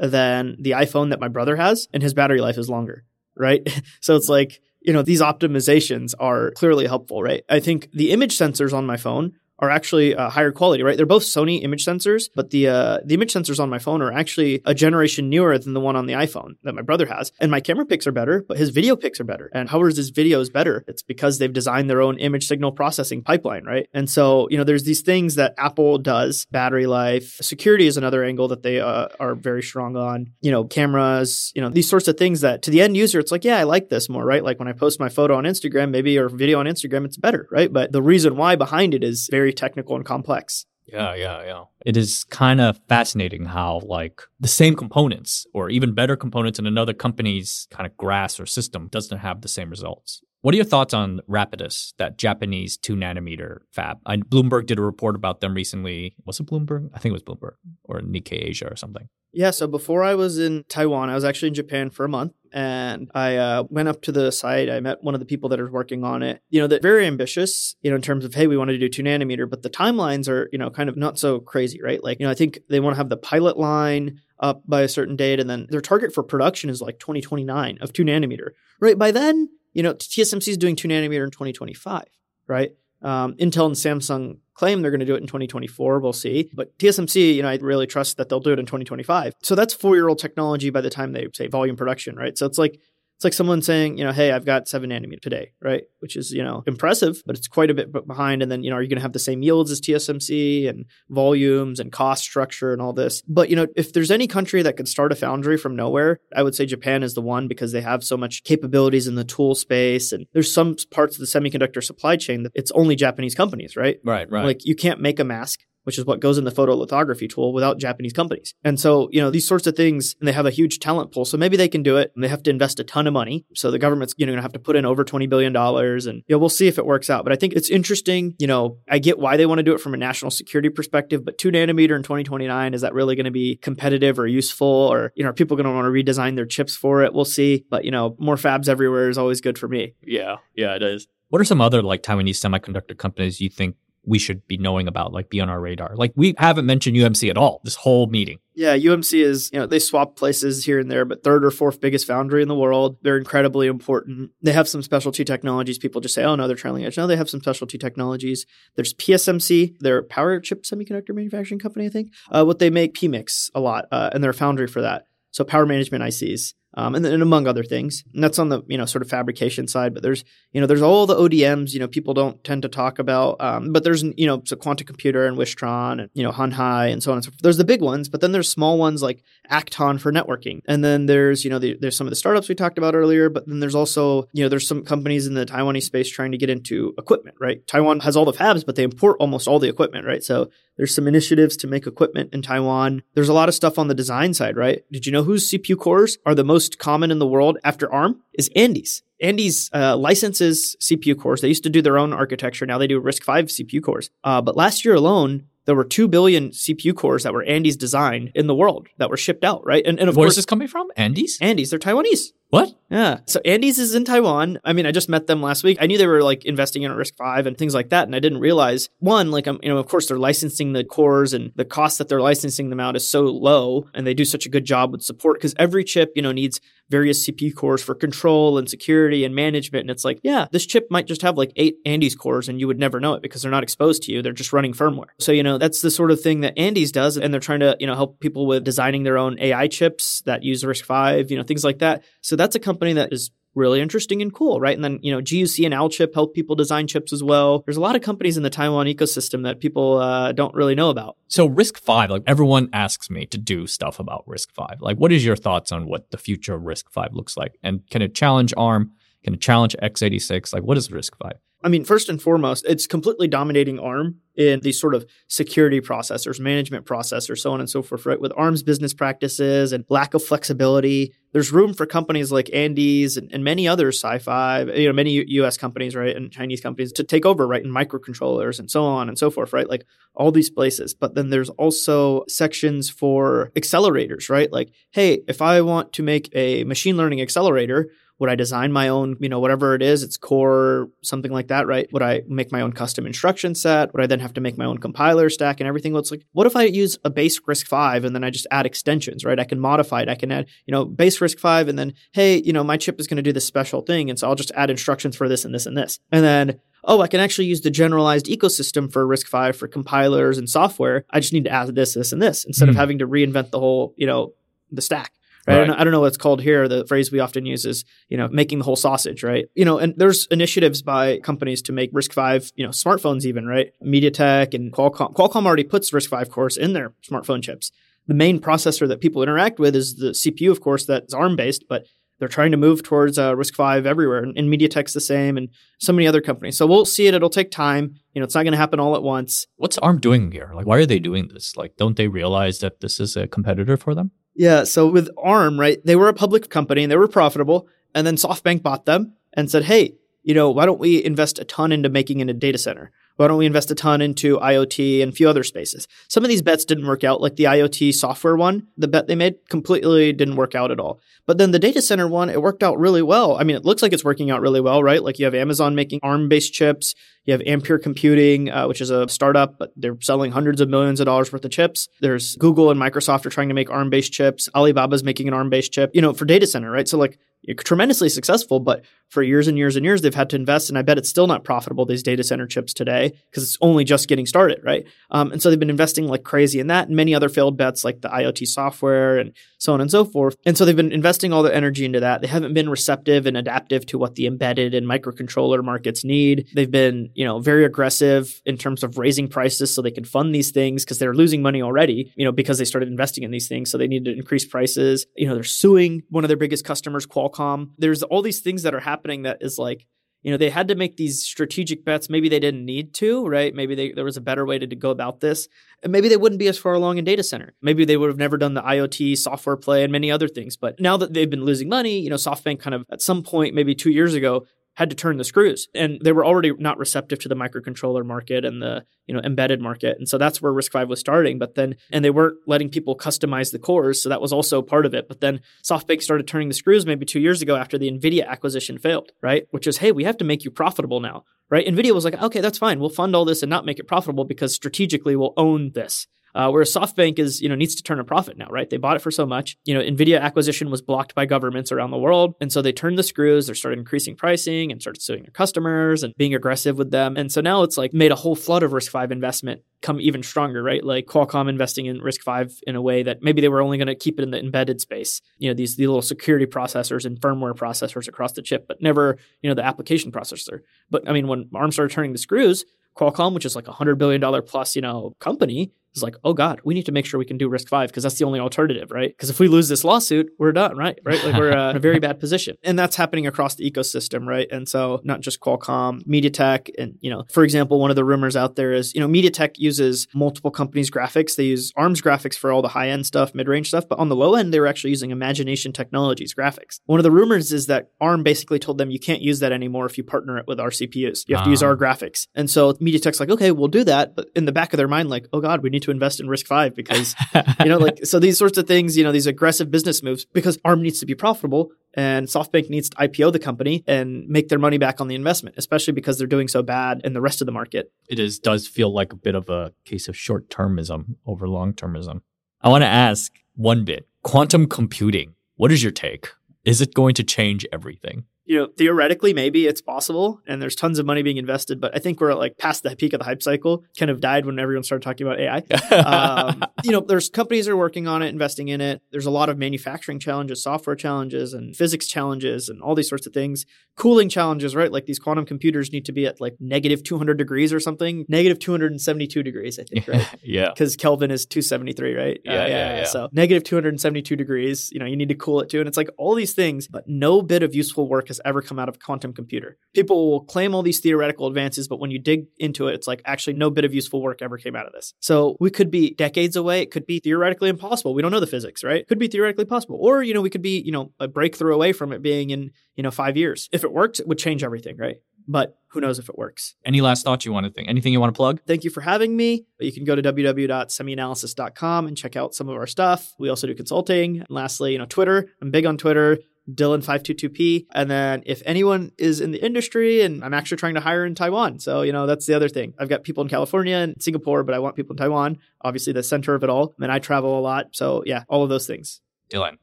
than 0.00 0.56
the 0.60 0.70
iPhone 0.70 1.10
that 1.10 1.20
my 1.20 1.28
brother 1.28 1.56
has, 1.56 1.88
and 1.92 2.02
his 2.02 2.14
battery 2.14 2.40
life 2.40 2.56
is 2.56 2.70
longer, 2.70 3.04
right? 3.36 3.68
so 4.00 4.14
it's 4.14 4.28
like, 4.28 4.60
you 4.80 4.92
know, 4.92 5.02
these 5.02 5.20
optimizations 5.20 6.14
are 6.20 6.52
clearly 6.52 6.86
helpful, 6.86 7.22
right? 7.22 7.42
I 7.50 7.58
think 7.58 7.90
the 7.92 8.12
image 8.12 8.38
sensors 8.38 8.72
on 8.72 8.86
my 8.86 8.96
phone 8.96 9.32
are 9.58 9.70
actually 9.70 10.14
uh, 10.14 10.28
higher 10.30 10.52
quality, 10.52 10.82
right? 10.82 10.96
They're 10.96 11.06
both 11.06 11.24
Sony 11.24 11.62
image 11.62 11.84
sensors, 11.84 12.28
but 12.34 12.50
the 12.50 12.68
uh, 12.68 12.98
the 13.04 13.14
image 13.14 13.32
sensors 13.32 13.58
on 13.58 13.68
my 13.68 13.78
phone 13.78 14.02
are 14.02 14.12
actually 14.12 14.60
a 14.64 14.74
generation 14.74 15.28
newer 15.28 15.58
than 15.58 15.74
the 15.74 15.80
one 15.80 15.96
on 15.96 16.06
the 16.06 16.12
iPhone 16.14 16.56
that 16.62 16.74
my 16.74 16.82
brother 16.82 17.06
has. 17.06 17.32
And 17.40 17.50
my 17.50 17.60
camera 17.60 17.86
pics 17.86 18.06
are 18.06 18.12
better, 18.12 18.44
but 18.46 18.56
his 18.56 18.70
video 18.70 18.96
pics 18.96 19.20
are 19.20 19.24
better. 19.24 19.50
And 19.52 19.68
how 19.68 19.82
is 19.84 19.96
his 19.96 20.10
video 20.10 20.40
is 20.40 20.50
better? 20.50 20.84
It's 20.86 21.02
because 21.02 21.38
they've 21.38 21.52
designed 21.52 21.90
their 21.90 22.02
own 22.02 22.18
image 22.18 22.46
signal 22.46 22.72
processing 22.72 23.22
pipeline, 23.22 23.64
right? 23.64 23.88
And 23.92 24.08
so, 24.08 24.48
you 24.50 24.56
know, 24.56 24.64
there's 24.64 24.84
these 24.84 25.02
things 25.02 25.34
that 25.36 25.54
Apple 25.58 25.98
does. 25.98 26.46
Battery 26.50 26.86
life, 26.86 27.38
security 27.40 27.86
is 27.86 27.96
another 27.96 28.24
angle 28.24 28.48
that 28.48 28.62
they 28.62 28.80
uh, 28.80 29.08
are 29.18 29.34
very 29.34 29.62
strong 29.62 29.96
on. 29.96 30.32
You 30.40 30.50
know, 30.50 30.64
cameras, 30.64 31.52
you 31.54 31.62
know, 31.62 31.68
these 31.68 31.88
sorts 31.88 32.08
of 32.08 32.16
things 32.16 32.40
that 32.42 32.62
to 32.62 32.70
the 32.70 32.80
end 32.80 32.96
user, 32.96 33.18
it's 33.18 33.32
like, 33.32 33.44
yeah, 33.44 33.58
I 33.58 33.64
like 33.64 33.88
this 33.88 34.08
more, 34.08 34.24
right? 34.24 34.44
Like 34.44 34.58
when 34.58 34.68
I 34.68 34.72
post 34.72 35.00
my 35.00 35.08
photo 35.08 35.36
on 35.36 35.44
Instagram, 35.44 35.90
maybe 35.90 36.18
or 36.18 36.28
video 36.28 36.60
on 36.60 36.66
Instagram, 36.66 37.04
it's 37.04 37.16
better, 37.16 37.48
right? 37.50 37.72
But 37.72 37.92
the 37.92 38.02
reason 38.02 38.36
why 38.36 38.56
behind 38.56 38.94
it 38.94 39.02
is 39.02 39.28
very 39.30 39.47
very 39.48 39.54
technical 39.54 39.96
and 39.96 40.04
complex. 40.04 40.66
Yeah, 40.86 41.14
yeah, 41.14 41.44
yeah. 41.44 41.64
It 41.84 41.96
is 41.96 42.24
kind 42.24 42.60
of 42.60 42.80
fascinating 42.88 43.44
how 43.46 43.80
like 43.84 44.22
the 44.40 44.48
same 44.48 44.74
components 44.74 45.46
or 45.52 45.70
even 45.70 45.94
better 45.94 46.16
components 46.16 46.58
in 46.58 46.66
another 46.66 46.94
company's 46.94 47.66
kind 47.70 47.86
of 47.86 47.96
grass 47.96 48.40
or 48.40 48.46
system 48.46 48.88
doesn't 48.90 49.18
have 49.18 49.42
the 49.42 49.48
same 49.48 49.70
results. 49.70 50.22
What 50.40 50.54
are 50.54 50.56
your 50.56 50.64
thoughts 50.64 50.94
on 50.94 51.20
Rapidus, 51.28 51.94
that 51.98 52.16
Japanese 52.16 52.78
two 52.78 52.94
nanometer 52.94 53.58
fab? 53.72 53.98
I, 54.06 54.16
Bloomberg 54.18 54.66
did 54.66 54.78
a 54.78 54.82
report 54.82 55.16
about 55.16 55.40
them 55.40 55.52
recently. 55.52 56.14
Was 56.24 56.40
it 56.40 56.46
Bloomberg? 56.46 56.88
I 56.94 56.98
think 56.98 57.10
it 57.10 57.20
was 57.20 57.22
Bloomberg 57.22 57.56
or 57.84 58.00
Nikkei 58.00 58.48
Asia 58.48 58.70
or 58.70 58.76
something. 58.76 59.08
Yeah, 59.32 59.50
so 59.50 59.66
before 59.66 60.02
I 60.02 60.14
was 60.14 60.38
in 60.38 60.64
Taiwan, 60.68 61.10
I 61.10 61.14
was 61.14 61.24
actually 61.24 61.48
in 61.48 61.54
Japan 61.54 61.90
for 61.90 62.04
a 62.04 62.08
month 62.08 62.32
and 62.52 63.10
I 63.14 63.36
uh, 63.36 63.64
went 63.68 63.88
up 63.88 64.00
to 64.02 64.12
the 64.12 64.32
site. 64.32 64.70
I 64.70 64.80
met 64.80 65.02
one 65.02 65.14
of 65.14 65.20
the 65.20 65.26
people 65.26 65.50
that 65.50 65.60
are 65.60 65.70
working 65.70 66.02
on 66.02 66.22
it. 66.22 66.42
You 66.48 66.60
know, 66.60 66.66
they're 66.66 66.80
very 66.80 67.06
ambitious, 67.06 67.76
you 67.82 67.90
know, 67.90 67.96
in 67.96 68.02
terms 68.02 68.24
of, 68.24 68.34
hey, 68.34 68.46
we 68.46 68.56
want 68.56 68.70
to 68.70 68.78
do 68.78 68.88
two 68.88 69.02
nanometer, 69.02 69.48
but 69.48 69.62
the 69.62 69.70
timelines 69.70 70.28
are, 70.28 70.48
you 70.50 70.58
know, 70.58 70.70
kind 70.70 70.88
of 70.88 70.96
not 70.96 71.18
so 71.18 71.40
crazy, 71.40 71.80
right? 71.82 72.02
Like, 72.02 72.20
you 72.20 72.26
know, 72.26 72.30
I 72.30 72.34
think 72.34 72.60
they 72.70 72.80
want 72.80 72.94
to 72.94 72.98
have 72.98 73.10
the 73.10 73.16
pilot 73.18 73.58
line 73.58 74.20
up 74.40 74.62
by 74.66 74.82
a 74.82 74.88
certain 74.88 75.16
date, 75.16 75.40
and 75.40 75.50
then 75.50 75.66
their 75.68 75.80
target 75.80 76.14
for 76.14 76.22
production 76.22 76.70
is 76.70 76.80
like 76.80 76.98
2029 76.98 77.78
of 77.80 77.92
two 77.92 78.04
nanometer, 78.04 78.50
right? 78.80 78.98
By 78.98 79.10
then, 79.10 79.50
you 79.72 79.82
know, 79.82 79.94
TSMC 79.94 80.48
is 80.48 80.56
doing 80.56 80.76
two 80.76 80.88
nanometer 80.88 81.24
in 81.24 81.30
2025, 81.30 82.04
right? 82.46 82.70
Um, 83.02 83.34
Intel 83.34 83.66
and 83.66 83.74
Samsung 83.74 84.38
claim 84.54 84.82
they're 84.82 84.90
going 84.90 85.00
to 85.00 85.06
do 85.06 85.14
it 85.14 85.20
in 85.20 85.26
2024. 85.26 86.00
We'll 86.00 86.12
see. 86.12 86.50
But 86.52 86.76
TSMC, 86.78 87.34
you 87.34 87.42
know, 87.42 87.48
I 87.48 87.56
really 87.56 87.86
trust 87.86 88.16
that 88.16 88.28
they'll 88.28 88.40
do 88.40 88.52
it 88.52 88.58
in 88.58 88.66
2025. 88.66 89.34
So 89.42 89.54
that's 89.54 89.72
four 89.72 89.94
year 89.94 90.08
old 90.08 90.18
technology 90.18 90.70
by 90.70 90.80
the 90.80 90.90
time 90.90 91.12
they 91.12 91.28
say 91.32 91.46
volume 91.46 91.76
production, 91.76 92.16
right? 92.16 92.36
So 92.36 92.44
it's 92.46 92.58
like 92.58 92.80
it's 93.18 93.24
like 93.24 93.32
someone 93.32 93.62
saying, 93.62 93.98
you 93.98 94.04
know, 94.04 94.12
hey, 94.12 94.30
I've 94.30 94.44
got 94.44 94.68
seven 94.68 94.90
nanometer 94.90 95.20
today, 95.20 95.50
right? 95.60 95.82
Which 95.98 96.14
is, 96.14 96.30
you 96.30 96.44
know, 96.44 96.62
impressive, 96.68 97.20
but 97.26 97.36
it's 97.36 97.48
quite 97.48 97.68
a 97.68 97.74
bit 97.74 97.90
behind. 98.06 98.42
And 98.42 98.52
then, 98.52 98.62
you 98.62 98.70
know, 98.70 98.76
are 98.76 98.82
you 98.82 98.88
going 98.88 98.98
to 98.98 99.02
have 99.02 99.12
the 99.12 99.18
same 99.18 99.42
yields 99.42 99.72
as 99.72 99.80
TSMC 99.80 100.68
and 100.68 100.84
volumes 101.10 101.80
and 101.80 101.90
cost 101.90 102.22
structure 102.22 102.72
and 102.72 102.80
all 102.80 102.92
this? 102.92 103.22
But, 103.22 103.50
you 103.50 103.56
know, 103.56 103.66
if 103.74 103.92
there's 103.92 104.12
any 104.12 104.28
country 104.28 104.62
that 104.62 104.76
could 104.76 104.86
start 104.86 105.10
a 105.10 105.16
foundry 105.16 105.56
from 105.56 105.74
nowhere, 105.74 106.20
I 106.32 106.44
would 106.44 106.54
say 106.54 106.64
Japan 106.64 107.02
is 107.02 107.14
the 107.14 107.20
one 107.20 107.48
because 107.48 107.72
they 107.72 107.80
have 107.80 108.04
so 108.04 108.16
much 108.16 108.44
capabilities 108.44 109.08
in 109.08 109.16
the 109.16 109.24
tool 109.24 109.56
space. 109.56 110.12
And 110.12 110.28
there's 110.32 110.54
some 110.54 110.76
parts 110.92 111.16
of 111.16 111.20
the 111.20 111.26
semiconductor 111.26 111.82
supply 111.82 112.16
chain 112.16 112.44
that 112.44 112.52
it's 112.54 112.70
only 112.70 112.94
Japanese 112.94 113.34
companies, 113.34 113.74
right? 113.74 113.98
Right, 114.04 114.30
right. 114.30 114.44
Like 114.44 114.64
you 114.64 114.76
can't 114.76 115.00
make 115.00 115.18
a 115.18 115.24
mask 115.24 115.58
which 115.88 115.96
is 115.96 116.04
what 116.04 116.20
goes 116.20 116.36
in 116.36 116.44
the 116.44 116.50
photolithography 116.50 117.26
tool 117.26 117.50
without 117.54 117.78
Japanese 117.78 118.12
companies. 118.12 118.52
And 118.62 118.78
so, 118.78 119.08
you 119.10 119.22
know, 119.22 119.30
these 119.30 119.48
sorts 119.48 119.66
of 119.66 119.74
things, 119.74 120.14
and 120.20 120.28
they 120.28 120.32
have 120.32 120.44
a 120.44 120.50
huge 120.50 120.80
talent 120.80 121.12
pool. 121.12 121.24
So 121.24 121.38
maybe 121.38 121.56
they 121.56 121.66
can 121.66 121.82
do 121.82 121.96
it 121.96 122.12
and 122.14 122.22
they 122.22 122.28
have 122.28 122.42
to 122.42 122.50
invest 122.50 122.78
a 122.78 122.84
ton 122.84 123.06
of 123.06 123.14
money. 123.14 123.46
So 123.54 123.70
the 123.70 123.78
government's, 123.78 124.12
you 124.18 124.26
know, 124.26 124.32
going 124.32 124.36
to 124.36 124.42
have 124.42 124.52
to 124.52 124.58
put 124.58 124.76
in 124.76 124.84
over 124.84 125.02
$20 125.02 125.30
billion 125.30 125.56
and, 125.56 126.04
you 126.04 126.22
know, 126.28 126.36
we'll 126.36 126.50
see 126.50 126.68
if 126.68 126.76
it 126.76 126.84
works 126.84 127.08
out. 127.08 127.24
But 127.24 127.32
I 127.32 127.36
think 127.36 127.54
it's 127.54 127.70
interesting. 127.70 128.34
You 128.38 128.46
know, 128.48 128.76
I 128.86 128.98
get 128.98 129.18
why 129.18 129.38
they 129.38 129.46
want 129.46 129.60
to 129.60 129.62
do 129.62 129.72
it 129.72 129.80
from 129.80 129.94
a 129.94 129.96
national 129.96 130.30
security 130.30 130.68
perspective, 130.68 131.24
but 131.24 131.38
two 131.38 131.50
nanometer 131.50 131.96
in 131.96 132.02
2029, 132.02 132.74
is 132.74 132.82
that 132.82 132.92
really 132.92 133.16
going 133.16 133.24
to 133.24 133.30
be 133.30 133.56
competitive 133.56 134.18
or 134.18 134.26
useful? 134.26 134.68
Or, 134.68 135.10
you 135.14 135.24
know, 135.24 135.30
are 135.30 135.32
people 135.32 135.56
going 135.56 135.64
to 135.64 135.72
want 135.72 135.86
to 135.86 135.90
redesign 135.90 136.36
their 136.36 136.44
chips 136.44 136.76
for 136.76 137.02
it? 137.02 137.14
We'll 137.14 137.24
see. 137.24 137.64
But, 137.70 137.86
you 137.86 137.90
know, 137.90 138.14
more 138.18 138.36
fabs 138.36 138.68
everywhere 138.68 139.08
is 139.08 139.16
always 139.16 139.40
good 139.40 139.56
for 139.56 139.68
me. 139.68 139.94
Yeah. 140.02 140.36
Yeah, 140.54 140.74
it 140.74 140.82
is. 140.82 141.08
What 141.30 141.40
are 141.40 141.46
some 141.46 141.62
other 141.62 141.82
like 141.82 142.02
Taiwanese 142.02 142.36
semiconductor 142.36 142.96
companies 142.96 143.40
you 143.40 143.48
think 143.48 143.76
we 144.08 144.18
should 144.18 144.46
be 144.48 144.56
knowing 144.56 144.88
about, 144.88 145.12
like 145.12 145.30
be 145.30 145.40
on 145.40 145.48
our 145.48 145.60
radar. 145.60 145.94
Like 145.94 146.12
we 146.16 146.34
haven't 146.38 146.66
mentioned 146.66 146.96
UMC 146.96 147.28
at 147.30 147.36
all 147.36 147.60
this 147.64 147.74
whole 147.74 148.06
meeting. 148.06 148.38
Yeah, 148.54 148.76
UMC 148.76 149.22
is, 149.22 149.50
you 149.52 149.60
know, 149.60 149.66
they 149.66 149.78
swap 149.78 150.16
places 150.16 150.64
here 150.64 150.80
and 150.80 150.90
there, 150.90 151.04
but 151.04 151.22
third 151.22 151.44
or 151.44 151.50
fourth 151.52 151.80
biggest 151.80 152.06
foundry 152.06 152.42
in 152.42 152.48
the 152.48 152.56
world. 152.56 152.96
They're 153.02 153.16
incredibly 153.16 153.68
important. 153.68 154.32
They 154.42 154.52
have 154.52 154.68
some 154.68 154.82
specialty 154.82 155.24
technologies. 155.24 155.78
People 155.78 156.00
just 156.00 156.14
say, 156.14 156.24
oh, 156.24 156.34
no, 156.34 156.48
they're 156.48 156.56
trailing 156.56 156.84
edge. 156.84 156.96
No, 156.96 157.06
they 157.06 157.16
have 157.16 157.30
some 157.30 157.40
specialty 157.40 157.78
technologies. 157.78 158.46
There's 158.74 158.94
PSMC, 158.94 159.78
their 159.78 160.02
power 160.02 160.40
chip 160.40 160.64
semiconductor 160.64 161.14
manufacturing 161.14 161.60
company, 161.60 161.86
I 161.86 161.90
think. 161.90 162.12
Uh, 162.30 162.44
what 162.44 162.58
they 162.58 162.70
make 162.70 162.94
PMICs 162.94 163.50
a 163.54 163.60
lot, 163.60 163.86
uh, 163.92 164.10
and 164.12 164.24
they're 164.24 164.32
a 164.32 164.34
foundry 164.34 164.66
for 164.66 164.82
that. 164.82 165.04
So 165.30 165.44
power 165.44 165.66
management 165.66 166.02
ICs 166.02 166.54
um, 166.74 166.94
and 166.94 167.04
then 167.04 167.22
among 167.22 167.46
other 167.46 167.64
things. 167.64 168.04
And 168.14 168.22
that's 168.22 168.38
on 168.38 168.48
the 168.48 168.62
you 168.68 168.76
know 168.76 168.84
sort 168.84 169.02
of 169.02 169.08
fabrication 169.08 169.66
side. 169.68 169.94
But 169.94 170.02
there's 170.02 170.24
you 170.52 170.60
know 170.60 170.66
there's 170.66 170.82
all 170.82 171.06
the 171.06 171.16
ODMs 171.16 171.72
you 171.72 171.80
know 171.80 171.88
people 171.88 172.14
don't 172.14 172.42
tend 172.44 172.62
to 172.62 172.68
talk 172.68 172.98
about. 172.98 173.36
Um, 173.40 173.72
but 173.72 173.84
there's 173.84 174.02
you 174.02 174.26
know 174.26 174.42
so 174.44 174.56
Quanta 174.56 174.84
Computer 174.84 175.26
and 175.26 175.36
Wistron 175.36 176.00
and 176.00 176.10
you 176.14 176.22
know 176.22 176.32
Hon 176.32 176.52
Hai 176.52 176.88
and 176.88 177.02
so 177.02 177.10
on 177.10 177.18
and 177.18 177.24
so 177.24 177.30
forth. 177.30 177.40
There's 177.42 177.56
the 177.56 177.64
big 177.64 177.80
ones, 177.80 178.08
but 178.08 178.20
then 178.20 178.32
there's 178.32 178.48
small 178.48 178.78
ones 178.78 179.02
like 179.02 179.22
Accton 179.50 180.00
for 180.00 180.12
networking, 180.12 180.60
and 180.66 180.84
then 180.84 181.06
there's 181.06 181.44
you 181.44 181.50
know 181.50 181.58
the, 181.58 181.76
there's 181.80 181.96
some 181.96 182.06
of 182.06 182.10
the 182.10 182.16
startups 182.16 182.48
we 182.48 182.54
talked 182.54 182.78
about 182.78 182.94
earlier. 182.94 183.30
But 183.30 183.46
then 183.46 183.60
there's 183.60 183.74
also 183.74 184.28
you 184.32 184.42
know 184.42 184.48
there's 184.48 184.68
some 184.68 184.84
companies 184.84 185.26
in 185.26 185.34
the 185.34 185.46
Taiwanese 185.46 185.84
space 185.84 186.10
trying 186.10 186.32
to 186.32 186.38
get 186.38 186.50
into 186.50 186.94
equipment. 186.98 187.36
Right, 187.40 187.66
Taiwan 187.66 188.00
has 188.00 188.16
all 188.16 188.24
the 188.24 188.32
fabs, 188.32 188.64
but 188.64 188.76
they 188.76 188.82
import 188.82 189.16
almost 189.20 189.48
all 189.48 189.58
the 189.58 189.68
equipment. 189.68 190.06
Right, 190.06 190.22
so 190.22 190.50
there's 190.78 190.94
some 190.94 191.06
initiatives 191.06 191.56
to 191.58 191.66
make 191.66 191.86
equipment 191.86 192.32
in 192.32 192.40
Taiwan. 192.40 193.02
There's 193.14 193.28
a 193.28 193.34
lot 193.34 193.50
of 193.50 193.54
stuff 193.54 193.78
on 193.78 193.88
the 193.88 193.94
design 193.94 194.32
side. 194.32 194.56
Right, 194.56 194.82
did 194.90 195.04
you 195.04 195.12
know 195.12 195.22
whose 195.24 195.50
CPU 195.50 195.78
cores 195.78 196.16
are 196.24 196.34
the 196.34 196.44
most 196.44 196.78
common 196.78 197.10
in 197.10 197.18
the 197.18 197.26
world? 197.26 197.58
after 197.64 197.92
ARM 197.92 198.20
is 198.34 198.50
Andes. 198.56 199.02
Andes 199.20 199.70
uh, 199.74 199.96
licenses 199.96 200.76
CPU 200.80 201.18
cores. 201.18 201.40
They 201.40 201.48
used 201.48 201.64
to 201.64 201.70
do 201.70 201.82
their 201.82 201.98
own 201.98 202.12
architecture. 202.12 202.66
Now 202.66 202.78
they 202.78 202.86
do 202.86 203.00
RISC-V 203.00 203.64
CPU 203.64 203.82
cores. 203.82 204.10
Uh, 204.24 204.40
but 204.40 204.56
last 204.56 204.84
year 204.84 204.94
alone, 204.94 205.46
there 205.68 205.76
were 205.76 205.84
2 205.84 206.08
billion 206.08 206.48
CPU 206.48 206.96
cores 206.96 207.24
that 207.24 207.34
were 207.34 207.42
Andes 207.42 207.76
designed 207.76 208.32
in 208.34 208.46
the 208.46 208.54
world 208.54 208.88
that 208.96 209.10
were 209.10 209.18
shipped 209.18 209.44
out, 209.44 209.66
right? 209.66 209.86
And, 209.86 210.00
and 210.00 210.08
of 210.08 210.16
Where 210.16 210.24
course, 210.24 210.32
is 210.32 210.36
this 210.36 210.46
coming 210.46 210.66
from? 210.66 210.88
Andes? 210.96 211.36
Andes, 211.42 211.68
they're 211.68 211.78
Taiwanese. 211.78 212.32
What? 212.48 212.74
Yeah. 212.88 213.18
So 213.26 213.38
Andes 213.44 213.78
is 213.78 213.94
in 213.94 214.06
Taiwan. 214.06 214.60
I 214.64 214.72
mean, 214.72 214.86
I 214.86 214.92
just 214.92 215.10
met 215.10 215.26
them 215.26 215.42
last 215.42 215.62
week. 215.62 215.76
I 215.78 215.86
knew 215.86 215.98
they 215.98 216.06
were 216.06 216.22
like 216.22 216.46
investing 216.46 216.84
in 216.84 216.90
a 216.90 216.94
RISC-V 216.94 217.46
and 217.46 217.58
things 217.58 217.74
like 217.74 217.90
that. 217.90 218.06
And 218.06 218.16
I 218.16 218.18
didn't 218.18 218.40
realize 218.40 218.88
one, 219.00 219.30
like, 219.30 219.46
I'm, 219.46 219.58
you 219.62 219.68
know, 219.68 219.76
of 219.76 219.86
course 219.86 220.08
they're 220.08 220.18
licensing 220.18 220.72
the 220.72 220.84
cores 220.84 221.34
and 221.34 221.52
the 221.56 221.66
cost 221.66 221.98
that 221.98 222.08
they're 222.08 222.22
licensing 222.22 222.70
them 222.70 222.80
out 222.80 222.96
is 222.96 223.06
so 223.06 223.24
low 223.24 223.88
and 223.92 224.06
they 224.06 224.14
do 224.14 224.24
such 224.24 224.46
a 224.46 224.48
good 224.48 224.64
job 224.64 224.92
with 224.92 225.02
support 225.02 225.36
because 225.36 225.54
every 225.58 225.84
chip, 225.84 226.12
you 226.16 226.22
know, 226.22 226.32
needs 226.32 226.62
various 226.90 227.26
CPU 227.26 227.54
cores 227.54 227.82
for 227.82 227.94
control 227.94 228.58
and 228.58 228.68
security 228.68 229.24
and 229.24 229.34
management. 229.34 229.82
And 229.82 229.90
it's 229.90 230.04
like, 230.04 230.20
yeah, 230.22 230.46
this 230.50 230.66
chip 230.66 230.86
might 230.90 231.06
just 231.06 231.22
have 231.22 231.36
like 231.36 231.52
eight 231.56 231.76
Andes 231.84 232.14
cores 232.14 232.48
and 232.48 232.60
you 232.60 232.66
would 232.66 232.78
never 232.78 233.00
know 233.00 233.14
it 233.14 233.22
because 233.22 233.42
they're 233.42 233.50
not 233.50 233.62
exposed 233.62 234.02
to 234.04 234.12
you. 234.12 234.22
They're 234.22 234.32
just 234.32 234.52
running 234.52 234.72
firmware. 234.72 235.08
So, 235.18 235.32
you 235.32 235.42
know, 235.42 235.58
that's 235.58 235.82
the 235.82 235.90
sort 235.90 236.10
of 236.10 236.20
thing 236.20 236.40
that 236.40 236.58
Andes 236.58 236.92
does. 236.92 237.16
And 237.16 237.32
they're 237.32 237.40
trying 237.40 237.60
to, 237.60 237.76
you 237.78 237.86
know, 237.86 237.94
help 237.94 238.20
people 238.20 238.46
with 238.46 238.64
designing 238.64 239.02
their 239.02 239.18
own 239.18 239.38
AI 239.38 239.68
chips 239.68 240.22
that 240.26 240.42
use 240.42 240.64
RISC-V, 240.64 241.32
you 241.32 241.36
know, 241.36 241.44
things 241.44 241.64
like 241.64 241.80
that. 241.80 242.04
So 242.20 242.36
that's 242.36 242.56
a 242.56 242.60
company 242.60 242.94
that 242.94 243.12
is 243.12 243.30
really 243.58 243.80
interesting 243.80 244.22
and 244.22 244.32
cool, 244.32 244.60
right? 244.60 244.74
And 244.74 244.84
then, 244.84 244.98
you 245.02 245.12
know, 245.12 245.20
GUC 245.20 245.64
and 245.64 245.74
Alchip 245.74 246.14
help 246.14 246.34
people 246.34 246.56
design 246.56 246.86
chips 246.86 247.12
as 247.12 247.22
well. 247.22 247.62
There's 247.66 247.76
a 247.76 247.80
lot 247.80 247.96
of 247.96 248.02
companies 248.02 248.36
in 248.36 248.42
the 248.42 248.50
Taiwan 248.50 248.86
ecosystem 248.86 249.42
that 249.42 249.60
people 249.60 249.98
uh, 249.98 250.32
don't 250.32 250.54
really 250.54 250.74
know 250.74 250.90
about. 250.90 251.16
So 251.28 251.48
RISC-V, 251.48 252.12
like 252.12 252.22
everyone 252.26 252.70
asks 252.72 253.10
me 253.10 253.26
to 253.26 253.38
do 253.38 253.66
stuff 253.66 253.98
about 253.98 254.24
RISC-V. 254.26 254.76
Like, 254.80 254.96
what 254.96 255.12
is 255.12 255.24
your 255.24 255.36
thoughts 255.36 255.72
on 255.72 255.86
what 255.86 256.10
the 256.10 256.18
future 256.18 256.54
of 256.54 256.62
RISC-V 256.62 257.08
looks 257.12 257.36
like? 257.36 257.58
And 257.62 257.82
can 257.90 258.00
it 258.00 258.14
challenge 258.14 258.54
ARM? 258.56 258.92
Can 259.24 259.34
it 259.34 259.40
challenge 259.40 259.76
x86? 259.82 260.54
Like, 260.54 260.62
what 260.62 260.78
is 260.78 260.88
RISC-V? 260.88 261.36
I 261.62 261.68
mean, 261.68 261.84
first 261.84 262.08
and 262.08 262.22
foremost, 262.22 262.64
it's 262.68 262.86
completely 262.86 263.26
dominating 263.26 263.80
ARM 263.80 264.20
in 264.36 264.60
these 264.60 264.80
sort 264.80 264.94
of 264.94 265.04
security 265.26 265.80
processors, 265.80 266.38
management 266.38 266.86
processors, 266.86 267.38
so 267.38 267.52
on 267.52 267.58
and 267.58 267.68
so 267.68 267.82
forth, 267.82 268.06
right? 268.06 268.20
With 268.20 268.32
ARM's 268.36 268.62
business 268.62 268.94
practices 268.94 269.72
and 269.72 269.84
lack 269.88 270.14
of 270.14 270.22
flexibility, 270.22 271.12
there's 271.32 271.50
room 271.50 271.74
for 271.74 271.84
companies 271.84 272.30
like 272.30 272.48
Andes 272.54 273.16
and, 273.16 273.28
and 273.32 273.42
many 273.42 273.66
others, 273.66 274.00
SiFive, 274.00 274.78
you 274.78 274.86
know, 274.86 274.92
many 274.92 275.10
US 275.14 275.56
companies, 275.56 275.96
right? 275.96 276.14
And 276.14 276.30
Chinese 276.30 276.60
companies 276.60 276.92
to 276.92 277.02
take 277.02 277.26
over, 277.26 277.44
right? 277.48 277.64
And 277.64 277.74
microcontrollers 277.74 278.60
and 278.60 278.70
so 278.70 278.84
on 278.84 279.08
and 279.08 279.18
so 279.18 279.28
forth, 279.28 279.52
right? 279.52 279.68
Like 279.68 279.84
all 280.14 280.30
these 280.30 280.50
places. 280.50 280.94
But 280.94 281.16
then 281.16 281.30
there's 281.30 281.50
also 281.50 282.22
sections 282.28 282.88
for 282.88 283.50
accelerators, 283.56 284.30
right? 284.30 284.52
Like, 284.52 284.70
hey, 284.92 285.22
if 285.26 285.42
I 285.42 285.60
want 285.62 285.92
to 285.94 286.04
make 286.04 286.30
a 286.32 286.62
machine 286.62 286.96
learning 286.96 287.20
accelerator, 287.20 287.90
would 288.18 288.30
I 288.30 288.34
design 288.34 288.72
my 288.72 288.88
own, 288.88 289.16
you 289.20 289.28
know, 289.28 289.38
whatever 289.38 289.74
it 289.74 289.82
is, 289.82 290.02
it's 290.02 290.16
core, 290.16 290.88
something 291.02 291.30
like 291.30 291.48
that, 291.48 291.66
right? 291.66 291.88
Would 291.92 292.02
I 292.02 292.22
make 292.26 292.50
my 292.50 292.60
own 292.60 292.72
custom 292.72 293.06
instruction 293.06 293.54
set? 293.54 293.92
Would 293.92 294.02
I 294.02 294.06
then 294.06 294.20
have 294.20 294.34
to 294.34 294.40
make 294.40 294.58
my 294.58 294.64
own 294.64 294.78
compiler 294.78 295.30
stack 295.30 295.60
and 295.60 295.68
everything? 295.68 295.92
Well, 295.92 296.00
it's 296.00 296.10
like, 296.10 296.24
what 296.32 296.46
if 296.46 296.56
I 296.56 296.64
use 296.64 296.98
a 297.04 297.10
base 297.10 297.38
RISC-V 297.40 298.06
and 298.06 298.14
then 298.14 298.24
I 298.24 298.30
just 298.30 298.46
add 298.50 298.66
extensions, 298.66 299.24
right? 299.24 299.38
I 299.38 299.44
can 299.44 299.60
modify 299.60 300.02
it. 300.02 300.08
I 300.08 300.16
can 300.16 300.32
add, 300.32 300.46
you 300.66 300.72
know, 300.72 300.84
base 300.84 301.18
RISC-V 301.20 301.70
and 301.70 301.78
then, 301.78 301.94
hey, 302.12 302.42
you 302.42 302.52
know, 302.52 302.64
my 302.64 302.76
chip 302.76 302.98
is 302.98 303.06
going 303.06 303.16
to 303.16 303.22
do 303.22 303.32
this 303.32 303.46
special 303.46 303.82
thing. 303.82 304.10
And 304.10 304.18
so 304.18 304.28
I'll 304.28 304.34
just 304.34 304.52
add 304.52 304.70
instructions 304.70 305.16
for 305.16 305.28
this 305.28 305.44
and 305.44 305.54
this 305.54 305.66
and 305.66 305.76
this. 305.76 306.00
And 306.10 306.24
then 306.24 306.60
oh, 306.84 307.00
I 307.00 307.08
can 307.08 307.20
actually 307.20 307.46
use 307.46 307.60
the 307.60 307.70
generalized 307.70 308.26
ecosystem 308.26 308.90
for 308.90 309.06
RISC-V 309.06 309.58
for 309.58 309.68
compilers 309.68 310.38
and 310.38 310.48
software. 310.48 311.04
I 311.10 311.20
just 311.20 311.32
need 311.32 311.44
to 311.44 311.50
add 311.50 311.74
this, 311.74 311.94
this, 311.94 312.12
and 312.12 312.22
this 312.22 312.44
instead 312.44 312.66
mm. 312.66 312.70
of 312.70 312.74
hmm. 312.76 312.80
having 312.80 312.98
to 312.98 313.06
reinvent 313.06 313.50
the 313.50 313.58
whole, 313.58 313.94
you 313.96 314.06
know, 314.06 314.32
the 314.70 314.82
stack. 314.82 315.12
Right? 315.48 315.54
right. 315.54 315.62
I, 315.62 315.66
don't, 315.66 315.80
I 315.80 315.84
don't 315.84 315.92
know 315.92 316.00
what 316.00 316.08
it's 316.08 316.16
called 316.16 316.42
here. 316.42 316.68
The 316.68 316.86
phrase 316.86 317.10
we 317.10 317.20
often 317.20 317.46
use 317.46 317.64
is, 317.64 317.84
you 318.08 318.16
know, 318.16 318.28
making 318.28 318.58
the 318.58 318.64
whole 318.64 318.76
sausage, 318.76 319.22
right? 319.22 319.46
You 319.54 319.64
know, 319.64 319.78
and 319.78 319.94
there's 319.96 320.26
initiatives 320.26 320.82
by 320.82 321.18
companies 321.20 321.62
to 321.62 321.72
make 321.72 321.92
RISC-V, 321.92 322.52
you 322.54 322.64
know, 322.64 322.70
smartphones 322.70 323.24
even, 323.24 323.46
right? 323.46 323.72
MediaTek 323.82 324.52
and 324.52 324.72
Qualcomm. 324.72 325.14
Qualcomm 325.14 325.46
already 325.46 325.64
puts 325.64 325.90
RISC-V 325.90 326.30
cores 326.30 326.56
in 326.58 326.74
their 326.74 326.92
smartphone 327.02 327.42
chips. 327.42 327.72
The 328.06 328.14
main 328.14 328.40
processor 328.40 328.86
that 328.88 329.00
people 329.00 329.22
interact 329.22 329.58
with 329.58 329.74
is 329.74 329.96
the 329.96 330.10
CPU, 330.10 330.50
of 330.50 330.60
course, 330.60 330.84
that's 330.84 331.14
ARM 331.14 331.36
based, 331.36 331.64
but 331.68 331.86
they're 332.18 332.28
trying 332.28 332.50
to 332.50 332.56
move 332.56 332.82
towards 332.82 333.18
uh, 333.18 333.32
RISC-V 333.34 333.88
everywhere, 333.88 334.18
and, 334.22 334.36
and 334.36 334.52
MediaTek's 334.52 334.92
the 334.92 335.00
same, 335.00 335.36
and 335.36 335.48
so 335.78 335.92
many 335.92 336.06
other 336.06 336.20
companies. 336.20 336.56
So 336.58 336.66
we'll 336.66 336.84
see 336.84 337.06
it. 337.06 337.14
It'll 337.14 337.30
take 337.30 337.50
time. 337.50 337.94
You 338.12 338.20
know, 338.20 338.24
it's 338.24 338.34
not 338.34 338.42
going 338.42 338.52
to 338.52 338.58
happen 338.58 338.80
all 338.80 338.96
at 338.96 339.02
once. 339.02 339.46
What's 339.56 339.78
ARM 339.78 340.00
doing 340.00 340.32
here? 340.32 340.50
Like, 340.54 340.66
why 340.66 340.78
are 340.78 340.86
they 340.86 340.98
doing 340.98 341.28
this? 341.28 341.56
Like, 341.56 341.76
don't 341.76 341.96
they 341.96 342.08
realize 342.08 342.58
that 342.58 342.80
this 342.80 342.98
is 342.98 343.16
a 343.16 343.28
competitor 343.28 343.76
for 343.76 343.94
them? 343.94 344.10
Yeah. 344.38 344.62
So 344.64 344.86
with 344.86 345.10
ARM, 345.18 345.58
right, 345.58 345.84
they 345.84 345.96
were 345.96 346.08
a 346.08 346.14
public 346.14 346.48
company 346.48 346.84
and 346.84 346.90
they 346.90 346.96
were 346.96 347.08
profitable, 347.08 347.68
and 347.94 348.06
then 348.06 348.14
SoftBank 348.14 348.62
bought 348.62 348.86
them 348.86 349.14
and 349.34 349.50
said, 349.50 349.64
"Hey, 349.64 349.96
you 350.22 350.32
know, 350.32 350.48
why 350.50 350.64
don't 350.64 350.78
we 350.78 351.04
invest 351.04 351.40
a 351.40 351.44
ton 351.44 351.72
into 351.72 351.88
making 351.88 352.20
it 352.20 352.30
a 352.30 352.34
data 352.34 352.56
center? 352.56 352.92
Why 353.18 353.26
don't 353.26 353.38
we 353.38 353.46
invest 353.46 353.72
a 353.72 353.74
ton 353.74 354.00
into 354.00 354.38
IoT 354.38 355.02
and 355.02 355.12
a 355.12 355.14
few 355.14 355.28
other 355.28 355.42
spaces? 355.42 355.88
Some 356.06 356.22
of 356.22 356.28
these 356.28 356.40
bets 356.40 356.64
didn't 356.64 356.86
work 356.86 357.02
out, 357.02 357.20
like 357.20 357.34
the 357.34 357.44
IoT 357.44 357.92
software 357.94 358.36
one, 358.36 358.68
the 358.76 358.86
bet 358.86 359.08
they 359.08 359.16
made 359.16 359.34
completely 359.48 360.12
didn't 360.12 360.36
work 360.36 360.54
out 360.54 360.70
at 360.70 360.78
all. 360.78 361.00
But 361.26 361.36
then 361.36 361.50
the 361.50 361.58
data 361.58 361.82
center 361.82 362.06
one, 362.06 362.30
it 362.30 362.40
worked 362.40 362.62
out 362.62 362.78
really 362.78 363.02
well. 363.02 363.36
I 363.36 363.42
mean, 363.42 363.56
it 363.56 363.64
looks 363.64 363.82
like 363.82 363.92
it's 363.92 364.04
working 364.04 364.30
out 364.30 364.40
really 364.40 364.60
well, 364.60 364.84
right? 364.84 365.02
Like 365.02 365.18
you 365.18 365.24
have 365.24 365.34
Amazon 365.34 365.74
making 365.74 365.98
ARM 366.04 366.28
based 366.28 366.54
chips. 366.54 366.94
You 367.24 367.32
have 367.32 367.42
Ampere 367.44 367.80
Computing, 367.80 368.50
uh, 368.50 368.68
which 368.68 368.80
is 368.80 368.90
a 368.90 369.08
startup, 369.08 369.58
but 369.58 369.72
they're 369.74 369.98
selling 370.00 370.30
hundreds 370.30 370.60
of 370.60 370.68
millions 370.68 371.00
of 371.00 371.06
dollars 371.06 371.32
worth 371.32 371.44
of 371.44 371.50
chips. 371.50 371.88
There's 372.00 372.36
Google 372.36 372.70
and 372.70 372.80
Microsoft 372.80 373.26
are 373.26 373.30
trying 373.30 373.48
to 373.48 373.54
make 373.54 373.68
ARM 373.68 373.90
based 373.90 374.12
chips. 374.12 374.48
Alibaba's 374.54 375.02
making 375.02 375.26
an 375.26 375.34
ARM 375.34 375.50
based 375.50 375.72
chip, 375.72 375.90
you 375.92 376.00
know, 376.00 376.12
for 376.12 376.24
data 376.24 376.46
center, 376.46 376.70
right? 376.70 376.86
So 376.86 376.96
like 376.96 377.18
tremendously 377.58 378.08
successful, 378.08 378.60
but 378.60 378.84
for 379.08 379.22
years 379.22 379.48
and 379.48 379.56
years 379.56 379.76
and 379.76 379.84
years, 379.84 380.02
they've 380.02 380.14
had 380.14 380.28
to 380.30 380.36
invest. 380.36 380.68
And 380.68 380.78
I 380.78 380.82
bet 380.82 380.98
it's 380.98 381.08
still 381.08 381.26
not 381.26 381.44
profitable, 381.44 381.86
these 381.86 382.02
data 382.02 382.22
center 382.22 382.46
chips 382.46 382.74
today, 382.74 383.12
because 383.30 383.42
it's 383.42 383.58
only 383.60 383.84
just 383.84 384.08
getting 384.08 384.26
started, 384.26 384.60
right? 384.62 384.84
Um, 385.10 385.32
and 385.32 385.40
so 385.40 385.48
they've 385.48 385.58
been 385.58 385.70
investing 385.70 386.06
like 386.06 386.24
crazy 386.24 386.60
in 386.60 386.66
that 386.66 386.88
and 386.88 386.96
many 386.96 387.14
other 387.14 387.28
failed 387.28 387.56
bets 387.56 387.84
like 387.84 388.00
the 388.00 388.08
IoT 388.08 388.46
software 388.46 389.18
and 389.18 389.32
so 389.58 389.74
on 389.74 389.80
and 389.80 389.90
so 389.90 390.04
forth. 390.04 390.36
And 390.46 390.56
so 390.56 390.64
they've 390.64 390.76
been 390.76 390.92
investing 390.92 391.32
all 391.32 391.42
their 391.42 391.52
energy 391.52 391.84
into 391.84 392.00
that. 392.00 392.20
They 392.20 392.28
haven't 392.28 392.54
been 392.54 392.68
receptive 392.68 393.26
and 393.26 393.36
adaptive 393.36 393.86
to 393.86 393.98
what 393.98 394.14
the 394.14 394.26
embedded 394.26 394.74
and 394.74 394.86
microcontroller 394.86 395.62
markets 395.62 396.04
need. 396.04 396.48
They've 396.54 396.70
been, 396.70 397.10
you 397.14 397.24
know, 397.24 397.40
very 397.40 397.64
aggressive 397.64 398.40
in 398.46 398.56
terms 398.56 398.82
of 398.82 398.98
raising 398.98 399.28
prices 399.28 399.74
so 399.74 399.82
they 399.82 399.90
can 399.90 400.04
fund 400.04 400.34
these 400.34 400.50
things 400.50 400.84
because 400.84 400.98
they're 400.98 401.14
losing 401.14 401.42
money 401.42 401.60
already, 401.60 402.12
you 402.16 402.24
know, 402.24 402.32
because 402.32 402.58
they 402.58 402.64
started 402.64 402.88
investing 402.88 403.24
in 403.24 403.30
these 403.30 403.48
things. 403.48 403.70
So 403.70 403.78
they 403.78 403.88
need 403.88 404.04
to 404.04 404.12
increase 404.12 404.44
prices. 404.44 405.06
You 405.16 405.26
know, 405.26 405.34
they're 405.34 405.44
suing 405.44 406.02
one 406.08 406.24
of 406.24 406.28
their 406.28 406.36
biggest 406.36 406.64
customers, 406.64 407.06
Qualcomm. 407.06 407.70
There's 407.78 408.02
all 408.02 408.22
these 408.22 408.40
things 408.40 408.62
that 408.62 408.74
are 408.74 408.80
happening 408.80 409.22
that 409.22 409.38
is 409.40 409.58
like, 409.58 409.86
you 410.22 410.30
know, 410.30 410.36
they 410.36 410.50
had 410.50 410.68
to 410.68 410.74
make 410.74 410.96
these 410.96 411.22
strategic 411.22 411.84
bets. 411.84 412.10
Maybe 412.10 412.28
they 412.28 412.40
didn't 412.40 412.64
need 412.64 412.92
to, 412.94 413.26
right? 413.26 413.54
Maybe 413.54 413.74
they, 413.74 413.92
there 413.92 414.04
was 414.04 414.16
a 414.16 414.20
better 414.20 414.44
way 414.44 414.58
to, 414.58 414.66
to, 414.66 414.76
go 414.76 414.90
about 414.90 415.20
this. 415.20 415.48
And 415.82 415.92
maybe 415.92 416.08
they 416.08 416.16
wouldn't 416.16 416.40
be 416.40 416.48
as 416.48 416.58
far 416.58 416.74
along 416.74 416.98
in 416.98 417.04
data 417.04 417.22
center. 417.22 417.54
Maybe 417.62 417.84
they 417.84 417.96
would 417.96 418.08
have 418.08 418.18
never 418.18 418.36
done 418.36 418.54
the 418.54 418.62
IoT 418.62 419.16
software 419.16 419.56
play 419.56 419.84
and 419.84 419.92
many 419.92 420.10
other 420.10 420.28
things. 420.28 420.56
But 420.56 420.80
now 420.80 420.96
that 420.96 421.14
they've 421.14 421.30
been 421.30 421.44
losing 421.44 421.68
money, 421.68 422.00
you 422.00 422.10
know, 422.10 422.16
SoftBank 422.16 422.58
kind 422.60 422.74
of 422.74 422.84
at 422.90 423.00
some 423.00 423.22
point, 423.22 423.54
maybe 423.54 423.74
two 423.74 423.90
years 423.90 424.14
ago, 424.14 424.44
had 424.78 424.90
to 424.90 424.96
turn 424.96 425.16
the 425.16 425.24
screws. 425.24 425.66
And 425.74 425.98
they 426.04 426.12
were 426.12 426.24
already 426.24 426.52
not 426.56 426.78
receptive 426.78 427.18
to 427.20 427.28
the 427.28 427.34
microcontroller 427.34 428.06
market 428.06 428.44
and 428.44 428.62
the 428.62 428.84
you 429.08 429.14
know 429.14 429.20
embedded 429.24 429.60
market. 429.60 429.98
And 429.98 430.08
so 430.08 430.18
that's 430.18 430.40
where 430.40 430.52
RISC-V 430.52 430.84
was 430.84 431.00
starting 431.00 431.36
but 431.36 431.56
then 431.56 431.74
and 431.90 432.04
they 432.04 432.10
weren't 432.10 432.36
letting 432.46 432.68
people 432.68 432.96
customize 432.96 433.50
the 433.50 433.58
cores 433.58 434.00
so 434.00 434.08
that 434.08 434.20
was 434.20 434.32
also 434.32 434.62
part 434.62 434.86
of 434.86 434.94
it. 434.94 435.08
But 435.08 435.20
then 435.20 435.40
softbank 435.64 436.00
started 436.00 436.28
turning 436.28 436.46
the 436.46 436.54
screws 436.54 436.86
maybe 436.86 437.04
two 437.04 437.18
years 437.18 437.42
ago 437.42 437.56
after 437.56 437.76
the 437.76 437.90
nvidia 437.90 438.24
acquisition 438.28 438.78
failed 438.78 439.10
right? 439.20 439.48
Which 439.50 439.66
is 439.66 439.78
hey 439.78 439.90
we 439.90 440.04
have 440.04 440.16
to 440.18 440.24
make 440.24 440.44
you 440.44 440.52
profitable 440.52 441.00
now 441.00 441.24
right? 441.50 441.66
Nvidia 441.66 441.92
was 441.92 442.04
like 442.04 442.22
okay 442.22 442.40
that's 442.40 442.58
fine. 442.58 442.78
We'll 442.78 442.88
fund 442.88 443.16
all 443.16 443.24
this 443.24 443.42
and 443.42 443.50
not 443.50 443.66
make 443.66 443.80
it 443.80 443.88
profitable 443.88 444.24
because 444.24 444.54
strategically 444.54 445.16
we'll 445.16 445.34
own 445.36 445.72
this 445.74 446.06
uh, 446.34 446.50
whereas 446.50 446.72
SoftBank 446.72 447.18
is, 447.18 447.40
you 447.40 447.48
know, 447.48 447.54
needs 447.54 447.74
to 447.76 447.82
turn 447.82 448.00
a 448.00 448.04
profit 448.04 448.36
now, 448.36 448.48
right? 448.48 448.68
They 448.68 448.76
bought 448.76 448.96
it 448.96 449.02
for 449.02 449.10
so 449.10 449.26
much. 449.26 449.56
You 449.64 449.74
know, 449.74 449.80
Nvidia 449.80 450.20
acquisition 450.20 450.70
was 450.70 450.82
blocked 450.82 451.14
by 451.14 451.26
governments 451.26 451.72
around 451.72 451.90
the 451.90 451.98
world, 451.98 452.34
and 452.40 452.52
so 452.52 452.62
they 452.62 452.72
turned 452.72 452.98
the 452.98 453.02
screws. 453.02 453.46
They 453.46 453.54
started 453.54 453.78
increasing 453.78 454.16
pricing 454.16 454.70
and 454.70 454.80
started 454.80 455.02
suing 455.02 455.22
their 455.22 455.30
customers 455.32 456.02
and 456.02 456.14
being 456.16 456.34
aggressive 456.34 456.78
with 456.78 456.90
them. 456.90 457.16
And 457.16 457.32
so 457.32 457.40
now 457.40 457.62
it's 457.62 457.76
like 457.76 457.92
made 457.92 458.12
a 458.12 458.16
whole 458.16 458.36
flood 458.36 458.62
of 458.62 458.72
RISC-V 458.72 459.12
investment 459.12 459.62
come 459.80 460.00
even 460.00 460.22
stronger, 460.22 460.62
right? 460.62 460.82
Like 460.82 461.06
Qualcomm 461.06 461.48
investing 461.48 461.86
in 461.86 462.00
RISC-V 462.00 462.62
in 462.66 462.74
a 462.74 462.82
way 462.82 463.02
that 463.02 463.22
maybe 463.22 463.40
they 463.40 463.48
were 463.48 463.62
only 463.62 463.78
going 463.78 463.86
to 463.86 463.94
keep 463.94 464.18
it 464.18 464.22
in 464.22 464.30
the 464.30 464.40
embedded 464.40 464.80
space. 464.80 465.20
You 465.38 465.50
know, 465.50 465.54
these, 465.54 465.76
these 465.76 465.86
little 465.86 466.02
security 466.02 466.46
processors 466.46 467.04
and 467.04 467.20
firmware 467.20 467.54
processors 467.54 468.08
across 468.08 468.32
the 468.32 468.42
chip, 468.42 468.66
but 468.66 468.82
never, 468.82 469.18
you 469.42 469.48
know, 469.48 469.54
the 469.54 469.64
application 469.64 470.10
processor. 470.10 470.60
But 470.90 471.08
I 471.08 471.12
mean, 471.12 471.28
when 471.28 471.48
ARM 471.54 471.72
started 471.72 471.94
turning 471.94 472.12
the 472.12 472.18
screws, 472.18 472.64
Qualcomm, 472.96 473.32
which 473.32 473.44
is 473.44 473.54
like 473.54 473.68
a 473.68 473.72
hundred 473.72 473.96
billion 473.96 474.20
dollar 474.20 474.42
plus, 474.42 474.74
you 474.74 474.82
know, 474.82 475.14
company, 475.20 475.70
is 475.94 476.02
like, 476.02 476.16
oh 476.24 476.32
God, 476.32 476.60
we 476.64 476.74
need 476.74 476.86
to 476.86 476.92
make 476.92 477.06
sure 477.06 477.18
we 477.18 477.24
can 477.24 477.38
do 477.38 477.48
RISC-V 477.48 477.86
because 477.86 478.02
that's 478.02 478.18
the 478.18 478.24
only 478.24 478.40
alternative, 478.40 478.90
right? 478.90 479.10
Because 479.10 479.30
if 479.30 479.40
we 479.40 479.48
lose 479.48 479.68
this 479.68 479.84
lawsuit, 479.84 480.30
we're 480.38 480.52
done, 480.52 480.76
right? 480.76 480.98
Right? 481.04 481.22
Like 481.24 481.36
we're 481.36 481.56
uh, 481.56 481.70
in 481.70 481.76
a 481.76 481.80
very 481.80 481.98
bad 481.98 482.20
position. 482.20 482.56
And 482.62 482.78
that's 482.78 482.96
happening 482.96 483.26
across 483.26 483.54
the 483.54 483.70
ecosystem, 483.70 484.26
right? 484.26 484.48
And 484.50 484.68
so 484.68 485.00
not 485.04 485.20
just 485.20 485.40
Qualcomm, 485.40 486.06
MediaTek, 486.06 486.70
and 486.78 486.94
you 487.00 487.10
know, 487.10 487.24
for 487.30 487.44
example, 487.44 487.80
one 487.80 487.90
of 487.90 487.96
the 487.96 488.04
rumors 488.04 488.36
out 488.36 488.56
there 488.56 488.72
is, 488.72 488.94
you 488.94 489.00
know, 489.00 489.08
MediaTek 489.08 489.56
uses 489.56 490.06
multiple 490.14 490.50
companies' 490.50 490.90
graphics. 490.90 491.36
They 491.36 491.44
use 491.44 491.72
ARM's 491.76 492.00
graphics 492.00 492.36
for 492.36 492.52
all 492.52 492.62
the 492.62 492.68
high-end 492.68 493.06
stuff, 493.06 493.34
mid-range 493.34 493.68
stuff, 493.68 493.88
but 493.88 493.98
on 493.98 494.08
the 494.08 494.16
low 494.16 494.34
end, 494.34 494.52
they 494.52 494.60
were 494.60 494.66
actually 494.66 494.90
using 494.90 495.10
Imagination 495.10 495.72
Technologies 495.72 496.34
graphics. 496.34 496.80
One 496.86 496.98
of 496.98 497.04
the 497.04 497.10
rumors 497.10 497.52
is 497.52 497.66
that 497.66 497.90
ARM 498.00 498.22
basically 498.22 498.58
told 498.58 498.78
them 498.78 498.90
you 498.90 499.00
can't 499.00 499.22
use 499.22 499.40
that 499.40 499.52
anymore 499.52 499.86
if 499.86 499.98
you 499.98 500.04
partner 500.04 500.38
it 500.38 500.46
with 500.46 500.60
our 500.60 500.70
CPUs. 500.70 501.24
You 501.26 501.36
have 501.36 501.44
to 501.44 501.50
use 501.50 501.62
our 501.62 501.76
graphics. 501.76 502.26
And 502.34 502.50
so 502.50 502.72
MediaTek's 502.74 503.20
like, 503.20 503.30
okay, 503.30 503.50
we'll 503.50 503.68
do 503.68 503.84
that. 503.84 504.14
But 504.16 504.28
in 504.34 504.44
the 504.44 504.52
back 504.52 504.72
of 504.72 504.76
their 504.76 504.88
mind, 504.88 505.08
like, 505.08 505.26
oh 505.32 505.40
God, 505.40 505.62
we 505.62 505.70
need 505.70 505.77
to 505.80 505.90
invest 505.90 506.20
in 506.20 506.26
RISC-V 506.26 506.74
because, 506.74 507.14
you 507.60 507.66
know, 507.66 507.78
like, 507.78 508.04
so 508.04 508.18
these 508.18 508.38
sorts 508.38 508.58
of 508.58 508.66
things, 508.66 508.96
you 508.96 509.04
know, 509.04 509.12
these 509.12 509.26
aggressive 509.26 509.70
business 509.70 510.02
moves 510.02 510.24
because 510.24 510.58
ARM 510.64 510.82
needs 510.82 511.00
to 511.00 511.06
be 511.06 511.14
profitable 511.14 511.70
and 511.94 512.26
SoftBank 512.26 512.70
needs 512.70 512.90
to 512.90 512.96
IPO 512.96 513.32
the 513.32 513.38
company 513.38 513.84
and 513.86 514.28
make 514.28 514.48
their 514.48 514.58
money 514.58 514.78
back 514.78 515.00
on 515.00 515.08
the 515.08 515.14
investment, 515.14 515.56
especially 515.58 515.92
because 515.92 516.18
they're 516.18 516.26
doing 516.26 516.48
so 516.48 516.62
bad 516.62 517.00
in 517.04 517.12
the 517.12 517.20
rest 517.20 517.40
of 517.40 517.46
the 517.46 517.52
market. 517.52 517.92
It 518.08 518.18
is 518.18 518.38
does 518.38 518.66
feel 518.66 518.92
like 518.92 519.12
a 519.12 519.16
bit 519.16 519.34
of 519.34 519.48
a 519.48 519.72
case 519.84 520.08
of 520.08 520.16
short 520.16 520.48
termism 520.48 521.16
over 521.26 521.48
long 521.48 521.72
termism. 521.72 522.22
I 522.60 522.68
want 522.68 522.82
to 522.82 522.88
ask 522.88 523.32
one 523.54 523.84
bit 523.84 524.08
quantum 524.22 524.66
computing. 524.66 525.34
What 525.56 525.72
is 525.72 525.82
your 525.82 525.92
take? 525.92 526.28
Is 526.64 526.80
it 526.80 526.94
going 526.94 527.14
to 527.14 527.24
change 527.24 527.66
everything? 527.72 528.24
You 528.48 528.56
know, 528.56 528.66
theoretically, 528.78 529.34
maybe 529.34 529.66
it's 529.66 529.82
possible, 529.82 530.40
and 530.46 530.60
there's 530.60 530.74
tons 530.74 530.98
of 530.98 531.04
money 531.04 531.22
being 531.22 531.36
invested. 531.36 531.82
But 531.82 531.94
I 531.94 531.98
think 531.98 532.18
we're 532.18 532.32
like 532.32 532.56
past 532.56 532.82
the 532.82 532.96
peak 532.96 533.12
of 533.12 533.18
the 533.18 533.26
hype 533.26 533.42
cycle. 533.42 533.84
Kind 533.98 534.10
of 534.10 534.22
died 534.22 534.46
when 534.46 534.58
everyone 534.58 534.84
started 534.84 535.04
talking 535.04 535.26
about 535.26 535.38
AI. 535.38 535.58
um, 535.94 536.64
you 536.82 536.90
know, 536.90 537.00
there's 537.00 537.28
companies 537.28 537.66
that 537.66 537.72
are 537.72 537.76
working 537.76 538.08
on 538.08 538.22
it, 538.22 538.28
investing 538.28 538.68
in 538.68 538.80
it. 538.80 539.02
There's 539.12 539.26
a 539.26 539.30
lot 539.30 539.50
of 539.50 539.58
manufacturing 539.58 540.18
challenges, 540.18 540.62
software 540.62 540.96
challenges, 540.96 541.52
and 541.52 541.76
physics 541.76 542.06
challenges, 542.06 542.70
and 542.70 542.80
all 542.80 542.94
these 542.94 543.08
sorts 543.08 543.26
of 543.26 543.34
things. 543.34 543.66
Cooling 543.96 544.30
challenges, 544.30 544.74
right? 544.74 544.90
Like 544.90 545.04
these 545.04 545.18
quantum 545.18 545.44
computers 545.44 545.92
need 545.92 546.06
to 546.06 546.12
be 546.12 546.24
at 546.24 546.40
like 546.40 546.56
negative 546.58 547.02
200 547.02 547.36
degrees 547.36 547.70
or 547.70 547.80
something. 547.80 548.24
Negative 548.30 548.58
272 548.58 549.42
degrees, 549.42 549.78
I 549.78 549.82
think, 549.82 550.08
right? 550.08 550.26
yeah. 550.42 550.70
Because 550.70 550.96
Kelvin 550.96 551.30
is 551.30 551.44
273, 551.44 552.14
right? 552.14 552.40
Yeah, 552.44 552.52
uh, 552.52 552.54
yeah, 552.54 552.66
yeah, 552.66 552.96
yeah. 552.96 553.04
So 553.04 553.28
negative 553.30 553.64
272 553.64 554.36
degrees. 554.36 554.88
You 554.90 555.00
know, 555.00 555.06
you 555.06 555.16
need 555.16 555.28
to 555.28 555.34
cool 555.34 555.60
it 555.60 555.68
too, 555.68 555.80
and 555.80 555.86
it's 555.86 555.98
like 555.98 556.08
all 556.16 556.34
these 556.34 556.54
things, 556.54 556.88
but 556.88 557.06
no 557.06 557.42
bit 557.42 557.62
of 557.62 557.74
useful 557.74 558.08
work 558.08 558.28
has 558.28 558.37
has 558.38 558.48
ever 558.48 558.62
come 558.62 558.78
out 558.78 558.88
of 558.88 558.98
quantum 558.98 559.32
computer. 559.32 559.76
People 559.94 560.30
will 560.30 560.44
claim 560.44 560.74
all 560.74 560.82
these 560.82 561.00
theoretical 561.00 561.46
advances, 561.46 561.88
but 561.88 561.98
when 561.98 562.10
you 562.10 562.18
dig 562.18 562.46
into 562.58 562.88
it, 562.88 562.94
it's 562.94 563.06
like 563.06 563.22
actually 563.24 563.54
no 563.54 563.70
bit 563.70 563.84
of 563.84 563.94
useful 563.94 564.22
work 564.22 564.42
ever 564.42 564.58
came 564.58 564.76
out 564.76 564.86
of 564.86 564.92
this. 564.92 565.14
So 565.20 565.56
we 565.60 565.70
could 565.70 565.90
be 565.90 566.14
decades 566.14 566.56
away. 566.56 566.80
It 566.80 566.90
could 566.90 567.06
be 567.06 567.20
theoretically 567.20 567.68
impossible. 567.68 568.14
We 568.14 568.22
don't 568.22 568.30
know 568.30 568.40
the 568.40 568.46
physics, 568.46 568.84
right? 568.84 569.00
It 569.00 569.08
could 569.08 569.18
be 569.18 569.28
theoretically 569.28 569.64
possible. 569.64 569.98
Or, 570.00 570.22
you 570.22 570.34
know, 570.34 570.40
we 570.40 570.50
could 570.50 570.62
be, 570.62 570.80
you 570.80 570.92
know, 570.92 571.12
a 571.18 571.28
breakthrough 571.28 571.74
away 571.74 571.92
from 571.92 572.12
it 572.12 572.22
being 572.22 572.50
in, 572.50 572.70
you 572.96 573.02
know, 573.02 573.10
five 573.10 573.36
years. 573.36 573.68
If 573.72 573.84
it 573.84 573.92
works, 573.92 574.20
it 574.20 574.28
would 574.28 574.38
change 574.38 574.62
everything, 574.62 574.96
right? 574.96 575.16
but 575.48 575.78
who 575.88 576.00
knows 576.00 576.18
if 576.18 576.28
it 576.28 576.36
works. 576.36 576.74
Any 576.84 577.00
last 577.00 577.24
thoughts 577.24 577.46
you 577.46 577.52
want 577.52 577.64
to 577.64 577.72
think? 577.72 577.88
Anything 577.88 578.12
you 578.12 578.20
want 578.20 578.34
to 578.34 578.36
plug? 578.36 578.60
Thank 578.66 578.84
you 578.84 578.90
for 578.90 579.00
having 579.00 579.34
me. 579.34 579.64
You 579.80 579.90
can 579.90 580.04
go 580.04 580.14
to 580.14 580.22
www.semianalysis.com 580.22 582.06
and 582.06 582.16
check 582.16 582.36
out 582.36 582.54
some 582.54 582.68
of 582.68 582.76
our 582.76 582.86
stuff. 582.86 583.32
We 583.38 583.48
also 583.48 583.66
do 583.66 583.74
consulting. 583.74 584.38
And 584.38 584.50
lastly, 584.50 584.92
you 584.92 584.98
know, 584.98 585.06
Twitter. 585.06 585.48
I'm 585.62 585.70
big 585.70 585.86
on 585.86 585.96
Twitter. 585.96 586.38
Dylan522P. 586.72 587.86
And 587.92 588.10
then 588.10 588.42
if 588.46 588.62
anyone 588.66 589.12
is 589.18 589.40
in 589.40 589.50
the 589.50 589.64
industry, 589.64 590.22
and 590.22 590.44
I'm 590.44 590.54
actually 590.54 590.76
trying 590.76 590.94
to 590.94 591.00
hire 591.00 591.24
in 591.24 591.34
Taiwan. 591.34 591.78
So, 591.78 592.02
you 592.02 592.12
know, 592.12 592.26
that's 592.26 592.46
the 592.46 592.54
other 592.54 592.68
thing. 592.68 592.94
I've 592.98 593.08
got 593.08 593.24
people 593.24 593.42
in 593.42 593.48
California 593.48 593.96
and 593.96 594.14
Singapore, 594.20 594.62
but 594.64 594.74
I 594.74 594.78
want 594.78 594.96
people 594.96 595.14
in 595.14 595.18
Taiwan, 595.18 595.58
obviously 595.82 596.12
the 596.12 596.22
center 596.22 596.54
of 596.54 596.62
it 596.62 596.70
all. 596.70 596.94
And 597.00 597.10
I 597.10 597.18
travel 597.18 597.58
a 597.58 597.62
lot. 597.62 597.86
So, 597.92 598.22
yeah, 598.26 598.44
all 598.48 598.62
of 598.62 598.68
those 598.68 598.86
things. 598.86 599.20
Dylan, 599.50 599.78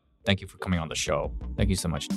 thank 0.25 0.41
you 0.41 0.47
for 0.47 0.57
coming 0.57 0.79
on 0.79 0.89
the 0.89 0.95
show. 0.95 1.33
Thank 1.57 1.69
you 1.69 1.75
so 1.75 1.89
much. 1.89 2.07